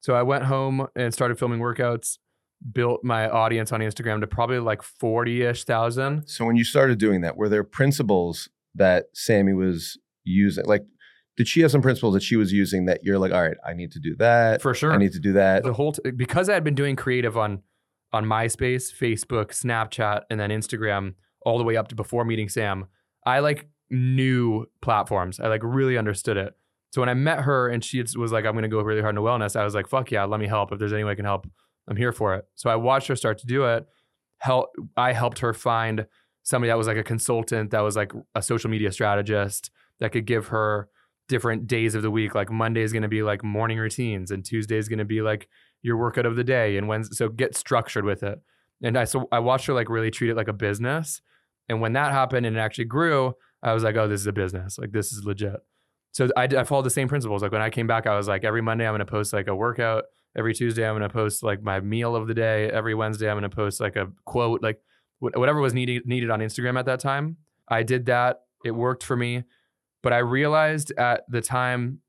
So 0.00 0.14
I 0.14 0.22
went 0.22 0.44
home 0.44 0.86
and 0.96 1.12
started 1.12 1.38
filming 1.38 1.60
workouts, 1.60 2.16
built 2.72 3.04
my 3.04 3.28
audience 3.28 3.70
on 3.70 3.80
Instagram 3.80 4.20
to 4.20 4.26
probably 4.26 4.60
like 4.60 4.82
40 4.82 5.42
ish 5.42 5.64
thousand. 5.64 6.26
So 6.26 6.46
when 6.46 6.56
you 6.56 6.64
started 6.64 6.98
doing 6.98 7.20
that, 7.20 7.36
were 7.36 7.50
there 7.50 7.64
principles 7.64 8.48
that 8.74 9.06
Sammy 9.12 9.52
was 9.52 9.98
using? 10.24 10.64
Like, 10.64 10.86
did 11.36 11.48
she 11.48 11.60
have 11.60 11.70
some 11.70 11.82
principles 11.82 12.14
that 12.14 12.22
she 12.22 12.36
was 12.36 12.52
using 12.52 12.86
that 12.86 13.04
you're 13.04 13.18
like, 13.18 13.32
all 13.32 13.42
right, 13.42 13.56
I 13.66 13.74
need 13.74 13.92
to 13.92 14.00
do 14.00 14.16
that. 14.16 14.62
For 14.62 14.74
sure. 14.74 14.92
I 14.92 14.96
need 14.96 15.12
to 15.12 15.20
do 15.20 15.34
that. 15.34 15.64
the 15.64 15.72
whole 15.72 15.92
t- 15.92 16.10
because 16.10 16.48
I 16.48 16.54
had 16.54 16.64
been 16.64 16.74
doing 16.74 16.96
creative 16.96 17.36
on 17.36 17.62
on 18.12 18.24
MySpace, 18.24 18.94
Facebook, 18.94 19.46
Snapchat, 19.46 20.22
and 20.30 20.40
then 20.40 20.50
Instagram 20.50 21.14
all 21.42 21.58
the 21.58 21.64
way 21.64 21.76
up 21.76 21.88
to 21.88 21.94
before 21.94 22.24
meeting 22.24 22.48
Sam. 22.48 22.86
I 23.26 23.40
like 23.40 23.68
knew 23.90 24.66
platforms. 24.80 25.38
I 25.38 25.48
like 25.48 25.62
really 25.62 25.98
understood 25.98 26.36
it. 26.36 26.54
So 26.92 27.02
when 27.02 27.08
I 27.08 27.14
met 27.14 27.40
her 27.40 27.68
and 27.68 27.84
she 27.84 28.02
was 28.16 28.32
like, 28.32 28.46
"I'm 28.46 28.52
going 28.52 28.62
to 28.62 28.68
go 28.68 28.80
really 28.80 29.02
hard 29.02 29.12
into 29.14 29.22
wellness," 29.22 29.56
I 29.56 29.64
was 29.64 29.74
like, 29.74 29.88
"Fuck 29.88 30.10
yeah, 30.10 30.24
let 30.24 30.40
me 30.40 30.46
help. 30.46 30.72
If 30.72 30.78
there's 30.78 30.92
any 30.92 31.04
way 31.04 31.12
I 31.12 31.14
can 31.16 31.24
help, 31.24 31.46
I'm 31.88 31.96
here 31.96 32.12
for 32.12 32.34
it." 32.36 32.46
So 32.54 32.70
I 32.70 32.76
watched 32.76 33.08
her 33.08 33.16
start 33.16 33.38
to 33.38 33.46
do 33.46 33.64
it. 33.64 33.86
Help. 34.38 34.70
I 34.96 35.12
helped 35.12 35.40
her 35.40 35.52
find 35.52 36.06
somebody 36.42 36.68
that 36.70 36.78
was 36.78 36.86
like 36.86 36.96
a 36.96 37.02
consultant, 37.02 37.72
that 37.72 37.80
was 37.80 37.96
like 37.96 38.12
a 38.34 38.40
social 38.40 38.70
media 38.70 38.92
strategist 38.92 39.70
that 39.98 40.12
could 40.12 40.26
give 40.26 40.46
her 40.48 40.88
different 41.28 41.66
days 41.66 41.94
of 41.94 42.02
the 42.02 42.10
week. 42.10 42.34
Like 42.34 42.50
Monday 42.50 42.82
is 42.82 42.92
going 42.92 43.02
to 43.02 43.08
be 43.08 43.22
like 43.22 43.42
morning 43.42 43.78
routines, 43.78 44.30
and 44.30 44.44
Tuesday 44.44 44.76
is 44.76 44.88
going 44.88 44.98
to 44.98 45.04
be 45.04 45.22
like 45.22 45.48
your 45.86 45.96
workout 45.96 46.26
of 46.26 46.36
the 46.36 46.44
day 46.44 46.76
and 46.76 46.88
when 46.88 47.04
so 47.04 47.28
get 47.28 47.56
structured 47.56 48.04
with 48.04 48.22
it. 48.24 48.40
And 48.82 48.98
i 48.98 49.04
so 49.04 49.28
i 49.30 49.38
watched 49.38 49.66
her 49.66 49.72
like 49.72 49.88
really 49.88 50.10
treat 50.10 50.30
it 50.30 50.36
like 50.36 50.48
a 50.48 50.52
business. 50.52 51.20
And 51.68 51.80
when 51.80 51.92
that 51.94 52.12
happened 52.12 52.44
and 52.44 52.56
it 52.56 52.60
actually 52.60 52.86
grew 52.86 53.34
i 53.62 53.72
was 53.72 53.84
like 53.84 53.96
oh 53.96 54.08
this 54.08 54.20
is 54.20 54.26
a 54.26 54.32
business. 54.32 54.78
Like 54.78 54.92
this 54.92 55.12
is 55.12 55.24
legit. 55.24 55.56
So 56.12 56.28
i, 56.36 56.44
I 56.44 56.64
followed 56.64 56.86
the 56.86 56.90
same 56.90 57.08
principles. 57.08 57.42
Like 57.42 57.52
when 57.52 57.62
i 57.62 57.70
came 57.70 57.86
back 57.86 58.06
i 58.06 58.16
was 58.16 58.26
like 58.26 58.44
every 58.44 58.62
monday 58.62 58.86
i'm 58.86 58.92
going 58.92 58.98
to 58.98 59.06
post 59.06 59.32
like 59.32 59.46
a 59.46 59.54
workout. 59.54 60.04
Every 60.36 60.54
tuesday 60.54 60.86
i'm 60.86 60.96
going 60.96 61.08
to 61.08 61.12
post 61.12 61.42
like 61.42 61.62
my 61.62 61.80
meal 61.80 62.16
of 62.16 62.26
the 62.26 62.34
day. 62.34 62.68
Every 62.68 62.94
wednesday 62.94 63.30
i'm 63.30 63.38
going 63.38 63.48
to 63.48 63.56
post 63.56 63.80
like 63.80 63.96
a 63.96 64.08
quote 64.24 64.62
like 64.62 64.80
whatever 65.20 65.60
was 65.60 65.72
needed 65.72 66.04
needed 66.04 66.30
on 66.30 66.40
instagram 66.40 66.78
at 66.78 66.86
that 66.86 67.00
time. 67.00 67.36
I 67.68 67.84
did 67.84 68.06
that. 68.06 68.40
It 68.64 68.72
worked 68.72 69.04
for 69.04 69.16
me 69.16 69.44
but 70.06 70.12
i 70.12 70.18
realized 70.18 70.92
at 70.96 71.24
the 71.28 71.40
time 71.40 72.00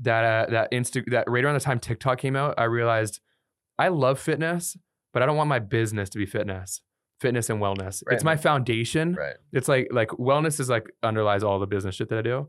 that 0.00 0.24
uh, 0.24 0.50
that 0.50 0.72
Insta 0.72 1.04
that 1.10 1.28
right 1.28 1.44
around 1.44 1.54
the 1.54 1.60
time 1.60 1.78
TikTok 1.78 2.18
came 2.18 2.36
out, 2.36 2.54
I 2.58 2.64
realized 2.64 3.20
I 3.78 3.88
love 3.88 4.18
fitness, 4.18 4.76
but 5.12 5.22
I 5.22 5.26
don't 5.26 5.36
want 5.36 5.48
my 5.48 5.58
business 5.58 6.08
to 6.10 6.18
be 6.18 6.26
fitness, 6.26 6.80
fitness 7.20 7.50
and 7.50 7.60
wellness. 7.60 8.02
Right. 8.06 8.14
It's 8.14 8.24
my 8.24 8.36
foundation. 8.36 9.14
right. 9.14 9.36
It's 9.52 9.68
like 9.68 9.88
like 9.90 10.08
wellness 10.08 10.60
is 10.60 10.68
like 10.68 10.86
underlies 11.02 11.42
all 11.42 11.58
the 11.58 11.66
business 11.66 11.94
shit 11.94 12.08
that 12.08 12.18
I 12.18 12.22
do, 12.22 12.48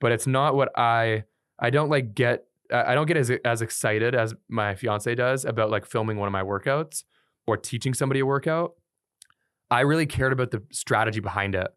but 0.00 0.12
it's 0.12 0.26
not 0.26 0.54
what 0.54 0.76
I 0.76 1.24
I 1.58 1.70
don't 1.70 1.90
like 1.90 2.14
get. 2.14 2.44
I 2.72 2.92
I 2.92 2.94
don't 2.94 3.06
get 3.06 3.16
as 3.16 3.30
as 3.44 3.62
excited 3.62 4.14
as 4.14 4.34
my 4.48 4.74
fiance 4.74 5.14
does 5.14 5.44
about 5.44 5.70
like 5.70 5.86
filming 5.86 6.18
one 6.18 6.26
of 6.26 6.32
my 6.32 6.42
workouts 6.42 7.04
or 7.46 7.56
teaching 7.56 7.94
somebody 7.94 8.20
a 8.20 8.26
workout. 8.26 8.74
I 9.70 9.80
really 9.80 10.06
cared 10.06 10.34
about 10.34 10.50
the 10.50 10.62
strategy 10.70 11.20
behind 11.20 11.54
it. 11.54 11.68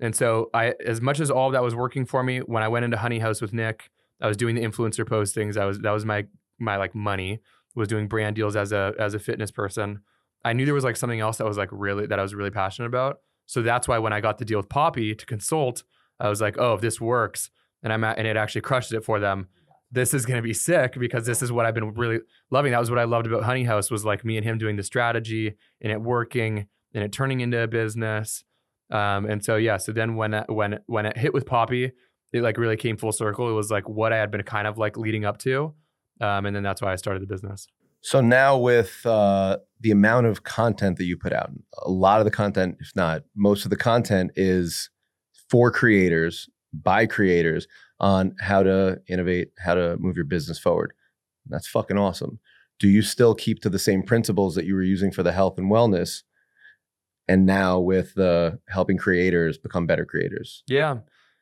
And 0.00 0.16
so 0.16 0.50
I 0.54 0.74
as 0.84 1.00
much 1.00 1.20
as 1.20 1.30
all 1.30 1.50
that 1.50 1.62
was 1.62 1.74
working 1.74 2.06
for 2.06 2.22
me 2.22 2.38
when 2.38 2.62
I 2.62 2.68
went 2.68 2.84
into 2.84 2.96
Honey 2.96 3.18
House 3.18 3.40
with 3.40 3.52
Nick, 3.52 3.90
I 4.20 4.26
was 4.26 4.36
doing 4.36 4.54
the 4.54 4.62
influencer 4.62 5.04
postings. 5.04 5.56
I 5.56 5.66
was 5.66 5.78
that 5.80 5.90
was 5.90 6.04
my 6.04 6.26
my 6.58 6.76
like 6.76 6.94
money 6.94 7.40
was 7.74 7.88
doing 7.88 8.08
brand 8.08 8.36
deals 8.36 8.56
as 8.56 8.72
a 8.72 8.94
as 8.98 9.14
a 9.14 9.18
fitness 9.18 9.50
person. 9.50 10.00
I 10.44 10.54
knew 10.54 10.64
there 10.64 10.74
was 10.74 10.84
like 10.84 10.96
something 10.96 11.20
else 11.20 11.36
that 11.36 11.46
was 11.46 11.58
like 11.58 11.68
really 11.70 12.06
that 12.06 12.18
I 12.18 12.22
was 12.22 12.34
really 12.34 12.50
passionate 12.50 12.86
about. 12.86 13.20
So 13.46 13.62
that's 13.62 13.86
why 13.86 13.98
when 13.98 14.12
I 14.12 14.20
got 14.20 14.38
the 14.38 14.44
deal 14.44 14.58
with 14.58 14.68
Poppi 14.68 15.14
to 15.14 15.26
consult, 15.26 15.82
I 16.18 16.28
was 16.28 16.40
like, 16.40 16.56
oh, 16.58 16.74
if 16.74 16.80
this 16.80 17.00
works 17.00 17.50
and 17.82 17.92
I'm 17.92 18.04
at, 18.04 18.18
and 18.18 18.26
it 18.26 18.36
actually 18.36 18.60
crushed 18.62 18.92
it 18.92 19.04
for 19.04 19.18
them, 19.20 19.48
this 19.90 20.14
is 20.14 20.24
gonna 20.24 20.42
be 20.42 20.54
sick 20.54 20.98
because 20.98 21.26
this 21.26 21.42
is 21.42 21.52
what 21.52 21.66
I've 21.66 21.74
been 21.74 21.92
really 21.94 22.20
loving. 22.50 22.72
That 22.72 22.80
was 22.80 22.90
what 22.90 22.98
I 22.98 23.04
loved 23.04 23.26
about 23.26 23.42
Honey 23.42 23.64
House 23.64 23.90
was 23.90 24.04
like 24.04 24.24
me 24.24 24.36
and 24.36 24.46
him 24.46 24.56
doing 24.56 24.76
the 24.76 24.82
strategy 24.82 25.56
and 25.80 25.92
it 25.92 26.00
working 26.00 26.68
and 26.94 27.04
it 27.04 27.12
turning 27.12 27.40
into 27.40 27.60
a 27.60 27.68
business. 27.68 28.44
Um, 28.90 29.26
and 29.26 29.44
so 29.44 29.56
yeah, 29.56 29.76
so 29.76 29.92
then 29.92 30.16
when 30.16 30.34
it- 30.34 30.48
when 30.48 30.80
when 30.86 31.06
it 31.06 31.16
hit 31.16 31.32
with 31.32 31.46
Poppi, 31.46 31.92
it 32.32 32.42
like 32.42 32.58
really 32.58 32.76
came 32.76 32.96
full 32.96 33.12
circle. 33.12 33.48
It 33.48 33.52
was 33.54 33.70
like 33.70 33.88
what 33.88 34.12
I 34.12 34.16
had 34.16 34.30
been 34.30 34.42
kind 34.42 34.66
of 34.66 34.78
like 34.78 34.96
leading 34.96 35.24
up 35.24 35.38
to, 35.38 35.74
um, 36.20 36.46
and 36.46 36.54
then 36.54 36.62
that's 36.62 36.82
why 36.82 36.92
I 36.92 36.96
started 36.96 37.22
the 37.22 37.26
business. 37.26 37.66
So 38.02 38.20
now 38.20 38.56
with 38.56 39.04
uh, 39.04 39.58
the 39.80 39.90
amount 39.90 40.26
of 40.26 40.42
content 40.42 40.96
that 40.98 41.04
you 41.04 41.16
put 41.18 41.32
out, 41.32 41.50
a 41.82 41.90
lot 41.90 42.20
of 42.20 42.24
the 42.24 42.30
content, 42.30 42.76
if 42.80 42.92
not 42.96 43.22
most 43.36 43.64
of 43.64 43.70
the 43.70 43.76
content, 43.76 44.30
is 44.36 44.88
for 45.50 45.70
creators 45.70 46.48
by 46.72 47.04
creators 47.04 47.66
on 47.98 48.34
how 48.40 48.62
to 48.62 49.00
innovate, 49.08 49.48
how 49.58 49.74
to 49.74 49.96
move 49.98 50.16
your 50.16 50.24
business 50.24 50.58
forward. 50.58 50.92
That's 51.46 51.66
fucking 51.68 51.98
awesome. 51.98 52.38
Do 52.78 52.88
you 52.88 53.02
still 53.02 53.34
keep 53.34 53.60
to 53.60 53.68
the 53.68 53.78
same 53.78 54.02
principles 54.02 54.54
that 54.54 54.64
you 54.64 54.74
were 54.74 54.82
using 54.82 55.10
for 55.10 55.22
the 55.22 55.32
health 55.32 55.58
and 55.58 55.70
wellness? 55.70 56.22
And 57.30 57.46
now 57.46 57.78
with 57.78 58.14
the 58.14 58.58
helping 58.68 58.98
creators 58.98 59.56
become 59.56 59.86
better 59.86 60.04
creators. 60.04 60.64
Yeah, 60.66 60.96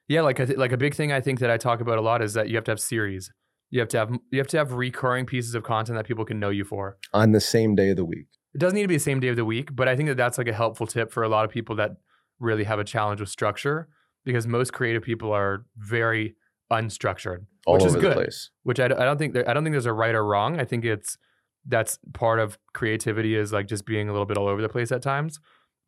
yeah. 0.07 0.21
Like 0.23 0.39
I 0.39 0.45
th- 0.45 0.59
like 0.59 0.73
a 0.73 0.77
big 0.77 0.95
thing 0.95 1.13
I 1.13 1.21
think 1.21 1.39
that 1.41 1.51
I 1.51 1.57
talk 1.57 1.81
about 1.81 1.97
a 1.99 2.03
lot 2.03 2.21
is 2.23 2.35
that 2.35 2.49
you 2.49 2.57
have 2.57 2.65
to 2.65 2.71
have 2.73 2.81
series. 2.81 3.33
You 3.71 3.81
have 3.81 3.89
to 3.91 3.99
have 3.99 4.11
you 4.31 4.39
have 4.39 4.49
to 4.49 4.59
have 4.59 4.73
recurring 4.73 5.25
pieces 5.27 5.55
of 5.55 5.63
content 5.63 5.97
that 5.99 6.07
people 6.07 6.25
can 6.25 6.39
know 6.39 6.51
you 6.51 6.65
for. 6.65 6.99
on 7.15 7.33
the 7.33 7.41
same 7.41 7.75
day 7.75 7.91
of 7.91 7.97
the 7.97 8.05
week. 8.05 8.27
It 8.55 8.59
doesn't 8.59 8.77
need 8.77 8.83
to 8.83 8.89
be 8.89 8.97
the 8.97 9.01
same 9.11 9.21
day 9.21 9.29
of 9.29 9.37
the 9.37 9.45
week, 9.45 9.75
but 9.75 9.89
I 9.89 9.97
think 9.97 10.09
that 10.09 10.17
that's 10.17 10.37
like 10.39 10.49
a 10.49 10.53
helpful 10.53 10.87
tip 10.87 11.11
for 11.13 11.23
a 11.23 11.29
lot 11.29 11.45
of 11.47 11.51
people 11.51 11.75
that 11.77 11.93
really 12.39 12.65
have 12.65 12.79
a 12.79 12.85
challenge 12.85 13.21
with 13.21 13.29
structure 13.31 13.89
because 14.25 14.47
most 14.47 14.73
creative 14.73 15.03
people 15.03 15.33
are 15.33 15.65
very 15.77 16.35
unstructured, 16.73 17.47
All 17.67 17.75
which 17.75 17.83
over 17.83 17.89
is 17.89 17.95
the 17.95 18.01
good. 18.01 18.15
place. 18.15 18.51
Which 18.63 18.81
I, 18.81 18.87
I 18.87 18.89
don't 18.89 19.19
think 19.19 19.33
there, 19.35 19.49
I 19.49 19.53
don't 19.55 19.65
think 19.65 19.73
there's 19.75 19.87
a 19.87 19.93
right 19.93 20.15
or 20.15 20.25
wrong. 20.25 20.59
I 20.61 20.65
think 20.65 20.85
it's 20.85 21.17
that's 21.67 21.99
part 22.15 22.41
of 22.41 22.59
creativity 22.73 23.35
is 23.35 23.53
like 23.53 23.67
just 23.67 23.85
being 23.85 24.09
a 24.09 24.13
little 24.13 24.27
bit 24.27 24.37
all 24.39 24.49
over 24.49 24.63
the 24.63 24.69
place 24.69 24.91
at 24.93 25.03
times. 25.03 25.39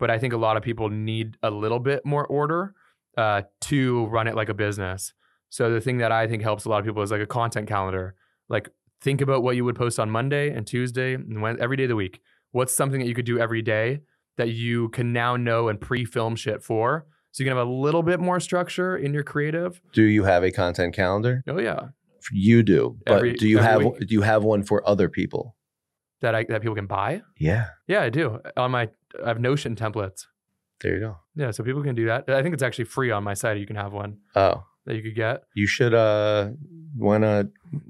But 0.01 0.11
I 0.11 0.19
think 0.19 0.33
a 0.33 0.37
lot 0.37 0.57
of 0.57 0.63
people 0.65 0.89
need 0.89 1.37
a 1.43 1.51
little 1.51 1.79
bit 1.79 2.05
more 2.05 2.27
order 2.27 2.75
uh, 3.17 3.43
to 3.63 4.07
run 4.07 4.27
it 4.27 4.35
like 4.35 4.49
a 4.49 4.55
business. 4.55 5.13
So 5.51 5.71
the 5.73 5.81
thing 5.81 5.99
that 5.99 6.11
I 6.11 6.27
think 6.27 6.43
helps 6.43 6.65
a 6.65 6.69
lot 6.69 6.79
of 6.81 6.85
people 6.87 7.03
is 7.03 7.11
like 7.13 7.21
a 7.21 7.27
content 7.27 7.69
calendar. 7.69 8.15
Like 8.49 8.71
think 9.01 9.21
about 9.21 9.43
what 9.43 9.55
you 9.57 9.65
would 9.65 9.77
post 9.77 10.01
on 10.01 10.11
Monday 10.11 10.51
and 10.51 10.67
Tuesday 10.67 11.15
and 11.15 11.41
when, 11.43 11.61
every 11.61 11.77
day 11.77 11.85
of 11.85 11.91
the 11.91 11.97
week. 11.97 12.21
What's 12.53 12.75
something 12.75 12.99
that 13.01 13.07
you 13.07 13.15
could 13.15 13.27
do 13.27 13.39
every 13.39 13.63
day 13.63 14.01
that 14.37 14.49
you 14.51 14.89
can 14.89 15.13
now 15.13 15.37
know 15.37 15.69
and 15.69 15.81
pre-film 15.81 16.35
shit 16.35 16.63
for, 16.63 17.07
so 17.31 17.43
you 17.43 17.49
can 17.51 17.57
have 17.57 17.67
a 17.67 17.71
little 17.71 18.03
bit 18.03 18.19
more 18.21 18.41
structure 18.41 18.97
in 18.97 19.13
your 19.13 19.23
creative. 19.23 19.81
Do 19.93 20.03
you 20.03 20.25
have 20.25 20.43
a 20.43 20.51
content 20.51 20.95
calendar? 20.95 21.45
Oh 21.47 21.59
yeah, 21.61 21.89
You 22.33 22.63
do, 22.63 22.97
but 23.07 23.17
Every- 23.17 23.35
do 23.35 23.47
you 23.49 23.59
have 23.59 23.85
week. 23.85 23.99
do 24.09 24.15
you 24.15 24.23
have 24.23 24.43
one 24.45 24.63
for 24.63 24.87
other 24.89 25.09
people? 25.09 25.57
that 26.23 26.35
I 26.35 26.45
that 26.45 26.61
people 26.63 26.75
can 26.75 26.87
buy. 26.87 27.23
Yeah, 27.39 27.69
Yeah, 27.87 28.03
I 28.03 28.11
do. 28.11 28.41
On 28.57 28.71
my 28.71 28.89
I 29.25 29.29
have 29.29 29.41
Notion 29.41 29.77
templates. 29.77 30.27
there 30.81 30.95
you 30.95 31.01
go. 31.01 31.17
Yeah, 31.37 31.51
so 31.51 31.63
people 31.65 31.83
can 31.83 31.95
do 31.95 32.07
that. 32.07 32.29
I 32.29 32.43
think 32.43 32.55
it's 32.55 32.63
actually 32.63 32.85
free 32.87 33.11
on 33.11 33.23
my 33.25 33.35
site. 33.35 33.59
You 33.59 33.67
can 33.67 33.77
have 33.77 33.93
one 33.93 34.19
Oh, 34.35 34.65
that 34.87 34.95
you 34.97 35.03
could 35.03 35.15
get. 35.15 35.43
you 35.55 35.67
should 35.67 35.95
uh, 35.95 36.51
why 36.97 37.19
not? 37.19 37.47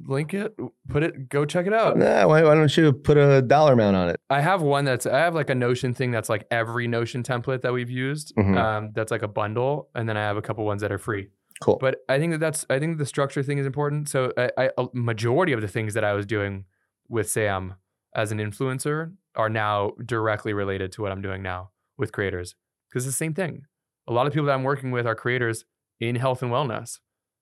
Link 0.07 0.35
it, 0.35 0.55
put 0.89 1.03
it, 1.03 1.29
go 1.29 1.45
check 1.45 1.67
it 1.67 1.73
out. 1.73 1.97
Nah, 1.97 2.27
why, 2.27 2.43
why 2.43 2.55
don't 2.55 2.77
you 2.77 2.93
put 2.93 3.17
a 3.17 3.41
dollar 3.43 3.73
amount 3.73 3.97
on 3.97 4.09
it? 4.11 4.21
I 4.29 4.41
have 4.41 4.61
one 4.61 4.85
that's 4.85 5.07
I 5.07 5.19
have 5.21 5.35
like 5.35 5.49
a 5.51 5.55
Notion 5.55 5.95
thing 5.95 6.11
that's 6.11 6.29
like 6.29 6.47
every 6.51 6.87
Notion 6.89 7.23
template 7.23 7.63
that 7.63 7.73
we've 7.73 7.91
used. 7.91 8.35
Mhm. 8.37 8.57
Um, 8.59 8.91
that's 8.95 9.11
like 9.11 9.23
a 9.23 9.29
bundle, 9.29 9.89
and 9.95 10.09
then 10.09 10.17
I 10.17 10.21
have 10.23 10.37
a 10.37 10.43
couple 10.43 10.65
ones 10.67 10.83
that 10.83 10.93
are 10.93 10.99
free. 10.99 11.29
Cool. 11.63 11.79
But 11.81 11.99
I 12.09 12.19
think 12.19 12.33
that 12.33 12.39
that's 12.41 12.67
I 12.71 12.79
think 12.79 12.99
the 12.99 13.07
structure 13.07 13.43
thing 13.43 13.59
is 13.59 13.67
important. 13.67 14.09
So 14.09 14.33
I, 14.37 14.51
I 14.59 14.71
a 14.79 14.87
majority 14.93 15.53
of 15.53 15.61
the 15.61 15.69
things 15.69 15.95
that 15.95 16.05
I 16.05 16.13
was 16.15 16.27
doing 16.27 16.65
with 17.09 17.31
Sam 17.31 17.75
as 18.15 18.33
an 18.33 18.39
influencer 18.39 19.13
are 19.37 19.49
now 19.49 19.93
directly 20.05 20.53
related 20.53 20.93
to 20.93 21.03
what 21.03 21.13
I'm 21.13 21.23
doing 21.23 21.43
now 21.43 21.71
with 21.97 22.13
creators 22.13 22.55
because 22.89 23.07
it's 23.07 23.15
the 23.15 23.25
same 23.25 23.35
thing. 23.35 23.63
A 24.09 24.13
lot 24.13 24.27
of 24.27 24.33
people 24.33 24.47
that 24.47 24.55
I'm 24.55 24.65
working 24.65 24.91
with 24.91 25.07
are 25.07 25.15
creators 25.15 25.65
in 26.01 26.17
health 26.17 26.43
and 26.43 26.51
wellness. 26.51 26.99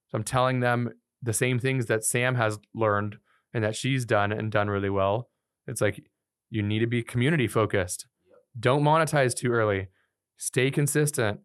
So 0.09 0.16
I'm 0.16 0.24
telling 0.24 0.61
them 0.61 0.90
the 1.22 1.33
same 1.33 1.59
things 1.59 1.87
that 1.87 2.05
Sam 2.05 2.35
has 2.35 2.59
learned 2.74 3.16
and 3.55 3.64
that 3.64 3.77
she's 3.77 4.05
done 4.05 4.33
and 4.33 4.53
done 4.53 4.68
really 4.68 4.90
well. 4.90 5.31
It's 5.66 5.81
like 5.81 6.05
you 6.51 6.62
need 6.62 6.81
to 6.81 6.87
be 6.87 7.03
community 7.03 7.46
focused. 7.46 8.07
Don't 8.59 8.83
monetize 8.83 9.35
too 9.35 9.53
early. 9.53 9.88
Stay 10.37 10.70
consistent. 10.70 11.40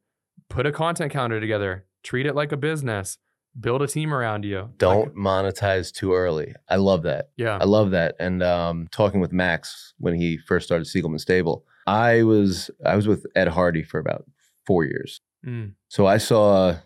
Put 0.49 0.65
a 0.65 0.71
content 0.71 1.11
calendar 1.11 1.39
together. 1.39 1.85
Treat 2.03 2.25
it 2.25 2.35
like 2.35 2.51
a 2.51 2.57
business. 2.57 3.17
Build 3.59 3.81
a 3.83 3.87
team 3.87 4.13
around 4.13 4.45
you. 4.45 4.69
Don't 4.77 5.15
monetize 5.15 5.91
too 5.91 6.13
early. 6.13 6.55
I 6.69 6.77
love 6.77 7.03
that. 7.03 7.29
yeah. 7.37 7.57
I 7.61 7.65
love 7.65 7.91
that. 7.91 8.15
And 8.19 8.41
um, 8.41 8.87
talking 8.91 9.19
with 9.19 9.31
Max 9.31 9.93
when 9.99 10.15
he 10.15 10.37
first 10.37 10.65
started 10.65 10.87
Siegelman 10.87 11.19
Stable, 11.19 11.65
I 11.85 12.23
was 12.23 12.71
I 12.85 12.95
was 12.95 13.07
with 13.07 13.25
Ed 13.35 13.49
Hardy 13.49 13.83
for 13.83 13.99
about 13.99 14.25
four 14.65 14.85
years. 14.85 15.21
Mm. 15.45 15.73
So 15.89 16.07
I 16.07 16.17
saw 16.17 16.77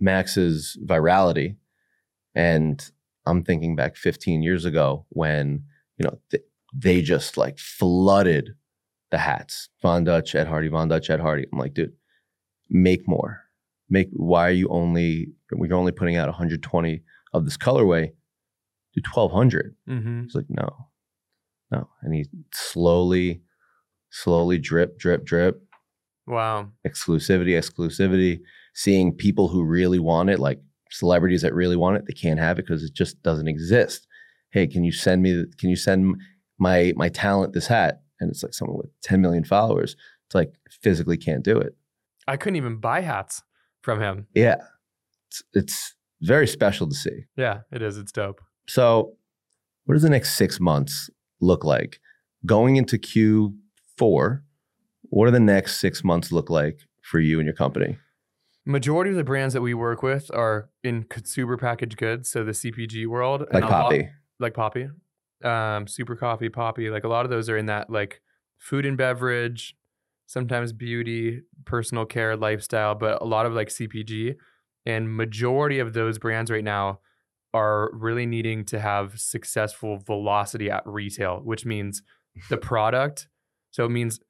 Max's 0.00 0.76
virality, 0.84 1.56
and 2.34 2.90
I'm 3.26 3.44
thinking 3.44 3.76
back 3.76 3.96
15 3.96 4.42
years 4.42 4.64
ago 4.64 5.06
when 5.10 5.64
you 5.96 6.04
know 6.04 6.18
th- 6.30 6.44
they 6.74 7.00
just 7.00 7.36
like 7.36 7.58
flooded 7.58 8.54
the 9.10 9.18
hats. 9.18 9.68
Von 9.80 10.04
Dutch, 10.04 10.34
Ed 10.34 10.48
Hardy, 10.48 10.68
Von 10.68 10.88
Dutch, 10.88 11.08
Ed 11.08 11.20
Hardy. 11.20 11.46
I'm 11.52 11.58
like, 11.58 11.74
dude, 11.74 11.92
make 12.68 13.06
more. 13.06 13.43
Make. 13.94 14.08
Why 14.12 14.48
are 14.48 14.58
you 14.62 14.68
only? 14.68 15.28
We're 15.52 15.72
only 15.74 15.92
putting 15.92 16.16
out 16.16 16.28
120 16.28 17.02
of 17.32 17.44
this 17.44 17.56
colorway. 17.56 18.10
Do 18.94 19.00
1,200. 19.12 19.74
hmm 19.86 20.22
He's 20.24 20.34
like, 20.34 20.46
no, 20.48 20.68
no. 21.70 21.88
And 22.02 22.14
he 22.14 22.26
slowly, 22.52 23.42
slowly 24.10 24.58
drip, 24.58 24.98
drip, 24.98 25.24
drip 25.24 25.60
Wow. 26.26 26.70
exclusivity, 26.86 27.52
exclusivity, 27.60 28.40
seeing 28.74 29.14
people 29.14 29.48
who 29.48 29.64
really 29.64 29.98
want 29.98 30.30
it, 30.30 30.38
like 30.38 30.60
celebrities 30.90 31.42
that 31.42 31.54
really 31.54 31.76
want 31.76 31.96
it, 31.96 32.04
they 32.06 32.12
can't 32.14 32.38
have 32.40 32.58
it 32.58 32.66
because 32.66 32.82
it 32.84 32.94
just 32.94 33.22
doesn't 33.22 33.48
exist. 33.48 34.06
Hey, 34.50 34.66
can 34.66 34.84
you 34.84 34.92
send 34.92 35.22
me? 35.22 35.44
Can 35.58 35.68
you 35.70 35.76
send 35.76 36.16
my 36.58 36.92
my 36.96 37.08
talent 37.08 37.52
this 37.52 37.66
hat? 37.66 38.02
And 38.20 38.30
it's 38.30 38.42
like 38.44 38.54
someone 38.54 38.78
with 38.78 38.90
10 39.02 39.20
million 39.20 39.44
followers. 39.44 39.96
It's 40.26 40.34
like 40.34 40.52
physically 40.82 41.16
can't 41.16 41.44
do 41.44 41.58
it. 41.58 41.76
I 42.28 42.36
couldn't 42.36 42.56
even 42.56 42.76
buy 42.76 43.00
hats 43.00 43.42
from 43.84 44.00
him. 44.00 44.26
Yeah, 44.34 44.56
it's, 45.28 45.42
it's 45.52 45.94
very 46.22 46.46
special 46.46 46.88
to 46.88 46.94
see. 46.94 47.24
Yeah, 47.36 47.60
it 47.70 47.82
is. 47.82 47.98
It's 47.98 48.10
dope. 48.12 48.40
So, 48.66 49.12
what 49.84 49.92
does 49.94 50.02
the 50.02 50.08
next 50.10 50.36
six 50.36 50.58
months 50.58 51.10
look 51.40 51.64
like? 51.64 52.00
Going 52.46 52.76
into 52.76 52.96
Q4, 52.98 54.40
what 55.02 55.26
do 55.26 55.30
the 55.30 55.40
next 55.40 55.78
six 55.80 56.02
months 56.02 56.32
look 56.32 56.48
like 56.50 56.78
for 57.02 57.20
you 57.20 57.38
and 57.38 57.46
your 57.46 57.54
company? 57.54 57.98
Majority 58.64 59.10
of 59.10 59.16
the 59.16 59.24
brands 59.24 59.52
that 59.52 59.60
we 59.60 59.74
work 59.74 60.02
with 60.02 60.30
are 60.34 60.70
in 60.82 61.04
consumer 61.04 61.58
packaged 61.58 61.98
goods, 61.98 62.30
so 62.30 62.42
the 62.42 62.52
CPG 62.52 63.06
world, 63.06 63.44
Like 63.52 63.62
a 63.62 63.66
lot- 63.66 63.82
Poppi. 63.90 64.08
like 64.38 64.54
Poppi, 64.54 64.88
um, 65.44 65.86
Super 65.86 66.16
Coffee, 66.16 66.48
Poppi. 66.48 66.88
Like 66.88 67.04
a 67.04 67.08
lot 67.08 67.26
of 67.26 67.30
those 67.30 67.50
are 67.50 67.58
in 67.58 67.66
that 67.66 67.90
like 67.90 68.22
food 68.58 68.86
and 68.86 68.96
beverage, 68.96 69.76
sometimes 70.26 70.72
beauty, 70.72 71.42
personal 71.64 72.04
care, 72.04 72.36
lifestyle, 72.36 72.94
but 72.94 73.20
a 73.20 73.24
lot 73.24 73.46
of 73.46 73.52
like 73.52 73.68
CPG. 73.68 74.36
And 74.86 75.16
majority 75.16 75.78
of 75.78 75.92
those 75.92 76.18
brands 76.18 76.50
right 76.50 76.64
now 76.64 77.00
are 77.54 77.90
really 77.94 78.26
needing 78.26 78.64
to 78.66 78.80
have 78.80 79.18
successful 79.18 79.98
velocity 79.98 80.70
at 80.70 80.82
retail, 80.86 81.40
which 81.42 81.64
means 81.64 82.02
the 82.50 82.56
product. 82.70 83.28
So 83.70 83.84
it 83.84 83.90
means 83.90 84.20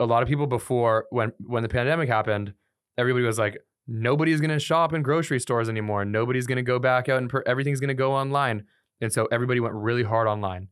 a 0.00 0.06
lot 0.06 0.22
of 0.22 0.28
people 0.28 0.46
before 0.46 1.06
when 1.10 1.32
when 1.40 1.62
the 1.62 1.68
pandemic 1.68 2.08
happened, 2.08 2.52
everybody 2.98 3.24
was 3.24 3.38
like, 3.38 3.58
nobody's 3.86 4.40
gonna 4.40 4.58
shop 4.58 4.92
in 4.92 5.02
grocery 5.02 5.38
stores 5.38 5.68
anymore. 5.68 6.04
Nobody's 6.04 6.46
gonna 6.46 6.62
go 6.62 6.78
back 6.78 7.08
out 7.08 7.18
and 7.18 7.30
per- 7.30 7.44
everything's 7.46 7.80
gonna 7.80 7.94
go 7.94 8.12
online. 8.12 8.64
And 9.00 9.12
so 9.12 9.26
everybody 9.30 9.60
went 9.60 9.74
really 9.74 10.02
hard 10.02 10.26
online. 10.26 10.68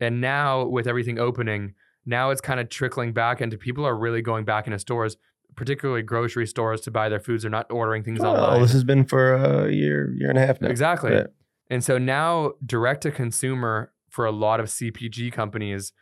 And 0.00 0.20
now 0.20 0.66
with 0.66 0.86
everything 0.86 1.18
opening, 1.18 1.74
now 2.06 2.30
it's 2.30 2.40
kind 2.40 2.60
of 2.60 2.68
trickling 2.68 3.12
back 3.12 3.40
into 3.40 3.58
people 3.58 3.84
are 3.84 3.96
really 3.96 4.22
going 4.22 4.44
back 4.44 4.66
into 4.66 4.78
stores, 4.78 5.16
particularly 5.56 6.02
grocery 6.02 6.46
stores 6.46 6.80
to 6.82 6.90
buy 6.90 7.08
their 7.08 7.20
foods. 7.20 7.42
They're 7.42 7.50
not 7.50 7.66
ordering 7.70 8.02
things 8.04 8.20
Oh, 8.22 8.28
online. 8.34 8.62
this 8.62 8.72
has 8.72 8.84
been 8.84 9.04
for 9.04 9.34
a 9.34 9.72
year, 9.72 10.12
year 10.16 10.30
and 10.30 10.38
a 10.38 10.46
half 10.46 10.60
now. 10.60 10.68
Exactly. 10.68 11.12
Yeah. 11.12 11.24
And 11.68 11.82
so 11.82 11.98
now 11.98 12.52
direct 12.64 13.02
to 13.02 13.10
consumer 13.10 13.92
for 14.08 14.24
a 14.24 14.30
lot 14.32 14.60
of 14.60 14.66
CPG 14.66 15.32
companies, 15.32 15.92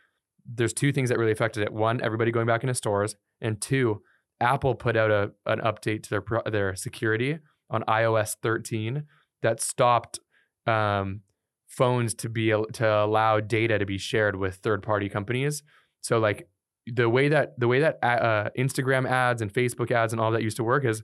there's 0.45 0.73
two 0.73 0.91
things 0.91 1.09
that 1.09 1.17
really 1.17 1.31
affected 1.31 1.63
it. 1.63 1.73
One, 1.73 1.99
everybody 2.01 2.31
going 2.31 2.45
back 2.45 2.61
into 2.63 2.75
stores, 2.75 3.15
and 3.41 3.59
two, 3.59 4.01
Apple 4.39 4.75
put 4.75 4.95
out 4.95 5.09
a 5.11 5.31
an 5.47 5.59
update 5.61 6.03
to 6.03 6.09
their 6.11 6.23
their 6.51 6.75
security 6.75 7.39
on 7.71 7.81
iOS 7.87 8.35
13 8.43 9.03
that 9.41 9.59
stopped 9.59 10.19
um, 10.67 11.21
phones 11.67 12.13
to 12.15 12.29
be 12.29 12.53
to 12.73 12.87
allow 13.03 13.39
data 13.39 13.79
to 13.79 13.85
be 13.85 13.97
shared 13.97 14.35
with 14.35 14.57
third 14.57 14.83
party 14.83 15.09
companies. 15.09 15.63
So 16.05 16.19
like 16.19 16.47
the 16.85 17.09
way 17.09 17.29
that 17.29 17.59
the 17.59 17.67
way 17.67 17.79
that 17.79 17.97
uh, 18.03 18.49
Instagram 18.57 19.09
ads 19.09 19.41
and 19.41 19.51
Facebook 19.51 19.89
ads 19.89 20.13
and 20.13 20.21
all 20.21 20.31
that 20.31 20.43
used 20.43 20.57
to 20.57 20.63
work 20.63 20.85
is 20.85 21.01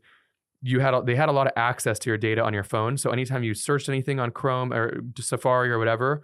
you 0.62 0.80
had 0.80 0.94
they 1.08 1.16
had 1.16 1.28
a 1.28 1.32
lot 1.32 1.48
of 1.48 1.54
access 1.56 1.98
to 2.00 2.10
your 2.12 2.18
data 2.18 2.44
on 2.44 2.54
your 2.54 2.64
phone. 2.64 2.98
So 2.98 3.10
anytime 3.10 3.44
you 3.44 3.56
searched 3.56 3.90
anything 3.90 4.20
on 4.20 4.30
Chrome 4.30 4.72
or 4.72 5.02
Safari 5.20 5.72
or 5.72 5.80
whatever, 5.80 6.22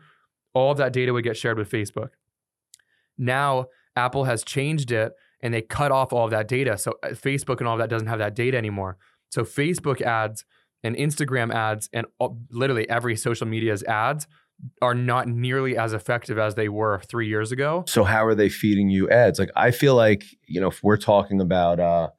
all 0.53 0.71
of 0.71 0.77
that 0.77 0.93
data 0.93 1.11
would 1.11 1.23
get 1.23 1.35
shared 1.35 1.57
with 1.57 1.71
Facebook. 1.71 2.09
Now 3.17 3.65
Apple 3.95 4.25
has 4.25 4.43
changed 4.43 4.91
it 4.91 5.13
and 5.41 5.51
they 5.53 5.63
cut 5.63 5.91
off 5.91 6.13
all 6.13 6.25
of 6.25 6.31
that 6.31 6.47
data. 6.47 6.77
So 6.77 6.93
uh, 7.01 7.09
Facebook 7.09 7.57
and 7.57 7.67
all 7.67 7.73
of 7.73 7.79
that 7.79 7.89
doesn't 7.89 8.07
have 8.07 8.19
that 8.19 8.35
data 8.35 8.57
anymore. 8.57 8.97
So 9.31 9.43
Facebook 9.43 10.01
ads 10.01 10.45
and 10.83 10.95
Instagram 10.95 11.51
ads 11.51 11.89
and 11.93 12.05
all, 12.19 12.39
literally 12.51 12.87
every 12.89 13.15
social 13.15 13.47
media's 13.47 13.81
ads 13.83 14.27
are 14.81 14.95
not 14.95 15.27
nearly 15.27 15.77
as 15.77 15.93
effective 15.93 16.37
as 16.37 16.55
they 16.55 16.69
were 16.69 17.01
three 17.07 17.27
years 17.27 17.51
ago. 17.51 17.83
So 17.87 18.03
how 18.03 18.25
are 18.25 18.35
they 18.35 18.49
feeding 18.49 18.89
you 18.89 19.09
ads? 19.09 19.39
Like 19.39 19.51
I 19.55 19.71
feel 19.71 19.95
like, 19.95 20.23
you 20.47 20.59
know, 20.59 20.67
if 20.67 20.83
we're 20.83 20.97
talking 20.97 21.41
about 21.41 21.79
uh 21.79 22.09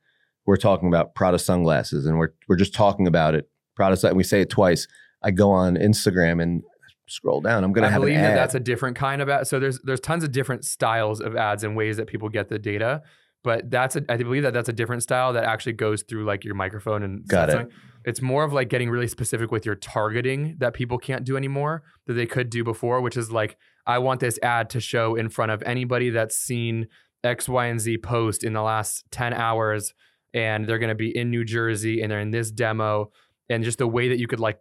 we're 0.47 0.57
talking 0.57 0.89
about 0.89 1.14
Prada 1.14 1.39
sunglasses 1.39 2.07
and 2.07 2.18
we're 2.18 2.30
we're 2.49 2.57
just 2.57 2.74
talking 2.74 3.07
about 3.07 3.34
it. 3.34 3.49
Prada 3.76 4.07
and 4.07 4.16
we 4.16 4.24
say 4.24 4.41
it 4.41 4.51
twice. 4.51 4.86
I 5.22 5.30
go 5.30 5.51
on 5.51 5.76
Instagram 5.76 6.43
and 6.43 6.62
scroll 7.09 7.41
down. 7.41 7.64
I'm 7.64 7.72
gonna 7.72 7.89
I 7.89 7.91
have 7.91 8.03
an 8.03 8.09
believe 8.09 8.20
that 8.20 8.34
that's 8.34 8.55
a 8.55 8.61
different 8.61 8.97
kind 8.97 9.20
of 9.20 9.28
ad. 9.28 9.47
So 9.47 9.59
there's 9.59 9.80
there's 9.82 10.01
tons 10.01 10.24
of 10.24 10.32
different 10.32 10.64
styles 10.64 11.20
of 11.20 11.36
ads 11.36 11.64
and 11.64 11.76
ways 11.76 11.97
that 11.97 12.07
people 12.07 12.28
get 12.28 12.49
the 12.49 12.59
data. 12.59 13.03
But 13.45 13.70
that's 13.70 13.97
a, 13.97 14.05
I 14.09 14.16
believe 14.16 14.43
that 14.43 14.53
that's 14.53 14.68
a 14.68 14.72
different 14.72 15.03
style 15.03 15.32
that 15.32 15.45
actually 15.45 15.72
goes 15.74 16.03
through 16.03 16.24
like 16.24 16.45
your 16.45 16.55
microphone 16.55 17.03
and 17.03 17.26
Got 17.26 17.51
it. 17.51 17.68
It's 18.05 18.22
more 18.22 18.45
of 18.45 18.53
like 18.53 18.68
getting 18.68 18.91
really 18.91 19.09
specific 19.09 19.51
with 19.51 19.66
your 19.66 19.74
targeting 19.74 20.57
that 20.59 20.74
people 20.74 20.99
can't 20.99 21.24
do 21.24 21.36
anymore 21.36 21.82
that 22.07 22.14
they 22.14 22.26
could 22.26 22.51
do 22.51 22.64
before, 22.64 23.01
which 23.01 23.16
is 23.16 23.30
like 23.30 23.57
I 23.86 23.99
want 23.99 24.20
this 24.20 24.39
ad 24.43 24.70
to 24.70 24.80
show 24.80 25.14
in 25.14 25.28
front 25.28 25.53
of 25.53 25.62
anybody 25.62 26.11
that's 26.11 26.36
seen 26.36 26.89
X, 27.24 27.49
Y, 27.49 27.66
and 27.66 27.80
Z 27.80 27.99
post 27.99 28.45
in 28.45 28.53
the 28.53 28.62
last 28.62 29.05
10 29.11 29.32
hours 29.32 29.95
and 30.34 30.66
they're 30.66 30.78
going 30.78 30.89
to 30.89 30.95
be 30.95 31.16
in 31.16 31.30
New 31.30 31.45
Jersey 31.45 32.01
and 32.01 32.11
they're 32.11 32.20
in 32.20 32.30
this 32.30 32.51
demo 32.51 33.11
and 33.49 33.64
just 33.64 33.78
the 33.78 33.86
way 33.86 34.09
that 34.09 34.18
you 34.18 34.26
could 34.26 34.41
like 34.41 34.59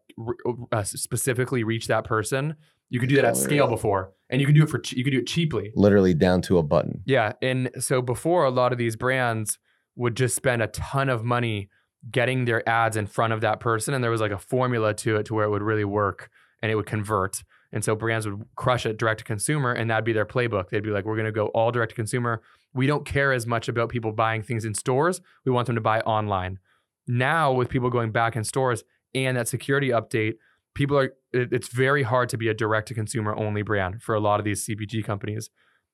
uh, 0.71 0.83
specifically 0.83 1.63
reach 1.63 1.87
that 1.87 2.05
person. 2.05 2.55
You 2.89 2.99
could 2.99 3.09
do 3.09 3.15
that 3.15 3.25
at 3.25 3.37
scale 3.37 3.67
before 3.67 4.13
and 4.29 4.39
you 4.39 4.47
could 4.47 4.55
do 4.55 4.63
it 4.63 4.69
for 4.69 4.81
you 4.91 5.03
could 5.03 5.11
do 5.11 5.19
it 5.19 5.27
cheaply. 5.27 5.71
Literally 5.75 6.13
down 6.13 6.41
to 6.43 6.57
a 6.57 6.63
button. 6.63 7.01
Yeah, 7.05 7.33
and 7.41 7.69
so 7.79 8.01
before 8.01 8.45
a 8.45 8.49
lot 8.49 8.71
of 8.71 8.77
these 8.77 8.95
brands 8.95 9.57
would 9.95 10.15
just 10.15 10.35
spend 10.35 10.61
a 10.61 10.67
ton 10.67 11.09
of 11.09 11.23
money 11.23 11.69
getting 12.11 12.45
their 12.45 12.67
ads 12.67 12.95
in 12.95 13.07
front 13.07 13.33
of 13.33 13.41
that 13.41 13.59
person 13.59 13.93
and 13.93 14.03
there 14.03 14.11
was 14.11 14.21
like 14.21 14.31
a 14.31 14.37
formula 14.37 14.93
to 14.93 15.17
it 15.17 15.25
to 15.25 15.33
where 15.33 15.45
it 15.45 15.49
would 15.49 15.63
really 15.63 15.83
work 15.83 16.29
and 16.61 16.71
it 16.71 16.75
would 16.75 16.85
convert. 16.85 17.43
And 17.71 17.83
so 17.83 17.95
brands 17.95 18.27
would 18.27 18.45
crush 18.55 18.85
it 18.85 18.97
direct 18.97 19.19
to 19.19 19.23
consumer 19.25 19.73
and 19.73 19.89
that'd 19.89 20.05
be 20.05 20.13
their 20.13 20.25
playbook. 20.25 20.69
They'd 20.69 20.83
be 20.83 20.91
like 20.91 21.05
we're 21.05 21.15
going 21.15 21.25
to 21.25 21.31
go 21.31 21.47
all 21.47 21.71
direct 21.71 21.91
to 21.91 21.95
consumer. 21.95 22.41
We 22.73 22.87
don't 22.87 23.05
care 23.05 23.33
as 23.33 23.45
much 23.45 23.67
about 23.67 23.89
people 23.89 24.11
buying 24.11 24.41
things 24.41 24.63
in 24.63 24.73
stores. 24.73 25.21
We 25.45 25.51
want 25.51 25.65
them 25.67 25.75
to 25.75 25.81
buy 25.81 26.01
online. 26.01 26.59
Now 27.07 27.51
with 27.51 27.69
people 27.69 27.89
going 27.89 28.11
back 28.11 28.35
in 28.35 28.43
stores 28.43 28.83
and 29.13 29.35
that 29.37 29.47
security 29.47 29.89
update, 29.89 30.35
people 30.77 30.97
are 30.97 31.11
it- 31.33 31.51
it's 31.51 31.67
very 31.69 32.03
hard 32.03 32.29
to 32.29 32.37
be 32.37 32.47
a 32.47 32.53
direct 32.53 32.87
to 32.87 32.93
consumer 32.93 33.35
only 33.35 33.63
brand 33.63 34.01
for 34.01 34.13
a 34.15 34.19
lot 34.19 34.39
of 34.39 34.45
these 34.45 34.63
CPG 34.63 35.03
companies. 35.03 35.49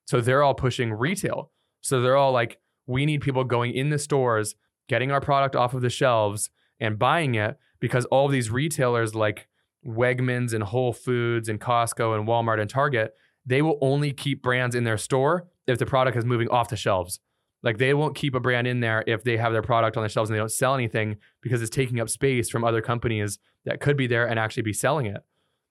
So 0.06 0.20
they're 0.20 0.42
all 0.42 0.54
pushing 0.54 0.92
retail. 0.92 1.50
So 1.80 2.00
they're 2.00 2.16
all 2.16 2.32
like, 2.32 2.58
we 2.86 3.06
need 3.06 3.22
people 3.22 3.44
going 3.44 3.72
in 3.72 3.88
the 3.88 3.98
stores, 3.98 4.54
getting 4.88 5.10
our 5.10 5.20
product 5.20 5.56
off 5.56 5.72
of 5.74 5.80
the 5.80 5.90
shelves 5.90 6.50
and 6.78 6.98
buying 6.98 7.34
it 7.34 7.56
because 7.80 8.04
all 8.06 8.28
these 8.28 8.50
retailers 8.50 9.14
like 9.14 9.48
Wegmans 9.86 10.52
and 10.52 10.62
Whole 10.64 10.92
Foods 10.92 11.48
and 11.48 11.60
Costco 11.60 12.16
and 12.18 12.28
Walmart 12.28 12.60
and 12.60 12.68
Target, 12.70 13.14
they 13.46 13.62
will 13.62 13.78
only 13.80 14.12
keep 14.12 14.42
brands 14.42 14.74
in 14.74 14.84
their 14.84 14.98
store 14.98 15.48
if 15.66 15.78
the 15.78 15.86
product 15.86 16.16
is 16.16 16.24
moving 16.24 16.48
off 16.48 16.68
the 16.68 16.76
shelves. 16.76 17.20
Like 17.64 17.78
they 17.78 17.94
won't 17.94 18.14
keep 18.14 18.34
a 18.34 18.40
brand 18.40 18.66
in 18.66 18.80
there 18.80 19.02
if 19.06 19.24
they 19.24 19.38
have 19.38 19.52
their 19.52 19.62
product 19.62 19.96
on 19.96 20.02
the 20.02 20.08
shelves 20.08 20.28
and 20.28 20.36
they 20.36 20.38
don't 20.38 20.52
sell 20.52 20.74
anything 20.74 21.16
because 21.40 21.62
it's 21.62 21.74
taking 21.74 21.98
up 21.98 22.10
space 22.10 22.50
from 22.50 22.62
other 22.62 22.82
companies 22.82 23.38
that 23.64 23.80
could 23.80 23.96
be 23.96 24.06
there 24.06 24.28
and 24.28 24.38
actually 24.38 24.62
be 24.62 24.74
selling 24.74 25.06
it. 25.06 25.22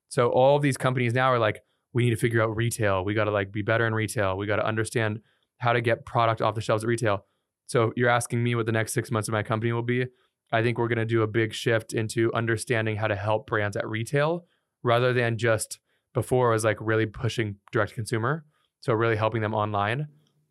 So 0.10 0.30
all 0.30 0.56
of 0.56 0.64
these 0.64 0.76
companies 0.76 1.14
now 1.14 1.32
are 1.32 1.38
like, 1.38 1.62
we 1.94 2.04
need 2.04 2.10
to 2.10 2.16
figure 2.16 2.42
out 2.42 2.56
retail. 2.56 3.06
We 3.06 3.14
got 3.14 3.26
to 3.26 3.32
like 3.32 3.52
be 3.52 3.62
better 3.62 3.86
in 3.86 3.94
retail. 3.94 4.38
We 4.38 4.48
got 4.48 4.56
to 4.56 4.66
understand 4.66 5.20
how 5.60 5.74
to 5.74 5.82
get 5.82 6.04
product 6.04 6.42
off 6.42 6.56
the 6.56 6.62
shelves 6.62 6.84
at 6.84 6.88
retail. 6.88 7.26
So 7.68 7.94
you're 7.96 8.10
asking 8.10 8.44
me 8.44 8.56
what 8.56 8.66
the 8.66 8.72
next 8.72 8.94
six 8.94 9.12
months 9.12 9.28
of 9.28 9.34
my 9.34 9.44
company 9.44 9.72
will 9.72 9.84
be. 9.84 10.08
I 10.52 10.64
think 10.64 10.80
we're 10.80 10.88
going 10.88 10.98
to 10.98 11.06
do 11.06 11.22
a 11.22 11.28
big 11.28 11.54
shift 11.54 11.94
into 11.94 12.34
understanding 12.34 12.96
how 12.96 13.08
to 13.08 13.16
help 13.16 13.48
brands 13.48 13.78
at 13.78 13.88
retail 13.88 14.46
rather 14.82 15.14
than 15.14 15.38
just 15.38 15.80
before 16.14 16.50
it 16.50 16.54
was 16.54 16.64
like 16.64 16.78
really 16.80 17.06
pushing 17.06 17.58
direct 17.72 17.94
consumer. 17.94 18.46
So 18.80 18.94
really 18.94 19.16
helping 19.16 19.42
them 19.42 19.54
online. 19.54 20.08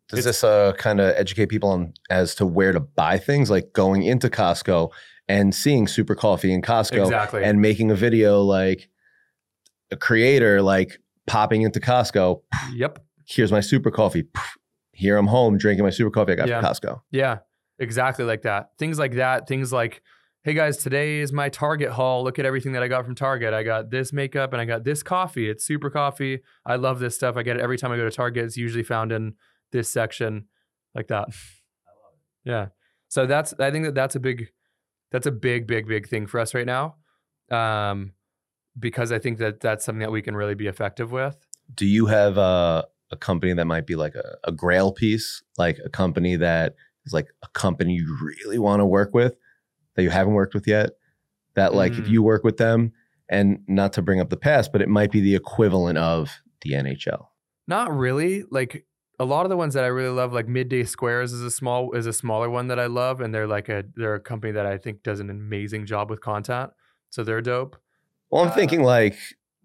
Does 0.09 0.19
It's- 0.19 0.25
this 0.25 0.43
uh, 0.43 0.73
kind 0.73 0.99
of 0.99 1.13
educate 1.15 1.47
people 1.47 1.69
on 1.69 1.93
as 2.09 2.35
to 2.35 2.45
where 2.45 2.71
to 2.71 2.79
buy 2.79 3.17
things, 3.17 3.49
like 3.49 3.73
going 3.73 4.03
into 4.03 4.29
Costco 4.29 4.91
and 5.27 5.55
seeing 5.55 5.87
Super 5.87 6.13
Coffee 6.15 6.53
in 6.53 6.61
Costco 6.61 7.01
Exactly. 7.03 7.43
and 7.43 7.61
making 7.61 7.89
a 7.91 7.95
video 7.95 8.41
like 8.41 8.89
a 9.91 9.95
creator 9.95 10.61
like 10.61 10.99
popping 11.27 11.61
into 11.61 11.79
Costco. 11.79 12.41
yep. 12.73 12.99
Here's 13.25 13.51
my 13.51 13.61
Super 13.61 13.89
Coffee. 13.91 14.25
Here 14.91 15.17
I'm 15.17 15.27
home 15.27 15.57
drinking 15.57 15.85
my 15.85 15.89
Super 15.89 16.11
Coffee 16.11 16.33
I 16.33 16.35
got 16.35 16.47
Yeah. 16.49 16.59
from 16.61 16.69
Costco. 16.69 17.01
Yeah, 17.11 17.39
exactly 17.79 18.25
like 18.25 18.41
that. 18.41 18.71
Things 18.77 18.99
like 18.99 19.13
that. 19.13 19.47
Things 19.47 19.71
like, 19.71 20.01
hey 20.43 20.53
guys, 20.53 20.77
today 20.77 21.19
is 21.19 21.31
my 21.31 21.47
Target 21.47 21.91
haul. 21.91 22.23
Look 22.25 22.37
at 22.37 22.45
everything 22.45 22.73
that 22.73 22.83
I 22.83 22.89
got 22.89 23.05
from 23.05 23.15
Target. 23.15 23.53
I 23.53 23.63
got 23.63 23.89
this 23.91 24.11
makeup 24.11 24.51
and 24.51 24.61
I 24.61 24.65
got 24.65 24.83
this 24.83 25.01
coffee. 25.01 25.49
It's 25.49 25.65
super 25.65 25.89
coffee. 25.89 26.41
I 26.65 26.75
love 26.75 26.99
this 26.99 27.15
stuff. 27.15 27.37
I 27.37 27.43
get 27.43 27.55
it 27.55 27.61
every 27.61 27.77
time 27.77 27.91
I 27.93 27.95
go 27.95 28.03
to 28.03 28.11
Target. 28.15 28.43
It's 28.43 28.57
usually 28.57 28.83
found 28.83 29.13
in 29.13 29.35
this 29.73 29.89
section, 29.89 30.45
like 30.95 31.07
that. 31.09 31.27
Yeah. 32.45 32.67
So 33.07 33.25
that's 33.25 33.53
I 33.57 33.71
think 33.71 33.85
that 33.85 33.95
that's 33.95 34.15
a 34.15 34.19
big, 34.19 34.49
that's 35.11 35.25
a 35.25 35.31
big, 35.31 35.65
big, 35.65 35.87
big 35.87 36.09
thing 36.09 36.27
for 36.27 36.41
us 36.41 36.53
right 36.53 36.65
now, 36.65 36.95
um, 37.49 38.11
because 38.77 39.13
I 39.13 39.19
think 39.19 39.37
that 39.37 39.61
that's 39.61 39.85
something 39.85 40.01
that 40.01 40.11
we 40.11 40.21
can 40.21 40.35
really 40.35 40.55
be 40.55 40.67
effective 40.67 41.11
with. 41.13 41.37
Do 41.73 41.85
you 41.85 42.07
have 42.07 42.37
uh, 42.37 42.83
a 43.11 43.15
company 43.15 43.53
that 43.53 43.63
might 43.65 43.87
be 43.87 43.95
like 43.95 44.15
a, 44.15 44.35
a 44.43 44.51
grail 44.51 44.91
piece, 44.91 45.41
like 45.57 45.79
a 45.85 45.89
company 45.89 46.35
that 46.35 46.75
is 47.05 47.13
like 47.13 47.27
a 47.43 47.47
company 47.53 47.93
you 47.95 48.17
really 48.43 48.59
want 48.59 48.81
to 48.81 48.85
work 48.85 49.13
with 49.13 49.37
that 49.95 50.03
you 50.03 50.09
haven't 50.09 50.33
worked 50.33 50.53
with 50.53 50.67
yet? 50.67 50.89
That 51.55 51.73
like 51.73 51.93
if 51.93 52.05
Mm. 52.07 52.09
you 52.09 52.23
work 52.23 52.43
with 52.43 52.57
them, 52.57 52.91
and 53.29 53.59
not 53.69 53.93
to 53.93 54.01
bring 54.01 54.19
up 54.19 54.29
the 54.29 54.35
past, 54.37 54.73
but 54.73 54.81
it 54.81 54.89
might 54.89 55.11
be 55.13 55.21
the 55.21 55.35
equivalent 55.35 55.97
of 55.97 56.41
the 56.61 56.71
NHL. 56.73 57.27
Not 57.67 57.95
really. 57.95 58.43
Like 58.51 58.85
a 59.19 59.25
lot 59.25 59.45
of 59.45 59.49
the 59.49 59.57
ones 59.57 59.73
that 59.75 59.83
I 59.83 59.87
really 59.87 60.09
love, 60.15 60.33
like 60.33 60.47
Midday 60.47 60.83
Squares 60.83 61.31
is 61.33 61.41
a 61.41 61.51
small 61.51 61.91
is 61.93 62.05
a 62.05 62.13
smaller 62.13 62.49
one 62.49 62.67
that 62.67 62.79
I 62.79 62.87
love, 62.87 63.21
and 63.21 63.33
they're 63.33 63.47
like 63.47 63.69
a 63.69 63.83
they're 63.95 64.15
a 64.15 64.19
company 64.19 64.51
that 64.53 64.65
I 64.65 64.77
think 64.77 65.03
does 65.03 65.19
an 65.19 65.29
amazing 65.29 65.85
job 65.85 66.09
with 66.09 66.21
content. 66.21 66.71
So 67.09 67.23
they're 67.23 67.41
dope. 67.41 67.77
Well, 68.29 68.43
I'm 68.43 68.49
Uh, 68.49 68.55
thinking 68.55 68.81
like 68.83 69.15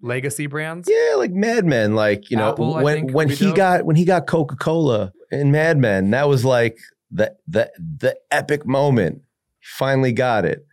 Legacy 0.02 0.46
brands. 0.46 0.88
yeah, 0.90 1.14
like 1.16 1.32
Mad 1.32 1.64
Men. 1.64 1.94
Like 1.94 2.30
you 2.30 2.36
know 2.36 2.50
Apple, 2.50 2.74
when 2.74 3.12
when 3.12 3.28
he 3.30 3.46
dope. 3.46 3.56
got 3.56 3.84
when 3.84 3.96
he 3.96 4.04
got 4.04 4.26
Coca 4.26 4.56
Cola 4.56 5.12
in 5.30 5.50
Mad 5.50 5.78
Men, 5.78 6.10
that 6.10 6.28
was 6.28 6.44
like 6.44 6.78
the 7.10 7.34
the 7.46 7.70
the 7.78 8.16
epic 8.30 8.66
moment. 8.66 9.22
Finally 9.62 10.12
got 10.12 10.44
it. 10.44 10.66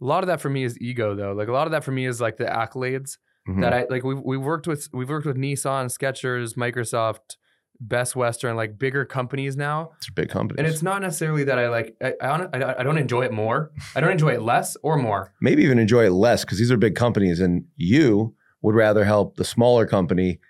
A 0.00 0.04
lot 0.04 0.22
of 0.22 0.26
that 0.26 0.40
for 0.40 0.50
me 0.50 0.62
is 0.64 0.78
ego 0.80 1.14
though. 1.14 1.32
Like 1.32 1.48
a 1.48 1.52
lot 1.52 1.66
of 1.66 1.70
that 1.70 1.84
for 1.84 1.92
me 1.92 2.06
is 2.06 2.20
like 2.20 2.36
the 2.36 2.44
accolades 2.44 3.18
Mhm. 3.48 3.60
that 3.62 3.72
I 3.72 3.86
like. 3.88 4.02
We've 4.04 4.20
we've 4.20 4.42
worked 4.42 4.66
with 4.66 4.88
we've 4.92 5.08
worked 5.08 5.26
with 5.26 5.36
Nissan, 5.36 5.86
Skechers, 5.86 6.54
Microsoft, 6.54 7.36
Best 7.80 8.16
Western, 8.16 8.56
like 8.56 8.78
bigger 8.78 9.04
companies 9.04 9.56
now. 9.56 9.90
it's 9.98 10.08
a 10.08 10.12
big 10.12 10.28
company. 10.28 10.58
And 10.58 10.66
it's 10.66 10.82
not 10.82 11.02
necessarily 11.02 11.44
that 11.44 11.58
I 11.58 11.68
like 11.68 11.94
I 12.02 12.14
I, 12.20 12.26
hon- 12.28 12.48
I 12.52 12.80
I 12.80 12.82
don't 12.82 12.98
enjoy 12.98 13.22
it 13.24 13.32
more. 13.32 13.70
I 13.94 14.00
don't 14.00 14.10
enjoy 14.12 14.30
it 14.34 14.42
less 14.42 14.76
or 14.82 14.96
more. 14.96 15.32
maybe 15.40 15.62
even 15.62 15.78
enjoy 15.78 16.06
it 16.06 16.12
less 16.12 16.44
because 16.44 16.58
these 16.58 16.70
are 16.72 16.76
big 16.76 16.94
companies, 16.94 17.40
and 17.40 17.64
you 17.76 18.34
would 18.62 18.74
rather 18.74 19.04
help 19.04 19.36
the 19.36 19.44
smaller 19.44 19.86
company 19.86 20.40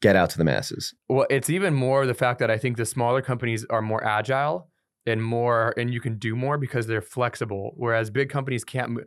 get 0.00 0.16
out 0.16 0.30
to 0.30 0.38
the 0.38 0.44
masses. 0.44 0.94
Well, 1.08 1.26
it's 1.30 1.48
even 1.50 1.74
more 1.74 2.06
the 2.06 2.14
fact 2.14 2.40
that 2.40 2.50
I 2.50 2.58
think 2.58 2.76
the 2.76 2.86
smaller 2.86 3.22
companies 3.22 3.64
are 3.70 3.82
more 3.82 4.02
agile 4.04 4.68
and 5.06 5.22
more, 5.22 5.74
and 5.76 5.92
you 5.92 6.00
can 6.00 6.18
do 6.18 6.34
more 6.34 6.58
because 6.58 6.86
they're 6.86 7.00
flexible. 7.02 7.72
Whereas 7.76 8.10
big 8.10 8.28
companies 8.30 8.64
can't. 8.64 8.98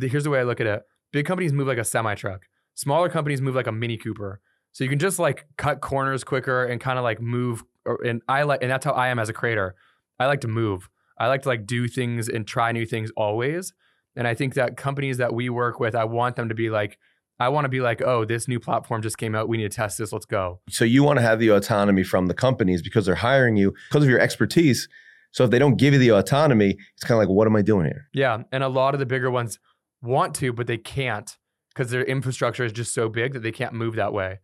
Here's 0.00 0.24
the 0.24 0.30
way 0.30 0.40
I 0.40 0.42
look 0.42 0.60
at 0.60 0.66
it: 0.66 0.82
big 1.12 1.24
companies 1.26 1.52
move 1.52 1.68
like 1.68 1.78
a 1.78 1.84
semi 1.84 2.14
truck. 2.14 2.46
Smaller 2.74 3.08
companies 3.08 3.40
move 3.40 3.54
like 3.54 3.66
a 3.66 3.72
Mini 3.72 3.96
Cooper. 3.96 4.40
So 4.72 4.84
you 4.84 4.90
can 4.90 4.98
just 4.98 5.18
like 5.18 5.46
cut 5.56 5.80
corners 5.80 6.24
quicker 6.24 6.64
and 6.64 6.80
kind 6.80 6.98
of 6.98 7.04
like 7.04 7.20
move. 7.20 7.62
Or, 7.84 8.02
and 8.04 8.22
I 8.28 8.42
like, 8.42 8.62
and 8.62 8.70
that's 8.70 8.84
how 8.84 8.92
I 8.92 9.08
am 9.08 9.18
as 9.18 9.28
a 9.28 9.32
creator. 9.32 9.74
I 10.18 10.26
like 10.26 10.40
to 10.42 10.48
move. 10.48 10.88
I 11.18 11.28
like 11.28 11.42
to 11.42 11.48
like 11.48 11.66
do 11.66 11.88
things 11.88 12.28
and 12.28 12.46
try 12.46 12.72
new 12.72 12.86
things 12.86 13.10
always. 13.16 13.72
And 14.16 14.26
I 14.26 14.34
think 14.34 14.54
that 14.54 14.76
companies 14.76 15.18
that 15.18 15.34
we 15.34 15.48
work 15.48 15.80
with, 15.80 15.94
I 15.94 16.04
want 16.04 16.36
them 16.36 16.48
to 16.48 16.54
be 16.54 16.70
like, 16.70 16.98
I 17.38 17.48
want 17.48 17.64
to 17.64 17.68
be 17.68 17.80
like, 17.80 18.02
oh, 18.02 18.24
this 18.24 18.46
new 18.46 18.60
platform 18.60 19.02
just 19.02 19.18
came 19.18 19.34
out. 19.34 19.48
We 19.48 19.56
need 19.56 19.70
to 19.70 19.76
test 19.76 19.98
this. 19.98 20.12
Let's 20.12 20.26
go. 20.26 20.60
So 20.68 20.84
you 20.84 21.02
want 21.02 21.18
to 21.18 21.22
have 21.22 21.38
the 21.38 21.48
autonomy 21.48 22.02
from 22.02 22.26
the 22.26 22.34
companies 22.34 22.82
because 22.82 23.06
they're 23.06 23.14
hiring 23.16 23.56
you 23.56 23.74
because 23.90 24.04
of 24.04 24.10
your 24.10 24.20
expertise. 24.20 24.88
So 25.32 25.44
if 25.44 25.50
they 25.50 25.58
don't 25.58 25.76
give 25.76 25.94
you 25.94 25.98
the 25.98 26.10
autonomy, 26.10 26.76
it's 26.94 27.04
kind 27.04 27.20
of 27.20 27.26
like, 27.26 27.34
what 27.34 27.46
am 27.46 27.56
I 27.56 27.62
doing 27.62 27.86
here? 27.86 28.06
Yeah, 28.12 28.42
and 28.52 28.62
a 28.62 28.68
lot 28.68 28.94
of 28.94 29.00
the 29.00 29.06
bigger 29.06 29.30
ones 29.30 29.58
want 30.02 30.34
to, 30.36 30.52
but 30.52 30.66
they 30.66 30.76
can't 30.76 31.36
because 31.74 31.90
their 31.90 32.04
infrastructure 32.04 32.64
is 32.64 32.72
just 32.72 32.92
so 32.92 33.08
big 33.08 33.32
that 33.32 33.40
they 33.40 33.52
can't 33.52 33.72
move 33.72 33.96
that 33.96 34.12
way. 34.12 34.40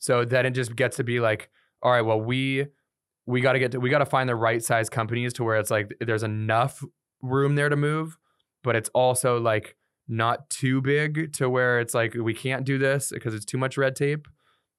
So 0.00 0.24
then 0.24 0.46
it 0.46 0.50
just 0.50 0.74
gets 0.74 0.96
to 0.96 1.04
be 1.04 1.20
like, 1.20 1.50
all 1.82 1.92
right, 1.92 2.00
well, 2.00 2.20
we 2.20 2.66
we 3.26 3.40
got 3.40 3.52
to 3.52 3.58
get 3.60 3.72
to, 3.72 3.78
we 3.78 3.90
got 3.90 3.98
to 3.98 4.06
find 4.06 4.28
the 4.28 4.34
right 4.34 4.62
size 4.62 4.90
companies 4.90 5.32
to 5.34 5.44
where 5.44 5.58
it's 5.58 5.70
like 5.70 5.94
there's 6.00 6.24
enough 6.24 6.82
room 7.22 7.54
there 7.54 7.68
to 7.68 7.76
move, 7.76 8.18
but 8.64 8.74
it's 8.74 8.88
also 8.94 9.38
like 9.38 9.76
not 10.08 10.50
too 10.50 10.80
big 10.80 11.32
to 11.34 11.48
where 11.48 11.78
it's 11.78 11.94
like 11.94 12.14
we 12.14 12.34
can't 12.34 12.64
do 12.64 12.78
this 12.78 13.10
because 13.14 13.34
it's 13.34 13.44
too 13.44 13.58
much 13.58 13.76
red 13.76 13.94
tape. 13.94 14.26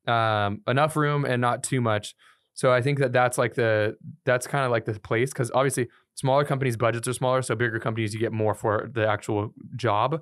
Um, 0.08 0.62
enough 0.68 0.96
room 0.96 1.24
and 1.24 1.40
not 1.40 1.64
too 1.64 1.80
much. 1.80 2.16
So 2.54 2.74
I 2.74 2.82
think 2.82 3.00
that 3.00 3.14
that's 3.14 3.38
like 3.38 3.54
the 3.54 3.96
that's 4.26 4.48
kind 4.48 4.66
of 4.66 4.72
like 4.72 4.86
the 4.86 5.00
place 5.00 5.30
because 5.30 5.52
obviously 5.54 5.88
smaller 6.16 6.44
companies 6.44 6.76
budgets 6.76 7.08
are 7.08 7.14
smaller, 7.14 7.42
so 7.42 7.56
bigger 7.56 7.80
companies 7.80 8.14
you 8.14 8.20
get 8.20 8.34
more 8.34 8.54
for 8.54 8.90
the 8.92 9.08
actual 9.08 9.54
job. 9.76 10.20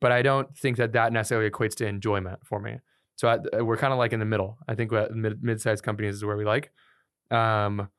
But 0.00 0.12
I 0.12 0.22
don't 0.22 0.56
think 0.56 0.78
that 0.78 0.92
that 0.92 1.12
necessarily 1.12 1.48
equates 1.50 1.74
to 1.76 1.86
enjoyment 1.86 2.40
for 2.44 2.58
me. 2.58 2.78
So 3.20 3.28
I, 3.28 3.60
we're 3.60 3.76
kind 3.76 3.92
of 3.92 3.98
like 3.98 4.14
in 4.14 4.18
the 4.18 4.24
middle. 4.24 4.56
I 4.66 4.74
think 4.74 4.90
what 4.92 5.14
mid 5.14 5.42
mid-sized 5.42 5.84
companies 5.84 6.14
is 6.14 6.24
where 6.24 6.38
we 6.38 6.46
like. 6.46 6.72
Um, 7.30 7.90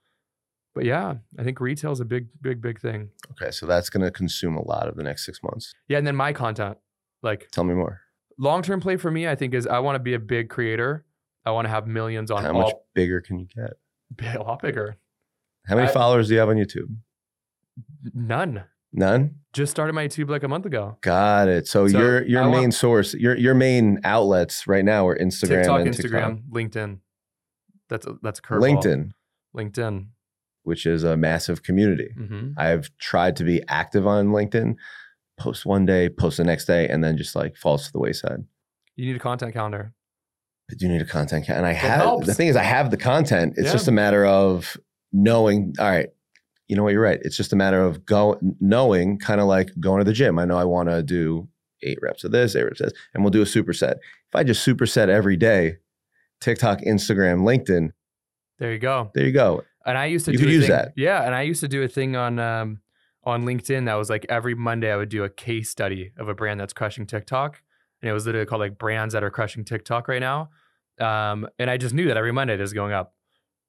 but 0.74 0.84
yeah, 0.84 1.18
I 1.38 1.44
think 1.44 1.60
retail 1.60 1.92
is 1.92 2.00
a 2.00 2.06
big, 2.06 2.30
big, 2.42 2.60
big 2.60 2.82
thing. 2.82 3.10
Okay, 3.34 3.52
so 3.52 3.68
that's 3.68 3.92
going 3.92 4.02
to 4.02 4.10
consume 4.10 4.58
a 4.58 4.68
lot 4.68 4.88
of 4.88 4.96
the 4.96 5.04
next 5.04 5.24
six 5.24 5.44
months. 5.44 5.76
Yeah, 5.88 6.00
and 6.00 6.08
then 6.08 6.16
my 6.16 6.34
content, 6.34 6.80
like 7.22 7.50
Tell 7.52 7.64
me 7.64 7.76
more. 7.76 8.02
long 8.40 8.64
term 8.64 8.82
play 8.82 8.98
for 8.98 9.12
me, 9.12 9.28
I 9.28 9.36
think 9.36 9.54
is 9.54 9.68
I 9.68 9.78
want 9.78 9.94
to 9.94 10.00
be 10.00 10.16
a 10.16 10.20
big 10.20 10.50
creator. 10.50 11.06
I 11.46 11.52
want 11.52 11.66
to 11.66 11.70
have 11.70 11.86
millions 11.86 12.32
on 12.32 12.42
How 12.42 12.54
all 12.54 12.62
much 12.64 12.74
bigger 12.96 13.22
can 13.22 13.38
you 13.38 13.46
get? 13.56 14.36
a 14.36 14.42
lot 14.42 14.64
bigger. 14.64 14.98
How 15.68 15.76
many 15.76 15.88
I- 15.88 15.92
followers 15.92 16.30
do 16.30 16.34
you 16.34 16.40
have 16.40 16.50
on 16.50 16.56
YouTube? 16.56 16.96
None. 18.16 18.64
None. 18.94 19.36
Just 19.54 19.72
started 19.72 19.94
my 19.94 20.06
YouTube 20.08 20.30
like 20.30 20.44
a 20.44 20.48
month 20.48 20.66
ago. 20.66 20.98
Got 21.02 21.48
it. 21.48 21.68
So, 21.68 21.88
So 21.88 21.98
your 21.98 22.24
your 22.26 22.44
I 22.44 22.52
main 22.52 22.54
want- 22.62 22.74
source, 22.74 23.14
your 23.14 23.38
your 23.38 23.54
main 23.54 24.00
outlets 24.04 24.68
right 24.68 24.84
now 24.86 25.08
are 25.08 25.18
Instagram 25.18 25.48
TikTok, 25.64 25.82
Instagram, 25.82 26.42
LinkedIn. 26.50 27.00
That's 27.90 28.06
a, 28.08 28.16
that's 28.22 28.40
a 28.40 28.42
TikTok. 28.42 28.60
LinkedIn, 28.62 29.12
LinkedIn. 29.56 30.08
which 30.64 30.86
is 30.86 31.04
a 31.04 31.18
massive 31.18 31.64
community. 31.64 32.10
hmm 32.18 32.52
I've 32.58 32.90
tried 32.98 33.36
to 33.38 33.44
be 33.44 33.62
active 33.68 34.06
on 34.08 34.28
LinkedIn, 34.30 34.76
post 35.38 35.66
one 35.66 35.86
day, 35.86 36.08
post 36.10 36.38
the 36.38 36.44
next 36.44 36.66
day, 36.66 36.88
and 36.88 37.04
then 37.04 37.18
just 37.18 37.36
like 37.36 37.56
falls 37.58 37.86
to 37.88 37.92
the 37.92 38.00
wayside. 38.00 38.44
You 38.96 39.06
need 39.08 39.16
a 39.16 39.20
content 39.20 39.54
calendar. 39.54 39.94
I 40.70 40.76
do 40.76 40.88
need 40.88 41.02
a 41.02 41.06
content 41.06 41.48
ca- 41.48 41.54
and 41.54 41.66
I 41.66 41.74
have 41.74 42.00
helps. 42.02 42.28
the 42.28 42.34
thing 42.34 42.48
is 42.48 42.56
I 42.56 42.64
have 42.64 42.92
the 42.92 42.98
content. 42.98 43.56
It's 43.58 43.68
Yeah. 43.68 43.72
just 43.74 43.88
a 43.90 43.92
matter 43.92 44.26
of 44.26 44.78
knowing. 45.12 45.74
All 45.80 45.90
right, 45.90 46.08
you 46.72 46.78
know 46.78 46.84
what? 46.84 46.94
You're 46.94 47.02
right. 47.04 47.20
It's 47.24 47.36
just 47.36 47.52
a 47.52 47.56
matter 47.58 47.82
of 47.82 48.06
go 48.06 48.40
knowing, 48.62 49.20
kind 49.20 49.42
of 49.42 49.48
like 49.48 49.70
going 49.82 50.00
to 50.00 50.06
the 50.06 50.14
gym. 50.14 50.40
I 50.40 50.46
know 50.46 50.58
I 50.58 50.64
want 50.64 50.88
to 50.88 51.04
do 51.04 51.50
eight 51.84 52.00
reps 52.02 52.24
of 52.24 52.32
this, 52.32 52.56
eight 52.56 52.64
reps 52.64 52.80
of 52.80 52.90
this, 52.90 53.00
and 53.14 53.22
we'll 53.24 53.30
do 53.32 53.42
a 53.42 53.46
superset. 53.46 53.96
If 54.30 54.36
I 54.36 54.44
just 54.44 54.66
superset 54.66 55.10
every 55.10 55.36
day, 55.36 55.78
TikTok, 56.40 56.80
Instagram, 56.82 57.42
LinkedIn, 57.42 57.90
There 58.58 58.72
you 58.72 58.80
go. 58.80 59.12
there 59.14 59.26
you 59.26 59.34
go. 59.34 59.64
And 59.86 59.98
I 59.98 60.06
used 60.06 60.24
to 60.26 60.32
You 60.32 60.38
do 60.38 60.44
could 60.46 60.50
a 60.50 60.54
use 60.54 60.62
thing, 60.68 60.72
that. 60.72 60.94
Yeah, 60.96 61.24
and 61.26 61.36
I 61.36 61.42
used 61.42 61.60
to 61.62 61.68
do 61.68 61.84
a 61.84 61.88
thing 61.90 62.16
on 62.16 62.40
um, 62.40 62.80
on 63.26 63.44
LinkedIn 63.44 63.86
that 63.88 63.96
was 63.96 64.10
like 64.10 64.26
every 64.30 64.56
Monday 64.56 64.92
I 64.92 64.96
would 64.96 65.10
do 65.10 65.24
a 65.26 65.30
case 65.30 65.70
study 65.70 66.12
of 66.18 66.30
a 66.30 66.34
brand 66.34 66.60
that's 66.62 66.72
crushing 66.74 67.06
TikTok, 67.06 67.62
and 68.02 68.10
it 68.10 68.14
was 68.14 68.26
literally 68.26 68.46
called 68.46 68.62
like 68.62 68.78
brands 68.78 69.14
that 69.14 69.24
are 69.24 69.30
crushing 69.32 69.66
TikTok 69.66 70.08
right 70.08 70.22
now. 70.22 70.50
Um, 71.00 71.48
and 71.60 71.70
I 71.70 71.78
just 71.78 71.94
knew 71.94 72.08
that 72.08 72.16
every 72.18 72.32
Monday 72.32 72.56
this 72.58 72.70
is 72.70 72.74
going 72.74 72.94
up. 72.94 73.14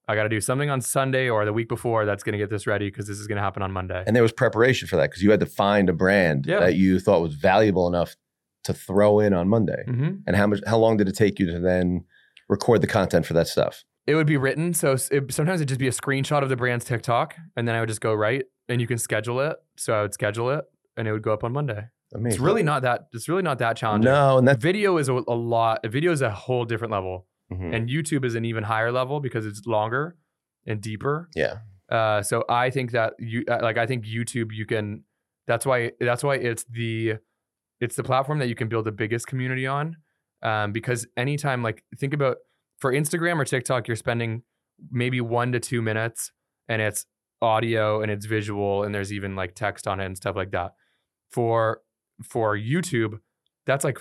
I 0.09 0.15
got 0.15 0.25
to 0.25 0.29
do 0.29 0.41
something 0.41 0.69
on 0.69 0.81
Sunday 0.81 1.29
or 1.29 1.45
the 1.45 1.53
week 1.53 1.69
before 1.69 2.05
that's 2.05 2.23
going 2.23 2.33
to 2.33 2.39
get 2.39 2.51
this 2.51 2.67
ready 2.67 2.89
because 2.89 3.07
this 3.07 3.19
is 3.19 3.27
going 3.29 3.37
to 3.37 3.43
happen 3.43 3.63
on 3.63 3.71
Monday. 3.73 4.03
And 4.07 4.17
there 4.17 4.23
was 4.23 4.33
preparation 4.33 4.89
for 4.89 4.97
that 4.97 5.11
because 5.11 5.23
you 5.23 5.31
had 5.31 5.41
to 5.41 5.47
find 5.47 5.89
a 5.89 5.93
brand 5.93 6.45
Yeah. 6.47 6.61
that 6.61 6.75
you 6.75 6.99
thought 6.99 7.23
was 7.23 7.35
valuable 7.35 7.87
enough 7.87 8.17
to 8.65 8.75
throw 8.75 9.21
in 9.21 9.33
on 9.33 9.49
Monday. 9.49 9.85
hmm 9.87 10.11
And 10.27 10.35
how 10.37 10.47
much? 10.49 10.61
How 10.67 10.79
long 10.79 10.97
did 10.97 11.09
it 11.09 11.17
take 11.17 11.39
you 11.39 11.47
to 11.53 11.59
then 11.61 12.05
record 12.49 12.81
the 12.81 12.87
content 12.87 13.27
for 13.27 13.35
that 13.35 13.47
stuff? 13.49 13.85
It 14.07 14.17
would 14.17 14.27
be 14.27 14.37
written, 14.37 14.75
so 14.75 14.97
it, 15.13 15.33
sometimes 15.33 15.61
it'd 15.61 15.69
just 15.69 15.79
be 15.79 15.87
a 15.87 15.93
screenshot 15.93 16.43
of 16.43 16.49
the 16.49 16.57
brand's 16.57 16.85
TikTok, 16.85 17.37
and 17.57 17.69
then 17.69 17.77
I 17.77 17.81
would 17.81 17.89
just 17.89 18.01
go 18.01 18.13
right, 18.13 18.45
and 18.69 18.81
you 18.81 18.87
can 18.89 18.99
schedule 18.99 19.39
it. 19.41 19.57
So 19.77 19.93
I 19.95 20.03
would 20.03 20.13
schedule 20.13 20.51
it, 20.51 20.65
and 20.97 21.07
it 21.07 21.13
would 21.13 21.23
go 21.23 21.33
up 21.33 21.45
on 21.45 21.53
Monday. 21.53 21.85
Amazing. 22.13 22.33
It's 22.33 22.41
really 22.41 22.65
not 22.65 22.83
that. 22.83 23.03
It's 23.13 23.29
really 23.29 23.43
not 23.43 23.59
that 23.59 23.77
challenging. 23.77 24.11
no, 24.11 24.39
and 24.39 24.49
that 24.49 24.61
video 24.61 24.97
is 24.99 25.09
a, 25.09 25.13
a 25.15 25.35
lot. 25.35 25.87
Video 25.87 26.11
is 26.11 26.21
a 26.21 26.31
whole 26.31 26.65
different 26.65 26.91
level, 26.93 27.27
Mhm. 27.55 27.75
and 27.75 27.89
YouTube 27.89 28.25
is 28.25 28.35
an 28.35 28.45
even 28.45 28.65
higher 28.65 28.91
level 28.93 29.21
because 29.21 29.47
it's 29.47 29.67
longer 29.67 30.17
and 30.67 30.81
deeper. 30.81 31.29
yeah. 31.35 31.59
Uh, 31.89 32.23
so 32.23 32.43
I 32.49 32.71
think 32.71 32.93
that 32.93 33.13
you 33.19 33.45
uh, 33.51 33.59
like 33.61 33.77
I 33.77 33.87
think 33.87 34.07
YouTube 34.07 34.51
you 34.53 34.65
can. 34.65 35.05
That's 35.47 35.67
why 35.67 35.93
that's 36.01 36.23
why 36.25 36.37
it's 36.37 36.65
the 36.65 37.17
it's 37.81 37.97
the 37.97 38.03
platform 38.05 38.39
that 38.39 38.49
you 38.49 38.55
can 38.55 38.69
build 38.69 38.87
the 38.87 38.93
biggest 38.93 39.27
community 39.27 39.67
on. 39.67 39.97
Um, 40.43 40.73
because 40.73 41.07
anytime 41.17 41.63
like 41.63 41.85
think 41.99 42.15
about 42.15 42.39
for 42.79 42.93
Instagram 42.93 43.39
or 43.39 43.45
TikTok, 43.45 43.89
you're 43.89 43.97
spending 43.97 44.43
maybe 44.91 45.21
one 45.21 45.53
to 45.53 45.61
two 45.61 45.83
minutes, 45.83 46.33
and 46.69 46.81
it's 46.81 47.05
audio 47.43 48.01
and 48.01 48.11
it's 48.11 48.25
visual, 48.25 48.85
and 48.85 48.95
there's 48.95 49.13
even 49.13 49.37
like 49.37 49.55
text 49.55 49.87
on 49.87 50.01
it 50.01 50.07
and 50.07 50.17
stuff 50.17 50.35
like 50.37 50.53
that. 50.53 50.73
For 51.31 51.83
for 52.25 52.57
YouTube, 52.57 53.21
that's 53.67 53.85
like 53.85 53.99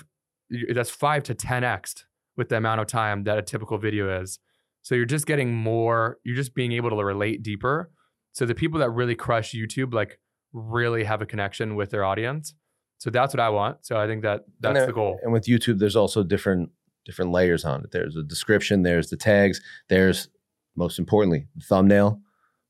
that's 0.74 0.90
five 0.92 1.24
to 1.24 1.34
ten 1.34 1.64
x 1.66 2.06
with 2.42 2.50
the 2.50 2.58
amount 2.58 2.82
of 2.82 2.88
time 2.88 3.24
that 3.26 3.38
a 3.38 3.42
typical 3.44 3.78
video 3.78 4.20
is. 4.20 4.40
So 4.82 4.96
you're 4.96 5.06
just 5.06 5.28
getting 5.28 5.54
more, 5.54 6.18
you're 6.24 6.36
just 6.36 6.56
being 6.56 6.72
able 6.72 6.90
to 6.90 6.96
relate 6.96 7.44
deeper. 7.44 7.92
So 8.32 8.48
the 8.48 8.56
people 8.56 8.80
that 8.80 8.90
really 8.90 9.14
crush 9.14 9.54
YouTube, 9.54 9.94
like 9.94 10.20
really 10.54 11.04
have 11.04 11.22
a 11.22 11.28
connection 11.28 11.76
with 11.76 11.92
their 11.92 12.04
audience. 12.04 12.56
So 12.98 13.12
that's 13.12 13.32
what 13.32 13.40
I 13.40 13.50
want. 13.50 13.86
So 13.86 13.96
I 13.96 14.08
think 14.08 14.24
that 14.24 14.46
that's 14.60 14.74
there- 14.74 14.88
the 14.88 14.94
goal. 14.94 15.20
And 15.22 15.32
with 15.32 15.46
YouTube, 15.46 15.78
there's 15.78 15.96
also 15.96 16.24
different 16.24 16.72
different 17.06 17.32
layers 17.32 17.64
on 17.64 17.84
it. 17.84 17.92
There's 17.92 18.16
a 18.16 18.24
description, 18.24 18.82
there's 18.82 19.12
the 19.12 19.18
tags, 19.18 19.62
there's 19.88 20.28
most 20.76 20.98
importantly 20.98 21.46
the 21.56 21.64
thumbnail, 21.64 22.22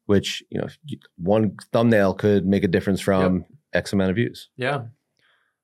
which 0.05 0.43
you 0.49 0.59
know 0.59 0.67
one 1.15 1.55
thumbnail 1.71 2.13
could 2.13 2.45
make 2.45 2.65
a 2.65 2.67
difference 2.67 2.99
from 2.99 3.45
X 3.71 3.93
amount 3.93 4.09
of 4.09 4.17
views. 4.17 4.49
Yeah. 4.57 4.81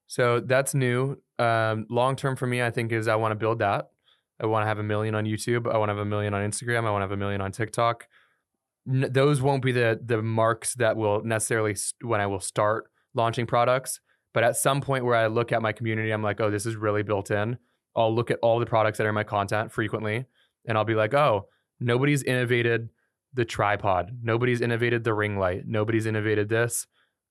So 0.05 0.39
that's 0.39 0.73
new. 0.73 1.21
Um, 1.39 1.85
long 1.89 2.15
term 2.15 2.37
for 2.37 2.47
me, 2.47 2.61
I 2.61 2.71
think 2.71 2.93
is 2.93 3.09
I 3.09 3.15
want 3.15 3.33
to 3.33 3.35
build 3.35 3.59
that. 3.59 3.89
I 4.41 4.45
want 4.45 4.63
to 4.63 4.67
have 4.67 4.79
a 4.79 4.83
million 4.83 5.15
on 5.15 5.25
YouTube. 5.25 5.71
I 5.71 5.77
want 5.77 5.89
to 5.89 5.95
have 5.95 6.01
a 6.01 6.05
million 6.05 6.33
on 6.33 6.49
Instagram. 6.49 6.85
I 6.85 6.91
want 6.91 7.01
to 7.01 7.05
have 7.05 7.11
a 7.11 7.17
million 7.17 7.41
on 7.41 7.51
TikTok. 7.51 8.07
N- 8.87 9.09
those 9.11 9.41
won't 9.41 9.63
be 9.63 9.71
the 9.71 9.99
the 10.03 10.21
marks 10.21 10.75
that 10.75 10.95
will 10.95 11.23
necessarily 11.23 11.71
s 11.71 11.93
when 12.01 12.21
I 12.21 12.27
will 12.27 12.39
start 12.39 12.89
launching 13.13 13.45
products. 13.45 13.99
But 14.33 14.43
at 14.43 14.55
some 14.55 14.81
point 14.81 15.05
where 15.05 15.15
I 15.15 15.27
look 15.27 15.51
at 15.51 15.61
my 15.61 15.71
community, 15.71 16.11
I'm 16.11 16.21
like, 16.21 16.39
oh, 16.39 16.51
this 16.51 16.65
is 16.65 16.75
really 16.75 17.01
built 17.01 17.31
in. 17.31 17.57
I'll 17.95 18.13
look 18.13 18.29
at 18.29 18.39
all 18.43 18.59
the 18.59 18.65
products 18.67 18.99
that 18.99 19.05
are 19.05 19.09
in 19.09 19.15
my 19.15 19.23
content 19.23 19.71
frequently, 19.71 20.25
and 20.67 20.77
I'll 20.77 20.85
be 20.85 20.93
like, 20.93 21.15
oh, 21.15 21.47
nobody's 21.79 22.21
innovated 22.21 22.89
the 23.33 23.45
tripod. 23.45 24.19
Nobody's 24.21 24.61
innovated 24.61 25.03
the 25.03 25.13
ring 25.13 25.39
light. 25.39 25.63
Nobody's 25.65 26.05
innovated 26.05 26.49
this 26.49 26.85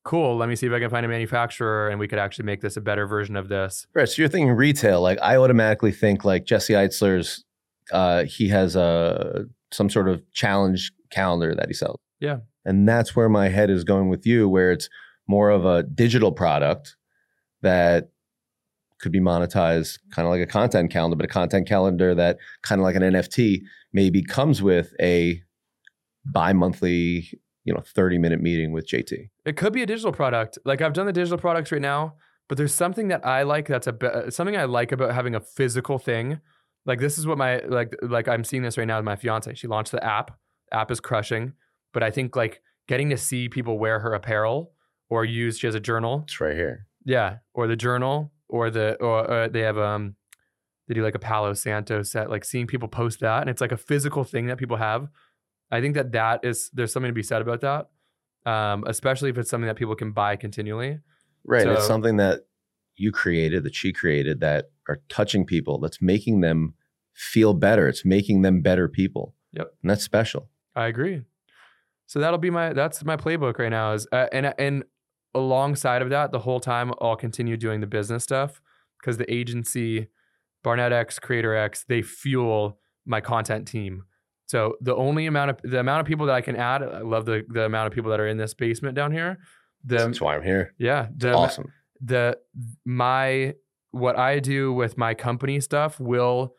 cool 0.06 0.36
let 0.36 0.48
me 0.48 0.56
see 0.56 0.66
if 0.66 0.72
i 0.72 0.78
can 0.78 0.88
find 0.88 1.04
a 1.04 1.08
manufacturer 1.08 1.88
and 1.88 1.98
we 1.98 2.06
could 2.08 2.18
actually 2.18 2.44
make 2.44 2.60
this 2.60 2.76
a 2.76 2.80
better 2.80 3.06
version 3.06 3.36
of 3.36 3.48
this 3.48 3.86
Right. 3.94 4.08
So 4.08 4.20
you're 4.20 4.28
thinking 4.28 4.52
retail. 4.52 5.00
Like 5.00 5.18
I 5.22 5.36
automatically 5.36 5.90
think 5.90 6.24
like 6.24 6.44
Jesse 6.44 6.74
Itzler's 6.74 7.44
uh 7.92 8.24
he 8.24 8.48
has 8.48 8.76
a 8.76 9.46
some 9.72 9.88
sort 9.88 10.08
of 10.08 10.22
challenge 10.32 10.92
calendar 11.10 11.54
that 11.54 11.68
he 11.68 11.74
sells. 11.74 11.98
Yeah. 12.20 12.38
And 12.64 12.88
that's 12.88 13.16
where 13.16 13.28
my 13.28 13.48
head 13.48 13.70
is 13.70 13.84
going 13.84 14.08
with 14.08 14.26
you, 14.26 14.48
where 14.48 14.70
it's 14.70 14.88
more 15.26 15.50
of 15.50 15.64
a 15.64 15.82
digital 15.82 16.32
product 16.32 16.96
that 17.62 18.10
could 19.00 19.12
be 19.12 19.20
monetized 19.20 19.98
kind 20.14 20.26
of 20.26 20.30
like 20.30 20.42
a 20.42 20.46
content 20.46 20.90
calendar, 20.90 21.16
but 21.16 21.24
a 21.24 21.28
content 21.28 21.66
calendar 21.66 22.14
that 22.14 22.38
kind 22.62 22.80
of 22.80 22.84
like 22.84 22.96
an 22.96 23.02
NFT 23.02 23.60
maybe 23.92 24.22
comes 24.22 24.62
with 24.62 24.92
a 25.00 25.40
bi-monthly, 26.24 27.30
you 27.66 27.74
know, 27.74 27.82
30 27.84 28.18
minute 28.18 28.40
meeting 28.40 28.72
with 28.72 28.86
JT. 28.88 29.28
it 29.44 29.56
could 29.56 29.72
be 29.74 29.82
a 29.82 29.86
digital 29.86 30.12
product. 30.12 30.58
Like 30.64 30.80
i've 30.80 30.94
done 30.94 31.06
the 31.06 31.12
digital 31.12 31.38
products 31.38 31.70
right 31.72 31.82
now 31.82 32.14
but 32.48 32.56
there's 32.58 32.74
something 32.74 33.08
that 33.08 33.26
i 33.26 33.42
like 33.42 33.66
that's 33.66 33.86
a 33.86 34.30
something 34.30 34.56
i 34.56 34.64
like 34.64 34.92
about 34.92 35.12
having 35.12 35.34
a 35.34 35.40
physical 35.40 35.98
thing. 35.98 36.40
Like 36.84 37.00
this 37.00 37.18
is 37.18 37.26
what 37.26 37.38
my 37.38 37.58
like 37.66 37.94
like 38.02 38.28
i'm 38.28 38.44
seeing 38.44 38.62
this 38.62 38.78
right 38.78 38.86
now 38.86 38.98
with 38.98 39.04
my 39.04 39.16
fiance. 39.16 39.54
She 39.54 39.66
launched 39.66 39.92
the 39.92 40.04
app. 40.04 40.38
App 40.72 40.90
is 40.90 41.00
crushing. 41.00 41.52
But 41.92 42.02
i 42.02 42.10
think 42.10 42.36
like 42.36 42.62
getting 42.86 43.10
to 43.10 43.16
see 43.16 43.48
people 43.48 43.78
wear 43.78 43.98
her 43.98 44.14
apparel 44.14 44.72
or 45.08 45.24
use 45.24 45.58
she 45.58 45.66
has 45.66 45.74
a 45.74 45.80
journal. 45.80 46.22
It's 46.24 46.40
right 46.40 46.54
here. 46.54 46.86
Yeah, 47.04 47.38
or 47.54 47.66
the 47.66 47.76
journal, 47.76 48.32
or 48.48 48.70
the 48.70 48.94
or 49.00 49.30
uh, 49.30 49.48
they 49.48 49.60
have 49.60 49.78
um 49.78 50.14
they 50.88 50.94
do 50.94 51.02
like 51.02 51.14
a 51.16 51.20
Palo 51.20 51.52
Santo 51.54 52.02
set, 52.02 52.30
like 52.30 52.44
seeing 52.44 52.66
people 52.66 52.88
post 52.88 53.20
that, 53.20 53.40
and 53.40 53.50
it's 53.50 53.60
like 53.60 53.72
a 53.72 53.76
physical 53.76 54.24
thing 54.24 54.46
that 54.46 54.58
people 54.58 54.76
have. 54.76 55.08
I 55.70 55.80
think 55.80 55.94
that 55.94 56.12
that 56.12 56.44
is 56.44 56.70
there's 56.72 56.92
something 56.92 57.10
to 57.10 57.14
be 57.14 57.22
said 57.22 57.42
about 57.42 57.60
that, 57.62 58.50
um, 58.50 58.84
especially 58.86 59.30
if 59.30 59.38
it's 59.38 59.50
something 59.50 59.66
that 59.66 59.76
people 59.76 59.96
can 59.96 60.12
buy 60.12 60.36
continually. 60.36 61.00
Right. 61.44 61.62
and 61.62 61.72
it's 61.72 61.86
something 61.86 62.16
that 62.16 62.40
you 62.96 63.12
created, 63.12 63.62
that 63.64 63.74
she 63.74 63.92
created, 63.92 64.40
that 64.40 64.70
are 64.88 65.00
touching 65.08 65.46
people, 65.46 65.78
that's 65.78 66.02
making 66.02 66.40
them 66.40 66.74
feel 67.14 67.54
better. 67.54 67.88
It's 67.88 68.04
making 68.04 68.42
them 68.42 68.62
better 68.62 68.88
people. 68.88 69.34
Yep. 69.52 69.72
And 69.82 69.90
that's 69.90 70.02
special. 70.02 70.48
I 70.74 70.86
agree. 70.86 71.22
So 72.06 72.20
that'll 72.20 72.38
be 72.38 72.50
my 72.50 72.72
that's 72.72 73.04
my 73.04 73.16
playbook 73.16 73.58
right 73.58 73.70
now 73.70 73.92
is 73.92 74.06
uh, 74.12 74.26
and 74.32 74.54
and 74.58 74.84
alongside 75.34 76.02
of 76.02 76.10
that 76.10 76.30
the 76.32 76.38
whole 76.38 76.60
time 76.60 76.92
I'll 77.00 77.16
continue 77.16 77.56
doing 77.56 77.80
the 77.80 77.86
business 77.86 78.22
stuff 78.22 78.60
because 79.00 79.16
the 79.16 79.32
agency 79.32 80.08
BarnettX 80.64 81.20
Creator 81.20 81.56
X 81.56 81.84
they 81.88 82.02
fuel 82.02 82.78
my 83.04 83.20
content 83.20 83.66
team. 83.66 84.04
So 84.46 84.76
the 84.80 84.94
only 84.94 85.26
amount 85.26 85.50
of 85.50 85.58
the 85.62 85.80
amount 85.80 86.00
of 86.00 86.06
people 86.06 86.26
that 86.26 86.34
I 86.34 86.40
can 86.40 86.56
add 86.56 86.82
I 86.82 87.00
love 87.00 87.26
the 87.26 87.44
the 87.48 87.64
amount 87.64 87.88
of 87.88 87.92
people 87.92 88.10
that 88.10 88.20
are 88.20 88.28
in 88.28 88.36
this 88.36 88.54
basement 88.54 88.94
down 88.94 89.12
here. 89.12 89.38
The 89.84 89.98
that's 89.98 90.20
why 90.20 90.36
I'm 90.36 90.42
here. 90.42 90.72
yeah, 90.78 91.08
the 91.14 91.32
awesome. 91.32 91.72
the 92.00 92.38
my 92.84 93.54
what 93.90 94.18
I 94.18 94.40
do 94.40 94.72
with 94.72 94.96
my 94.96 95.14
company 95.14 95.60
stuff 95.60 95.98
will 95.98 96.54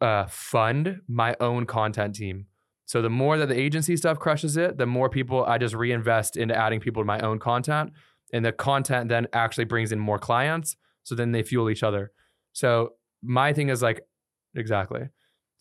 uh, 0.00 0.26
fund 0.26 1.00
my 1.08 1.36
own 1.40 1.66
content 1.66 2.14
team. 2.16 2.46
So 2.86 3.00
the 3.00 3.10
more 3.10 3.38
that 3.38 3.48
the 3.48 3.58
agency 3.58 3.96
stuff 3.96 4.18
crushes 4.18 4.56
it, 4.56 4.76
the 4.76 4.86
more 4.86 5.08
people 5.08 5.44
I 5.44 5.58
just 5.58 5.74
reinvest 5.74 6.36
into 6.36 6.56
adding 6.56 6.80
people 6.80 7.02
to 7.02 7.06
my 7.06 7.20
own 7.20 7.38
content, 7.38 7.92
and 8.32 8.44
the 8.44 8.52
content 8.52 9.08
then 9.08 9.28
actually 9.32 9.64
brings 9.64 9.92
in 9.92 9.98
more 9.98 10.18
clients. 10.18 10.76
So 11.04 11.14
then 11.14 11.32
they 11.32 11.42
fuel 11.42 11.70
each 11.70 11.82
other. 11.82 12.12
So 12.52 12.94
my 13.22 13.52
thing 13.52 13.68
is 13.68 13.82
like 13.82 14.02
exactly. 14.54 15.08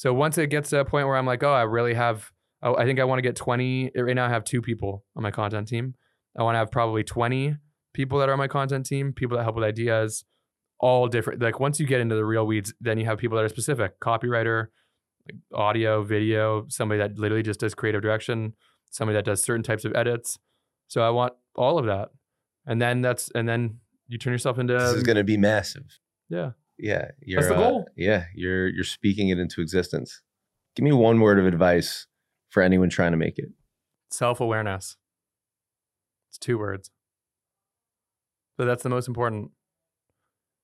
So 0.01 0.15
once 0.15 0.39
it 0.39 0.47
gets 0.47 0.71
to 0.71 0.79
a 0.79 0.83
point 0.83 1.05
where 1.05 1.15
I'm 1.15 1.27
like, 1.27 1.43
oh, 1.43 1.53
I 1.53 1.61
really 1.61 1.93
have, 1.93 2.31
oh, 2.63 2.75
I 2.75 2.85
think 2.85 2.99
I 2.99 3.03
want 3.03 3.19
to 3.19 3.21
get 3.21 3.35
20. 3.35 3.91
Eh, 3.95 4.01
right 4.01 4.15
now, 4.15 4.25
I 4.25 4.29
have 4.29 4.43
two 4.43 4.59
people 4.59 5.05
on 5.15 5.21
my 5.21 5.29
content 5.29 5.67
team. 5.67 5.93
I 6.35 6.41
want 6.41 6.55
to 6.55 6.57
have 6.57 6.71
probably 6.71 7.03
20 7.03 7.55
people 7.93 8.17
that 8.17 8.27
are 8.27 8.31
on 8.31 8.39
my 8.39 8.47
content 8.47 8.87
team, 8.87 9.13
people 9.13 9.37
that 9.37 9.43
help 9.43 9.57
with 9.57 9.63
ideas, 9.63 10.25
all 10.79 11.07
different. 11.07 11.39
Like 11.39 11.59
once 11.59 11.79
you 11.79 11.85
get 11.85 12.01
into 12.01 12.15
the 12.15 12.25
real 12.25 12.47
weeds, 12.47 12.73
then 12.81 12.97
you 12.97 13.05
have 13.05 13.19
people 13.19 13.37
that 13.37 13.45
are 13.45 13.49
specific, 13.49 13.99
copywriter, 13.99 14.69
like 15.27 15.39
audio, 15.53 16.01
video, 16.01 16.65
somebody 16.67 16.97
that 16.97 17.19
literally 17.19 17.43
just 17.43 17.59
does 17.59 17.75
creative 17.75 18.01
direction, 18.01 18.55
somebody 18.89 19.17
that 19.17 19.25
does 19.25 19.43
certain 19.43 19.61
types 19.61 19.85
of 19.85 19.95
edits. 19.95 20.39
So 20.87 21.03
I 21.03 21.11
want 21.11 21.33
all 21.55 21.77
of 21.77 21.85
that. 21.85 22.09
And 22.65 22.81
then 22.81 23.01
that's 23.01 23.29
and 23.35 23.47
then 23.47 23.77
you 24.07 24.17
turn 24.17 24.33
yourself 24.33 24.57
into 24.57 24.73
this 24.73 24.93
is 24.93 25.03
going 25.03 25.17
to 25.17 25.23
be 25.23 25.37
massive. 25.37 25.99
yeah. 26.27 26.53
Yeah, 26.77 27.09
you're, 27.21 27.43
the 27.43 27.55
uh, 27.55 27.57
goal. 27.57 27.85
yeah, 27.95 28.25
you're 28.33 28.67
you're 28.67 28.83
speaking 28.83 29.29
it 29.29 29.37
into 29.37 29.61
existence. 29.61 30.21
Give 30.75 30.83
me 30.83 30.91
one 30.91 31.19
word 31.19 31.37
of 31.37 31.45
advice 31.45 32.07
for 32.49 32.63
anyone 32.63 32.89
trying 32.89 33.11
to 33.11 33.17
make 33.17 33.37
it. 33.37 33.49
self-awareness. 34.09 34.97
It's 36.29 36.37
two 36.37 36.57
words. 36.57 36.91
But 38.57 38.65
that's 38.65 38.83
the 38.83 38.89
most 38.89 39.07
important. 39.07 39.51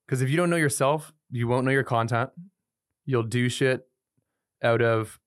Cuz 0.08 0.22
if 0.22 0.30
you 0.30 0.38
don't 0.38 0.49
know 0.49 0.55
yourself, 0.55 1.14
you 1.30 1.47
won't 1.47 1.66
know 1.66 1.72
your 1.72 1.84
content. 1.84 2.30
You'll 3.05 3.24
do 3.24 3.49
shit 3.49 3.88
out 4.64 4.82
of 4.82 5.20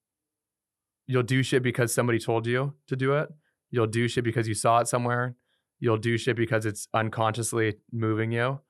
you'll 1.06 1.22
do 1.22 1.42
shit 1.42 1.62
because 1.62 1.92
somebody 1.92 2.18
told 2.18 2.46
you 2.46 2.74
to 2.86 2.96
do 2.96 3.14
it. 3.14 3.28
You'll 3.70 3.86
do 3.86 4.08
shit 4.08 4.24
because 4.24 4.48
you 4.48 4.54
saw 4.54 4.80
it 4.80 4.88
somewhere. 4.88 5.36
You'll 5.78 5.96
do 5.98 6.18
shit 6.18 6.36
because 6.36 6.66
it's 6.66 6.88
unconsciously 6.94 7.76
moving 7.92 8.32
you. 8.32 8.60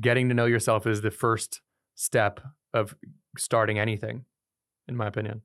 Getting 0.00 0.28
to 0.28 0.34
know 0.34 0.46
yourself 0.46 0.86
is 0.86 1.02
the 1.02 1.10
first 1.10 1.60
step 1.94 2.40
of 2.72 2.94
starting 3.36 3.78
anything 3.78 4.24
in 4.88 4.96
my 4.96 5.06
opinion. 5.06 5.42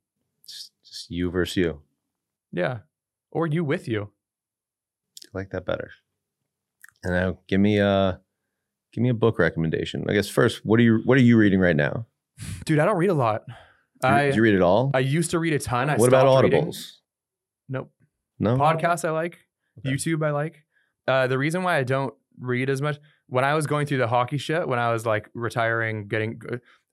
Just, 0.48 0.72
just 0.86 1.10
you 1.10 1.30
versus 1.30 1.58
you. 1.58 1.82
Yeah. 2.52 2.80
Or 3.32 3.48
you 3.48 3.64
with 3.64 3.88
you. 3.88 4.10
I 5.26 5.38
like 5.38 5.50
that 5.52 5.66
better. 5.66 5.92
And 7.04 7.14
now 7.14 7.38
give 7.48 7.60
me 7.60 7.80
a 7.80 8.20
give 8.94 9.02
me 9.02 9.10
a 9.10 9.14
book 9.14 9.40
recommendation. 9.40 10.06
I 10.10 10.14
guess 10.14 10.30
first, 10.30 10.66
what 10.66 10.80
are 10.80 10.84
you 10.84 11.02
what 11.06 11.18
are 11.18 11.22
you 11.22 11.38
reading 11.38 11.60
right 11.60 11.76
now? 11.76 12.06
Dude, 12.66 12.80
I 12.80 12.86
don't 12.86 12.98
read 12.98 13.10
a 13.10 13.16
lot. 13.16 13.44
Do 14.02 14.08
you, 14.08 14.14
I 14.14 14.30
you 14.30 14.42
read 14.42 14.56
it 14.56 14.62
all? 14.62 14.92
I 14.94 15.00
used 15.00 15.32
to 15.32 15.40
read 15.40 15.54
a 15.54 15.60
ton. 15.60 15.90
I 15.90 15.98
what 15.98 16.08
about 16.08 16.22
stopped 16.22 16.44
reading. 16.44 16.66
audibles? 16.66 16.92
Nope. 17.70 17.92
No. 18.40 18.58
Podcasts 18.58 19.06
I 19.06 19.12
like. 19.12 19.40
Okay. 19.80 19.96
YouTube 19.96 20.26
I 20.26 20.32
like. 20.32 20.64
Uh, 21.08 21.28
the 21.28 21.38
reason 21.38 21.64
why 21.64 21.78
I 21.78 21.84
don't 21.84 22.14
read 22.40 22.70
as 22.70 22.82
much 22.82 22.98
when 23.28 23.44
I 23.44 23.54
was 23.54 23.68
going 23.68 23.86
through 23.88 23.98
the 24.00 24.08
hockey 24.08 24.38
shit, 24.38 24.68
when 24.68 24.80
I 24.80 24.92
was 24.92 25.06
like 25.06 25.30
retiring, 25.34 26.08
getting, 26.08 26.40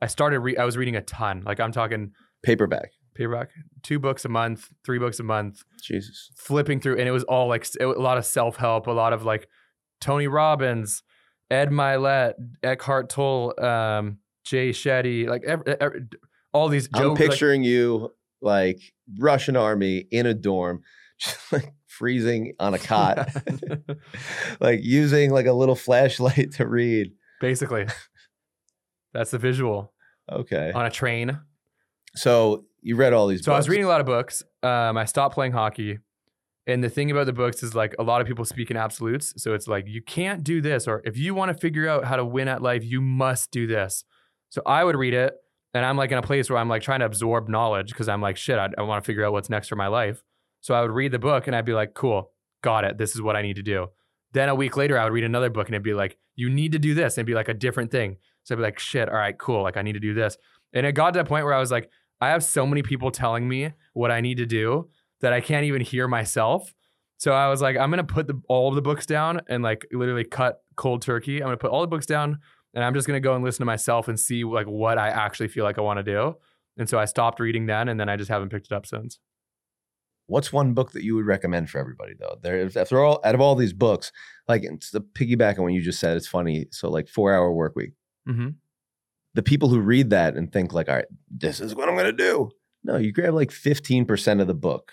I 0.01 0.07
started. 0.07 0.41
Re- 0.41 0.57
I 0.57 0.65
was 0.65 0.77
reading 0.77 0.97
a 0.97 1.03
ton. 1.03 1.43
Like 1.47 1.61
I'm 1.61 1.73
talking 1.73 2.13
Paperback. 2.43 2.91
paperback, 3.15 3.51
two 3.83 3.99
books 3.99 4.25
a 4.25 4.29
month, 4.29 4.69
three 4.85 4.99
books 4.99 5.21
a 5.21 5.23
month, 5.23 5.63
Jesus. 5.83 6.31
flipping 6.37 6.81
through, 6.81 6.99
and 6.99 7.09
it 7.09 7.13
was 7.13 7.25
all 7.25 7.49
like 7.49 7.67
it 7.79 7.85
a 7.85 7.89
lot 8.01 8.19
of 8.19 8.27
self 8.27 8.57
help, 8.57 8.87
a 8.87 8.91
lot 8.91 9.13
of 9.13 9.25
like 9.25 9.49
Tony 10.01 10.27
Robbins, 10.27 11.03
Ed 11.51 11.71
Mylett, 11.71 12.35
Eckhart 12.63 13.09
Tolle, 13.09 13.55
um, 13.65 14.19
Jay 14.45 14.71
Shetty, 14.71 15.27
like 15.29 15.43
ev 15.45 15.63
ev- 15.67 15.93
all 16.53 16.69
these. 16.69 16.89
I'm 16.93 17.01
Joe- 17.03 17.09
like- 17.11 17.19
picturing 17.19 17.63
you 17.63 18.13
like 18.43 18.81
Russian 19.19 19.57
army 19.57 20.07
in 20.11 20.27
a 20.27 20.35
dorm, 20.35 20.83
just 21.21 21.53
like 21.53 21.73
freezing 21.99 22.55
on 22.59 22.75
a 22.75 22.79
cot, 22.79 23.29
like 24.61 24.81
using 24.83 25.31
like 25.31 25.47
a 25.47 25.53
little 25.53 25.77
flashlight 25.77 26.53
to 26.53 26.67
read. 26.67 27.13
Basically, 27.41 27.87
that's 29.13 29.31
the 29.31 29.39
visual 29.39 29.93
Okay. 30.31 30.73
on 30.73 30.87
a 30.87 30.91
train. 30.91 31.39
So 32.17 32.65
you 32.81 32.97
read 32.97 33.13
all 33.13 33.27
these 33.27 33.41
books. 33.41 33.47
So 33.47 33.53
I 33.53 33.57
was 33.57 33.69
reading 33.69 33.85
a 33.85 33.89
lot 33.89 34.01
of 34.01 34.07
books. 34.07 34.43
Um, 34.63 34.97
I 34.97 35.05
stopped 35.05 35.35
playing 35.35 35.53
hockey. 35.53 35.99
And 36.67 36.83
the 36.83 36.89
thing 36.89 37.11
about 37.11 37.27
the 37.27 37.33
books 37.35 37.63
is 37.63 37.75
like 37.75 37.95
a 37.99 38.03
lot 38.03 38.23
of 38.23 38.27
people 38.27 38.47
speak 38.47 38.71
in 38.71 38.77
absolutes. 38.79 39.35
So 39.37 39.53
it's 39.53 39.69
like, 39.69 39.85
you 39.87 40.01
can't 40.01 40.43
do 40.43 40.63
this. 40.63 40.89
Or 40.89 41.03
if 41.05 41.19
you 41.19 41.35
want 41.35 41.53
to 41.53 41.59
figure 41.59 41.87
out 41.87 42.07
how 42.07 42.17
to 42.17 42.25
win 42.25 42.49
at 42.49 42.63
life, 42.63 42.83
you 42.83 43.03
must 43.03 43.51
do 43.51 43.67
this. 43.67 44.05
So 44.49 44.63
I 44.65 44.83
would 44.83 44.97
read 44.97 45.13
it. 45.13 45.35
And 45.75 45.85
I'm 45.85 45.99
like 45.99 46.11
in 46.11 46.17
a 46.17 46.23
place 46.23 46.49
where 46.49 46.59
I'm 46.59 46.69
like 46.71 46.81
trying 46.81 47.01
to 47.01 47.07
absorb 47.07 47.49
knowledge 47.51 47.89
because 47.91 48.09
I'm 48.09 48.23
like, 48.23 48.39
shit, 48.39 48.59
I, 48.59 48.71
I 48.79 48.83
want 48.83 49.03
to 49.05 49.07
figure 49.07 49.27
out 49.27 49.33
what's 49.33 49.51
next 49.51 49.69
for 49.69 49.77
my 49.77 49.89
life. 49.89 50.23
So 50.65 50.73
I 50.73 50.81
would 50.81 50.93
read 50.93 51.13
the 51.13 51.19
book 51.19 51.47
and 51.47 51.55
I'd 51.55 51.67
be 51.67 51.75
like, 51.75 51.93
cool, 51.93 52.31
got 52.63 52.87
it. 52.87 52.97
This 52.97 53.15
is 53.15 53.21
what 53.21 53.37
I 53.37 53.43
need 53.43 53.57
to 53.57 53.63
do. 53.63 53.89
Then 54.33 54.49
a 54.49 54.55
week 54.55 54.79
later, 54.79 54.99
I 54.99 55.05
would 55.05 55.13
read 55.13 55.25
another 55.25 55.51
book 55.51 55.67
and 55.67 55.75
it'd 55.75 55.83
be 55.83 55.93
like, 55.93 56.17
you 56.37 56.49
need 56.49 56.73
to 56.73 56.79
do 56.79 56.95
this. 56.95 57.19
And 57.19 57.19
it'd 57.19 57.27
be 57.27 57.35
like 57.35 57.51
a 57.51 57.55
different 57.55 57.91
thing. 57.91 58.17
So 58.45 58.55
I'd 58.55 58.57
be 58.57 58.63
like, 58.63 58.79
shit, 58.79 59.11
all 59.11 59.15
right, 59.15 59.39
cool. 59.39 59.63
Like 59.63 59.77
I 59.77 59.83
need 59.83 59.93
to 59.93 60.01
do 60.01 60.15
this. 60.15 60.39
And 60.73 60.87
it 60.87 60.93
got 60.93 61.13
to 61.13 61.19
that 61.19 61.29
point 61.29 61.45
where 61.45 61.53
I 61.53 61.61
was 61.61 61.71
like, 61.71 61.91
I 62.19 62.31
have 62.31 62.43
so 62.43 62.65
many 62.65 62.83
people 62.83 63.11
telling 63.11 63.47
me 63.47 63.73
what 63.93 64.11
I 64.11 64.23
need 64.23 64.39
to 64.39 64.47
do 64.47 64.89
that 65.21 65.35
I 65.35 65.43
can't 65.43 65.67
even 65.67 65.83
hear 65.83 66.09
myself. 66.09 66.73
So 67.19 67.33
I 67.33 67.51
was 67.51 67.61
like, 67.61 67.77
I'm 67.77 67.91
gonna 67.91 68.03
put 68.03 68.27
the, 68.27 68.41
all 68.49 68.71
of 68.71 68.75
the 68.75 68.81
books 68.81 69.05
down 69.05 69.43
and 69.49 69.63
like 69.63 69.87
literally 69.93 70.25
cut 70.25 70.63
cold 70.77 71.03
turkey. 71.03 71.43
I'm 71.43 71.49
gonna 71.49 71.59
put 71.59 71.73
all 71.73 71.83
the 71.83 71.89
books 71.89 72.07
down 72.07 72.39
and 72.73 72.83
I'm 72.83 72.95
just 72.95 73.07
gonna 73.07 73.21
go 73.21 73.35
and 73.35 73.45
listen 73.45 73.61
to 73.61 73.67
myself 73.67 74.09
and 74.09 74.19
see 74.19 74.45
like 74.45 74.67
what 74.67 74.97
I 74.97 75.09
actually 75.09 75.49
feel 75.49 75.65
like 75.65 75.77
I 75.77 75.83
want 75.83 75.99
to 75.99 76.03
do. 76.03 76.37
And 76.79 76.89
so 76.89 76.99
I 76.99 77.05
stopped 77.05 77.39
reading 77.39 77.67
then, 77.67 77.89
and 77.89 78.01
then 78.01 78.09
I 78.09 78.17
just 78.17 78.31
haven't 78.31 78.49
picked 78.49 78.67
it 78.67 78.73
up 78.73 78.87
since. 78.87 79.19
What's 80.27 80.53
one 80.53 80.73
book 80.73 80.93
that 80.93 81.05
you 81.05 81.15
would 81.17 81.27
recommend 81.27 81.69
for 81.69 81.79
everybody 81.79 82.15
though? 82.19 82.39
There, 82.43 82.71
after 82.77 83.03
all, 83.03 83.21
out 83.25 83.35
of 83.35 83.41
all 83.41 83.55
these 83.55 83.73
books, 83.73 84.11
like 84.49 84.63
it's 84.65 84.91
the 84.91 85.01
piggyback 85.01 85.59
on 85.59 85.65
what 85.65 85.75
you 85.75 85.83
just 85.83 86.01
said. 86.01 86.17
It's 86.17 86.27
funny. 86.27 86.67
So 86.71 86.89
like 86.89 87.09
four 87.09 87.35
hour 87.35 87.53
work 87.53 87.77
week. 87.77 87.93
Mm-hmm. 88.29 88.51
The 89.35 89.43
people 89.43 89.69
who 89.69 89.81
read 89.81 90.11
that 90.11 90.37
and 90.37 90.53
think 90.53 90.73
like, 90.73 90.89
all 90.89 90.97
right, 90.97 91.07
this 91.31 91.61
is 91.61 91.75
what 91.75 91.89
I'm 91.89 91.97
gonna 91.97 92.13
do. 92.13 92.51
No, 92.85 92.97
you 92.97 93.13
grab 93.13 93.35
like 93.35 93.51
15% 93.51 94.41
of 94.41 94.47
the 94.47 94.55
book 94.55 94.93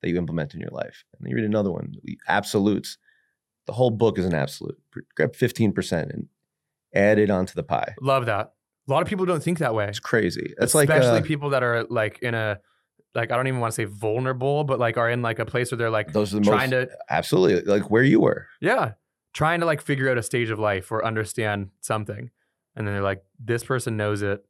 that 0.00 0.08
you 0.08 0.16
implement 0.16 0.54
in 0.54 0.60
your 0.60 0.70
life, 0.70 1.04
and 1.12 1.24
then 1.24 1.30
you 1.30 1.36
read 1.36 1.44
another 1.44 1.70
one. 1.70 1.94
Absolutes. 2.28 2.98
The 3.66 3.72
whole 3.72 3.90
book 3.90 4.18
is 4.18 4.24
an 4.24 4.34
absolute. 4.34 4.80
Grab 5.14 5.34
15% 5.34 6.10
and 6.12 6.26
add 6.94 7.18
it 7.18 7.30
onto 7.30 7.54
the 7.54 7.62
pie. 7.62 7.94
Love 8.00 8.26
that. 8.26 8.52
A 8.88 8.90
lot 8.90 9.02
of 9.02 9.08
people 9.08 9.24
don't 9.24 9.42
think 9.42 9.58
that 9.58 9.74
way. 9.74 9.86
It's 9.86 10.00
crazy. 10.00 10.54
That's 10.58 10.74
like 10.74 10.88
especially 10.88 11.20
uh, 11.20 11.22
people 11.22 11.50
that 11.50 11.62
are 11.62 11.84
like 11.84 12.18
in 12.20 12.34
a 12.34 12.58
like 13.14 13.30
I 13.30 13.36
don't 13.36 13.46
even 13.46 13.60
want 13.60 13.72
to 13.72 13.76
say 13.76 13.84
vulnerable, 13.84 14.64
but 14.64 14.78
like 14.78 14.96
are 14.96 15.10
in 15.10 15.22
like 15.22 15.38
a 15.38 15.46
place 15.46 15.70
where 15.70 15.78
they're 15.78 15.90
like 15.90 16.12
those 16.12 16.34
are 16.34 16.38
the 16.38 16.44
trying 16.44 16.70
most 16.70 16.88
to 16.88 16.96
absolutely 17.10 17.62
like 17.70 17.90
where 17.90 18.02
you 18.02 18.20
were. 18.20 18.48
yeah 18.60 18.92
trying 19.32 19.60
to 19.60 19.66
like 19.66 19.80
figure 19.80 20.10
out 20.10 20.18
a 20.18 20.22
stage 20.22 20.50
of 20.50 20.58
life 20.58 20.92
or 20.92 21.04
understand 21.04 21.70
something, 21.80 22.30
and 22.76 22.86
then 22.86 22.94
they're 22.94 23.02
like 23.02 23.22
this 23.38 23.64
person 23.64 23.96
knows 23.96 24.22
it. 24.22 24.44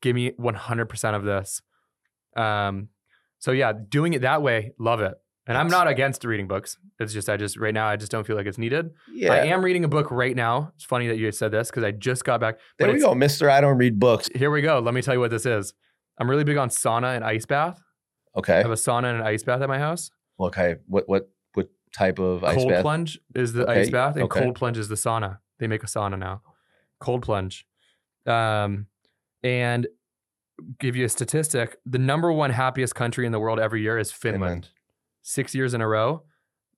Give 0.00 0.14
me 0.14 0.32
one 0.36 0.54
hundred 0.54 0.86
percent 0.86 1.16
of 1.16 1.24
this. 1.24 1.62
Um, 2.36 2.88
so 3.38 3.52
yeah, 3.52 3.72
doing 3.72 4.12
it 4.12 4.22
that 4.22 4.42
way, 4.42 4.72
love 4.78 5.00
it. 5.00 5.14
And 5.46 5.58
I'm 5.58 5.68
not 5.68 5.88
against 5.88 6.24
reading 6.24 6.46
books. 6.46 6.76
It's 7.00 7.12
just 7.12 7.28
I 7.28 7.36
just 7.36 7.56
right 7.56 7.74
now 7.74 7.88
I 7.88 7.96
just 7.96 8.12
don't 8.12 8.24
feel 8.24 8.36
like 8.36 8.46
it's 8.46 8.58
needed. 8.58 8.90
Yeah. 9.12 9.32
I 9.32 9.38
am 9.46 9.64
reading 9.64 9.84
a 9.84 9.88
book 9.88 10.10
right 10.10 10.36
now. 10.36 10.72
It's 10.76 10.84
funny 10.84 11.08
that 11.08 11.18
you 11.18 11.32
said 11.32 11.50
this 11.50 11.68
because 11.68 11.82
I 11.82 11.90
just 11.90 12.24
got 12.24 12.40
back. 12.40 12.58
There 12.78 12.92
we 12.92 13.00
go, 13.00 13.12
Mister. 13.14 13.50
I 13.50 13.60
don't 13.60 13.76
read 13.76 13.98
books. 13.98 14.28
Here 14.34 14.52
we 14.52 14.62
go. 14.62 14.78
Let 14.78 14.94
me 14.94 15.02
tell 15.02 15.14
you 15.14 15.20
what 15.20 15.32
this 15.32 15.44
is. 15.44 15.74
I'm 16.18 16.28
really 16.28 16.44
big 16.44 16.56
on 16.56 16.68
sauna 16.68 17.16
and 17.16 17.24
ice 17.24 17.46
bath. 17.46 17.82
Okay. 18.36 18.54
I 18.54 18.62
have 18.62 18.70
a 18.70 18.74
sauna 18.74 19.10
and 19.10 19.20
an 19.20 19.26
ice 19.26 19.42
bath 19.42 19.60
at 19.62 19.68
my 19.68 19.78
house. 19.78 20.10
Okay. 20.40 20.76
What 20.86 21.08
what 21.08 21.30
what 21.54 21.68
type 21.94 22.18
of 22.18 22.44
ice 22.44 22.56
cold 22.56 22.70
bath? 22.70 22.82
plunge 22.82 23.18
is 23.34 23.52
the 23.52 23.62
Okay, 23.64 23.82
ice 23.82 23.90
bath, 23.90 24.14
and 24.14 24.24
okay. 24.24 24.40
cold 24.40 24.54
plunge 24.56 24.78
is 24.78 24.88
the 24.88 24.94
sauna. 24.94 25.38
They 25.58 25.66
make 25.66 25.82
a 25.82 25.86
sauna 25.86 26.18
now. 26.18 26.42
Cold 27.00 27.22
plunge. 27.22 27.66
Um, 28.26 28.86
and 29.42 29.86
give 30.78 30.96
you 30.96 31.04
a 31.04 31.08
statistic: 31.08 31.76
the 31.84 31.98
number 31.98 32.32
one 32.32 32.50
happiest 32.50 32.94
country 32.94 33.26
in 33.26 33.32
the 33.32 33.40
world 33.40 33.58
every 33.58 33.82
year 33.82 33.98
is 33.98 34.12
Finland. 34.12 34.42
Finland. 34.42 34.68
Six 35.22 35.54
years 35.54 35.74
in 35.74 35.80
a 35.80 35.88
row. 35.88 36.24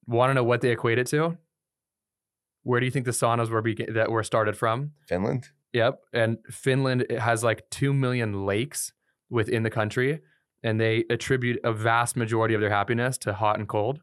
Want 0.07 0.31
to 0.31 0.35
know 0.35 0.45
what 0.45 0.61
they 0.61 0.71
equate 0.71 0.99
it 0.99 1.07
to? 1.09 1.39
Where 2.63 2.81
do 2.81 2.87
you 2.87 2.93
think 2.93 3.05
the 3.05 3.13
saunas 3.13 3.49
were 3.51 3.63
that 3.93 4.11
were 4.11 4.23
started 4.23 4.57
from? 4.57 4.93
Finland. 5.07 5.49
Yep. 5.73 6.01
And 6.13 6.39
Finland 6.51 7.07
it 7.11 7.19
has 7.21 7.43
like 7.43 7.69
2 7.71 7.93
million 7.93 8.47
lakes 8.47 8.93
within 9.35 9.65
the 9.65 9.71
country, 9.71 10.21
and 10.63 10.81
they 10.81 11.05
attribute 11.11 11.59
a 11.65 11.73
vast 11.73 12.17
majority 12.17 12.55
of 12.55 12.61
their 12.61 12.71
happiness 12.71 13.19
to 13.19 13.35
hot 13.35 13.59
and 13.59 13.69
cold. 13.69 14.01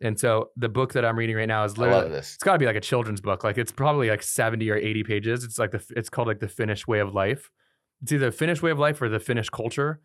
And 0.00 0.18
so 0.18 0.48
the 0.56 0.70
book 0.70 0.94
that 0.94 1.04
I'm 1.04 1.18
reading 1.18 1.36
right 1.36 1.48
now 1.48 1.64
is 1.64 1.76
literally 1.76 2.06
it's 2.36 2.42
got 2.42 2.54
to 2.54 2.58
be 2.58 2.64
like 2.64 2.76
a 2.76 2.80
children's 2.80 3.20
book. 3.20 3.44
Like 3.44 3.58
it's 3.58 3.72
probably 3.72 4.08
like 4.08 4.22
70 4.22 4.70
or 4.70 4.76
80 4.76 5.02
pages. 5.04 5.44
It's 5.44 5.58
like 5.58 5.72
the, 5.72 5.84
it's 5.94 6.08
called 6.08 6.26
like 6.26 6.40
the 6.40 6.48
Finnish 6.48 6.86
way 6.86 7.00
of 7.00 7.12
life. 7.12 7.50
It's 8.00 8.12
either 8.12 8.26
the 8.26 8.32
Finnish 8.32 8.62
way 8.62 8.70
of 8.70 8.78
life 8.78 9.02
or 9.02 9.10
the 9.10 9.20
Finnish 9.20 9.50
culture. 9.50 10.00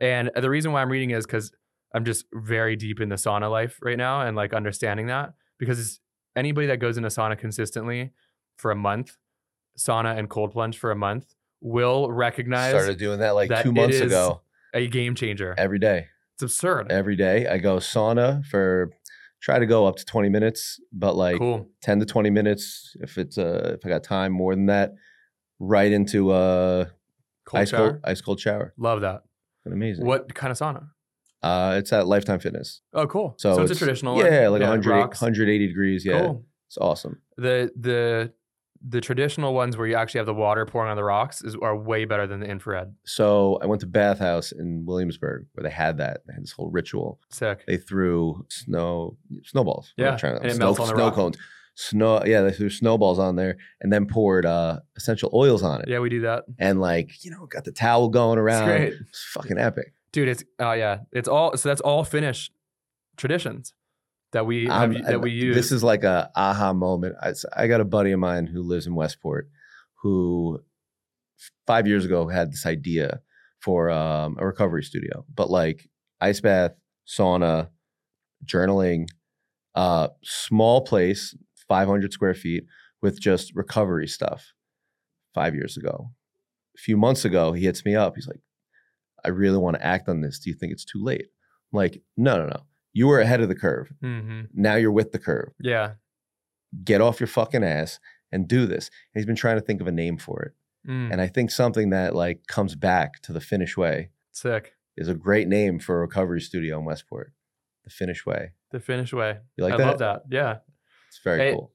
And 0.00 0.30
the 0.36 0.48
reason 0.48 0.70
why 0.70 0.82
I'm 0.82 0.92
reading 0.92 1.10
is 1.10 1.26
because 1.26 1.50
I'm 1.92 2.04
just 2.04 2.26
very 2.32 2.76
deep 2.76 3.00
in 3.00 3.08
the 3.08 3.16
sauna 3.16 3.50
life 3.50 3.80
right 3.82 3.98
now 3.98 4.20
and 4.20 4.36
like 4.36 4.54
understanding 4.54 5.06
that 5.08 5.32
because 5.58 5.98
anybody 6.36 6.68
that 6.68 6.78
goes 6.78 6.96
into 6.96 7.08
sauna 7.08 7.36
consistently 7.36 8.12
for 8.58 8.70
a 8.70 8.76
month, 8.76 9.16
sauna 9.76 10.16
and 10.16 10.30
cold 10.30 10.52
plunge 10.52 10.78
for 10.78 10.92
a 10.92 10.96
month, 10.96 11.34
will 11.62 12.10
recognize 12.10 12.72
Started 12.72 12.98
doing 12.98 13.20
that 13.20 13.30
like 13.30 13.48
that 13.48 13.62
two 13.62 13.72
months 13.72 13.96
is 13.96 14.02
ago. 14.02 14.42
a 14.74 14.86
game 14.88 15.14
changer. 15.14 15.54
Every 15.56 15.78
day. 15.78 16.08
It's 16.34 16.42
absurd. 16.42 16.90
Every 16.90 17.16
day. 17.16 17.46
I 17.46 17.58
go 17.58 17.76
sauna 17.76 18.44
for 18.46 18.90
try 19.40 19.58
to 19.58 19.66
go 19.66 19.86
up 19.86 19.96
to 19.96 20.04
20 20.04 20.28
minutes, 20.28 20.80
but 20.92 21.14
like 21.16 21.38
cool. 21.38 21.68
10 21.82 22.00
to 22.00 22.06
20 22.06 22.30
minutes 22.30 22.94
if 23.00 23.16
it's 23.16 23.38
uh 23.38 23.76
if 23.78 23.86
I 23.86 23.88
got 23.88 24.02
time 24.02 24.32
more 24.32 24.54
than 24.54 24.66
that, 24.66 24.92
right 25.60 25.90
into 25.92 26.32
a 26.32 26.90
Cold 27.44 27.60
ice 27.62 27.70
shower. 27.70 27.90
cold 27.90 28.00
ice 28.04 28.20
cold 28.20 28.40
shower. 28.40 28.74
Love 28.76 29.00
that. 29.02 29.22
Been 29.64 29.72
amazing. 29.72 30.04
What 30.04 30.34
kind 30.34 30.50
of 30.50 30.58
sauna? 30.58 30.88
Uh 31.42 31.76
it's 31.78 31.92
at 31.92 32.06
Lifetime 32.06 32.38
Fitness. 32.40 32.80
Oh, 32.92 33.06
cool. 33.06 33.34
So, 33.38 33.54
So, 33.56 33.62
it's, 33.62 33.72
a 33.72 33.74
traditional 33.76 34.16
one. 34.16 34.26
Yeah, 34.26 34.48
like 34.48 34.60
100, 34.62 34.90
180 34.90 35.66
degrees. 35.66 36.04
Yeah. 36.04 36.20
Cool. 36.22 36.44
It's 36.68 36.78
awesome. 36.78 37.20
The 37.36 37.70
the 37.78 38.32
the 38.86 39.00
traditional 39.00 39.54
ones 39.54 39.76
where 39.76 39.86
you 39.86 39.94
actually 39.94 40.18
have 40.18 40.26
the 40.26 40.34
water 40.34 40.66
pouring 40.66 40.90
on 40.90 40.96
the 40.96 41.04
rocks 41.04 41.42
is 41.42 41.56
are 41.62 41.76
way 41.76 42.04
better 42.04 42.26
than 42.26 42.40
the 42.40 42.46
infrared. 42.46 42.94
So 43.04 43.58
I 43.62 43.66
went 43.66 43.80
to 43.82 43.86
Bathhouse 43.86 44.50
in 44.52 44.84
Williamsburg 44.86 45.46
where 45.52 45.62
they 45.62 45.70
had 45.70 45.98
that. 45.98 46.22
They 46.26 46.34
had 46.34 46.42
this 46.42 46.52
whole 46.52 46.68
ritual. 46.70 47.20
Sick. 47.30 47.64
They 47.66 47.76
threw 47.76 48.44
snow 48.48 49.16
snowballs. 49.44 49.92
What 49.96 50.04
am 50.04 50.08
I 50.08 50.12
Yeah, 50.14 50.18
trying 50.18 50.34
to- 50.36 50.40
and 50.42 50.50
it 50.50 50.54
snow, 50.56 50.64
melts 50.66 50.80
on 50.80 50.86
the 50.88 50.94
snow 50.94 51.04
rock. 51.04 51.14
cones. 51.14 51.36
Snow. 51.74 52.22
Yeah, 52.26 52.42
they 52.42 52.52
threw 52.52 52.68
snowballs 52.68 53.18
on 53.18 53.36
there 53.36 53.56
and 53.80 53.92
then 53.92 54.06
poured 54.06 54.44
uh, 54.44 54.80
essential 54.96 55.30
oils 55.32 55.62
on 55.62 55.80
it. 55.80 55.88
Yeah, 55.88 56.00
we 56.00 56.10
do 56.10 56.20
that. 56.22 56.44
And 56.58 56.80
like 56.80 57.24
you 57.24 57.30
know, 57.30 57.46
got 57.46 57.64
the 57.64 57.72
towel 57.72 58.08
going 58.08 58.38
It's 58.38 58.42
around. 58.44 58.66
great. 58.66 58.92
It's 59.08 59.24
fucking 59.32 59.58
epic. 59.58 59.94
Dude, 60.12 60.28
it's 60.28 60.44
oh 60.58 60.72
yeah. 60.72 60.98
It's 61.12 61.28
all 61.28 61.56
so 61.56 61.68
that's 61.68 61.80
all 61.80 62.04
Finnish 62.04 62.50
traditions 63.16 63.72
that 64.32 64.46
we 64.46 64.66
have, 64.66 64.92
that 65.04 65.20
we 65.20 65.30
use. 65.30 65.54
This 65.54 65.72
is 65.72 65.82
like 65.82 66.04
a 66.04 66.30
aha 66.34 66.72
moment. 66.72 67.16
I 67.54 67.66
got 67.66 67.80
a 67.80 67.84
buddy 67.84 68.12
of 68.12 68.20
mine 68.20 68.46
who 68.46 68.62
lives 68.62 68.86
in 68.86 68.94
Westport, 68.94 69.48
who 70.02 70.60
five 71.66 71.86
years 71.86 72.04
ago 72.04 72.28
had 72.28 72.50
this 72.50 72.66
idea 72.66 73.20
for 73.60 73.90
um, 73.90 74.36
a 74.40 74.46
recovery 74.46 74.82
studio, 74.82 75.24
but 75.32 75.50
like 75.50 75.88
ice 76.20 76.40
bath, 76.40 76.72
sauna, 77.06 77.68
journaling, 78.44 79.06
uh, 79.74 80.08
small 80.22 80.82
place, 80.82 81.36
500 81.68 82.12
square 82.12 82.34
feet 82.34 82.64
with 83.00 83.20
just 83.20 83.54
recovery 83.54 84.08
stuff. 84.08 84.52
Five 85.34 85.54
years 85.54 85.78
ago, 85.78 86.10
a 86.76 86.78
few 86.78 86.98
months 86.98 87.24
ago, 87.24 87.52
he 87.52 87.64
hits 87.64 87.86
me 87.86 87.96
up. 87.96 88.16
He's 88.16 88.26
like, 88.26 88.40
"I 89.24 89.28
really 89.28 89.56
want 89.56 89.76
to 89.76 89.84
act 89.84 90.08
on 90.10 90.20
this. 90.20 90.38
Do 90.38 90.50
you 90.50 90.56
think 90.56 90.72
it's 90.72 90.84
too 90.84 91.02
late?" 91.02 91.28
I'm 91.72 91.76
like, 91.76 92.02
no, 92.18 92.36
no, 92.36 92.46
no. 92.48 92.62
You 92.92 93.06
were 93.06 93.20
ahead 93.20 93.40
of 93.40 93.48
the 93.48 93.54
curve 93.54 93.92
hmm 94.00 94.42
now 94.54 94.74
you're 94.74 94.92
with 94.92 95.12
the 95.12 95.18
curve. 95.18 95.52
Yeah. 95.60 95.92
Get 96.84 97.00
off 97.00 97.20
your 97.20 97.26
fucking 97.26 97.64
ass 97.64 97.98
and 98.30 98.48
do 98.48 98.66
this. 98.66 98.88
And 99.14 99.20
he's 99.20 99.26
been 99.26 99.36
trying 99.36 99.56
to 99.56 99.62
think 99.64 99.80
of 99.80 99.86
a 99.86 99.92
name 99.92 100.16
for 100.18 100.42
it. 100.42 100.52
Mm, 100.88 101.12
And 101.12 101.20
I 101.20 101.26
think 101.28 101.50
something 101.50 101.90
that 101.90 102.14
like 102.14 102.46
comes 102.46 102.74
back 102.74 103.20
to 103.22 103.32
the 103.32 103.40
Finnish 103.40 103.76
way 103.76 104.10
sick. 104.32 104.74
is 104.96 105.08
a 105.08 105.14
great 105.14 105.48
name 105.48 105.78
for 105.78 105.96
a 105.98 106.00
recovery 106.00 106.40
studio 106.40 106.78
in 106.78 106.84
Westport. 106.84 107.32
The 107.84 107.90
Finnish 107.90 108.24
way. 108.26 108.52
The 108.70 108.80
Finnish 108.80 109.12
way. 109.12 109.38
You 109.56 109.64
like 109.64 109.74
I 109.74 109.76
that? 109.78 109.86
love 109.86 109.98
that. 109.98 110.22
Yeah. 110.30 110.58
It's 111.08 111.20
very 111.22 111.52
cool. 111.52 111.72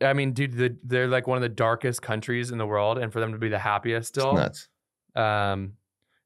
I 0.00 0.12
mean, 0.14 0.32
dude, 0.32 0.54
the, 0.54 0.76
they're 0.82 1.08
like 1.08 1.26
one 1.26 1.36
of 1.36 1.42
the 1.42 1.48
darkest 1.50 2.00
countries 2.00 2.50
in 2.50 2.56
the 2.58 2.66
world, 2.66 2.96
and 2.96 3.12
for 3.12 3.20
them 3.20 3.32
to 3.32 3.38
be 3.38 3.50
the 3.50 3.58
happiest 3.58 3.98
It's 3.98 4.08
still, 4.08 4.32
nuts. 4.32 4.68
um, 5.14 5.74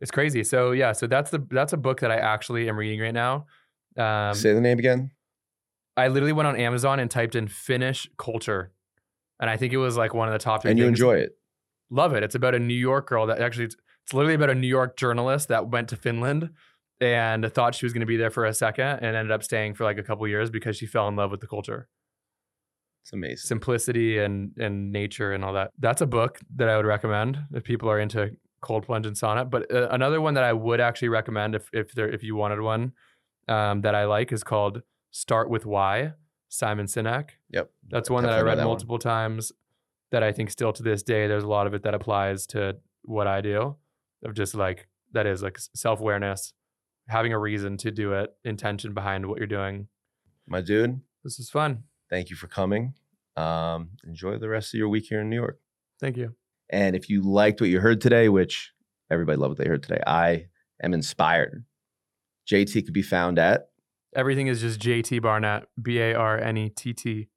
it's 0.00 0.12
crazy. 0.12 0.44
So 0.44 0.70
yeah, 0.70 0.92
so 0.92 1.08
that's 1.08 1.30
the 1.30 1.44
that's 1.50 1.72
a 1.72 1.76
book 1.76 2.00
that 2.00 2.10
I 2.12 2.16
actually 2.18 2.68
am 2.68 2.76
reading 2.76 3.00
right 3.00 3.12
now. 3.14 3.46
Um, 3.96 4.34
Say 4.34 4.52
the 4.52 4.60
name 4.60 4.78
again. 4.78 5.10
I 5.96 6.08
literally 6.08 6.32
went 6.32 6.48
on 6.48 6.56
Amazon 6.56 6.98
and 7.00 7.10
typed 7.10 7.34
in 7.34 7.48
Finnish 7.48 8.08
culture, 8.18 8.72
and 9.40 9.50
I 9.50 9.56
think 9.56 9.72
it 9.72 9.78
was 9.78 9.96
like 9.96 10.14
one 10.14 10.28
of 10.28 10.32
the 10.32 10.38
top. 10.38 10.64
And 10.64 10.78
you 10.78 10.86
things. 10.86 10.98
enjoy 10.98 11.16
it. 11.16 11.36
Love 11.90 12.14
it. 12.14 12.22
It's 12.22 12.34
about 12.34 12.54
a 12.54 12.58
New 12.58 12.74
York 12.74 13.06
girl 13.08 13.26
that 13.26 13.40
actually 13.40 13.66
it's, 13.66 13.76
it's 14.04 14.14
literally 14.14 14.34
about 14.34 14.50
a 14.50 14.54
New 14.54 14.68
York 14.68 14.96
journalist 14.96 15.48
that 15.48 15.68
went 15.68 15.88
to 15.90 15.96
Finland 15.96 16.50
and 17.00 17.52
thought 17.52 17.74
she 17.74 17.84
was 17.84 17.92
going 17.92 18.00
to 18.00 18.06
be 18.06 18.16
there 18.16 18.30
for 18.30 18.44
a 18.44 18.54
second 18.54 19.00
and 19.00 19.16
ended 19.16 19.30
up 19.32 19.42
staying 19.42 19.74
for 19.74 19.84
like 19.84 19.98
a 19.98 20.02
couple 20.02 20.26
years 20.26 20.50
because 20.50 20.76
she 20.76 20.86
fell 20.86 21.08
in 21.08 21.16
love 21.16 21.30
with 21.30 21.40
the 21.40 21.46
culture. 21.46 21.88
It's 23.04 23.12
amazing. 23.12 23.36
simplicity 23.38 24.18
and 24.18 24.52
and 24.58 24.92
nature 24.92 25.32
and 25.32 25.44
all 25.44 25.52
that. 25.54 25.72
That's 25.78 26.00
a 26.00 26.06
book 26.06 26.38
that 26.56 26.68
I 26.68 26.76
would 26.76 26.86
recommend 26.86 27.38
if 27.52 27.64
people 27.64 27.90
are 27.90 27.98
into 27.98 28.30
cold 28.60 28.86
plunge 28.86 29.06
and 29.06 29.16
sauna. 29.16 29.50
But 29.50 29.72
uh, 29.74 29.88
another 29.90 30.20
one 30.20 30.34
that 30.34 30.44
I 30.44 30.52
would 30.52 30.80
actually 30.80 31.08
recommend 31.08 31.56
if 31.56 31.68
if 31.72 31.92
there 31.92 32.08
if 32.08 32.22
you 32.22 32.36
wanted 32.36 32.60
one 32.60 32.92
um, 33.48 33.80
that 33.82 33.94
I 33.94 34.04
like 34.04 34.32
is 34.32 34.42
called 34.44 34.82
Start 35.10 35.50
with 35.50 35.66
Why, 35.66 36.12
Simon 36.48 36.86
Sinek. 36.86 37.30
Yep. 37.50 37.70
That's 37.90 38.10
one 38.10 38.24
that 38.24 38.32
I 38.32 38.40
read 38.42 38.58
that 38.58 38.62
one. 38.66 38.72
multiple 38.72 38.98
times. 38.98 39.52
That 40.10 40.22
I 40.22 40.30
think 40.32 40.50
still 40.50 40.72
to 40.74 40.82
this 40.82 41.02
day, 41.02 41.26
there's 41.26 41.42
a 41.44 41.48
lot 41.48 41.66
of 41.66 41.72
it 41.72 41.82
that 41.84 41.94
applies 41.94 42.46
to 42.48 42.76
what 43.02 43.26
I 43.26 43.40
do. 43.40 43.76
Of 44.22 44.34
just 44.34 44.54
like 44.54 44.86
that 45.12 45.26
is 45.26 45.42
like 45.42 45.58
self 45.74 46.00
awareness, 46.00 46.52
having 47.08 47.32
a 47.32 47.38
reason 47.38 47.76
to 47.78 47.90
do 47.90 48.12
it, 48.12 48.30
intention 48.44 48.92
behind 48.94 49.26
what 49.26 49.38
you're 49.38 49.46
doing. 49.46 49.88
My 50.46 50.60
dude, 50.60 51.00
This 51.24 51.38
is 51.38 51.48
fun. 51.50 51.84
thank 52.10 52.28
you 52.30 52.36
for 52.36 52.46
coming. 52.46 52.94
Um, 53.36 53.90
enjoy 54.04 54.36
the 54.38 54.48
rest 54.50 54.74
of 54.74 54.78
your 54.78 54.88
week 54.90 55.06
here 55.08 55.20
in 55.22 55.30
New 55.30 55.36
York. 55.36 55.58
Thank 55.98 56.16
you. 56.18 56.34
And 56.68 56.94
if 56.94 57.08
you 57.08 57.22
liked 57.22 57.60
what 57.60 57.70
you 57.70 57.80
heard 57.80 58.00
today, 58.02 58.28
which 58.28 58.72
everybody 59.10 59.38
loved 59.38 59.52
what 59.52 59.58
they 59.58 59.68
heard 59.68 59.82
today, 59.82 60.02
I 60.06 60.46
am 60.82 60.92
inspired. 60.92 61.64
JT 62.50 62.84
could 62.84 62.94
be 62.94 63.02
found 63.02 63.38
at 63.38 63.68
Everything 64.14 64.46
is 64.46 64.60
just 64.60 64.78
JT 64.80 65.22
Barnett, 65.22 65.64
B 65.80 65.98
A 65.98 66.14
R 66.14 66.38
N 66.38 66.56
E 66.58 66.68
T 66.68 66.92
T. 66.92 67.28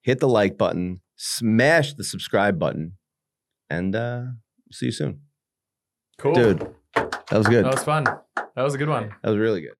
hit 0.00 0.18
the 0.18 0.28
like 0.28 0.56
button, 0.56 1.00
smash 1.16 1.92
the 1.94 2.04
subscribe 2.04 2.58
button, 2.58 2.96
and 3.68 3.94
uh, 3.94 4.22
see 4.72 4.86
you 4.86 4.92
soon. 4.92 5.20
Cool. 6.18 6.34
Dude, 6.34 6.74
that 6.94 7.32
was 7.32 7.46
good. 7.46 7.64
That 7.64 7.74
was 7.74 7.84
fun. 7.84 8.04
That 8.04 8.62
was 8.62 8.74
a 8.74 8.78
good 8.78 8.88
one. 8.88 9.14
That 9.22 9.30
was 9.30 9.38
really 9.38 9.62
good. 9.62 9.72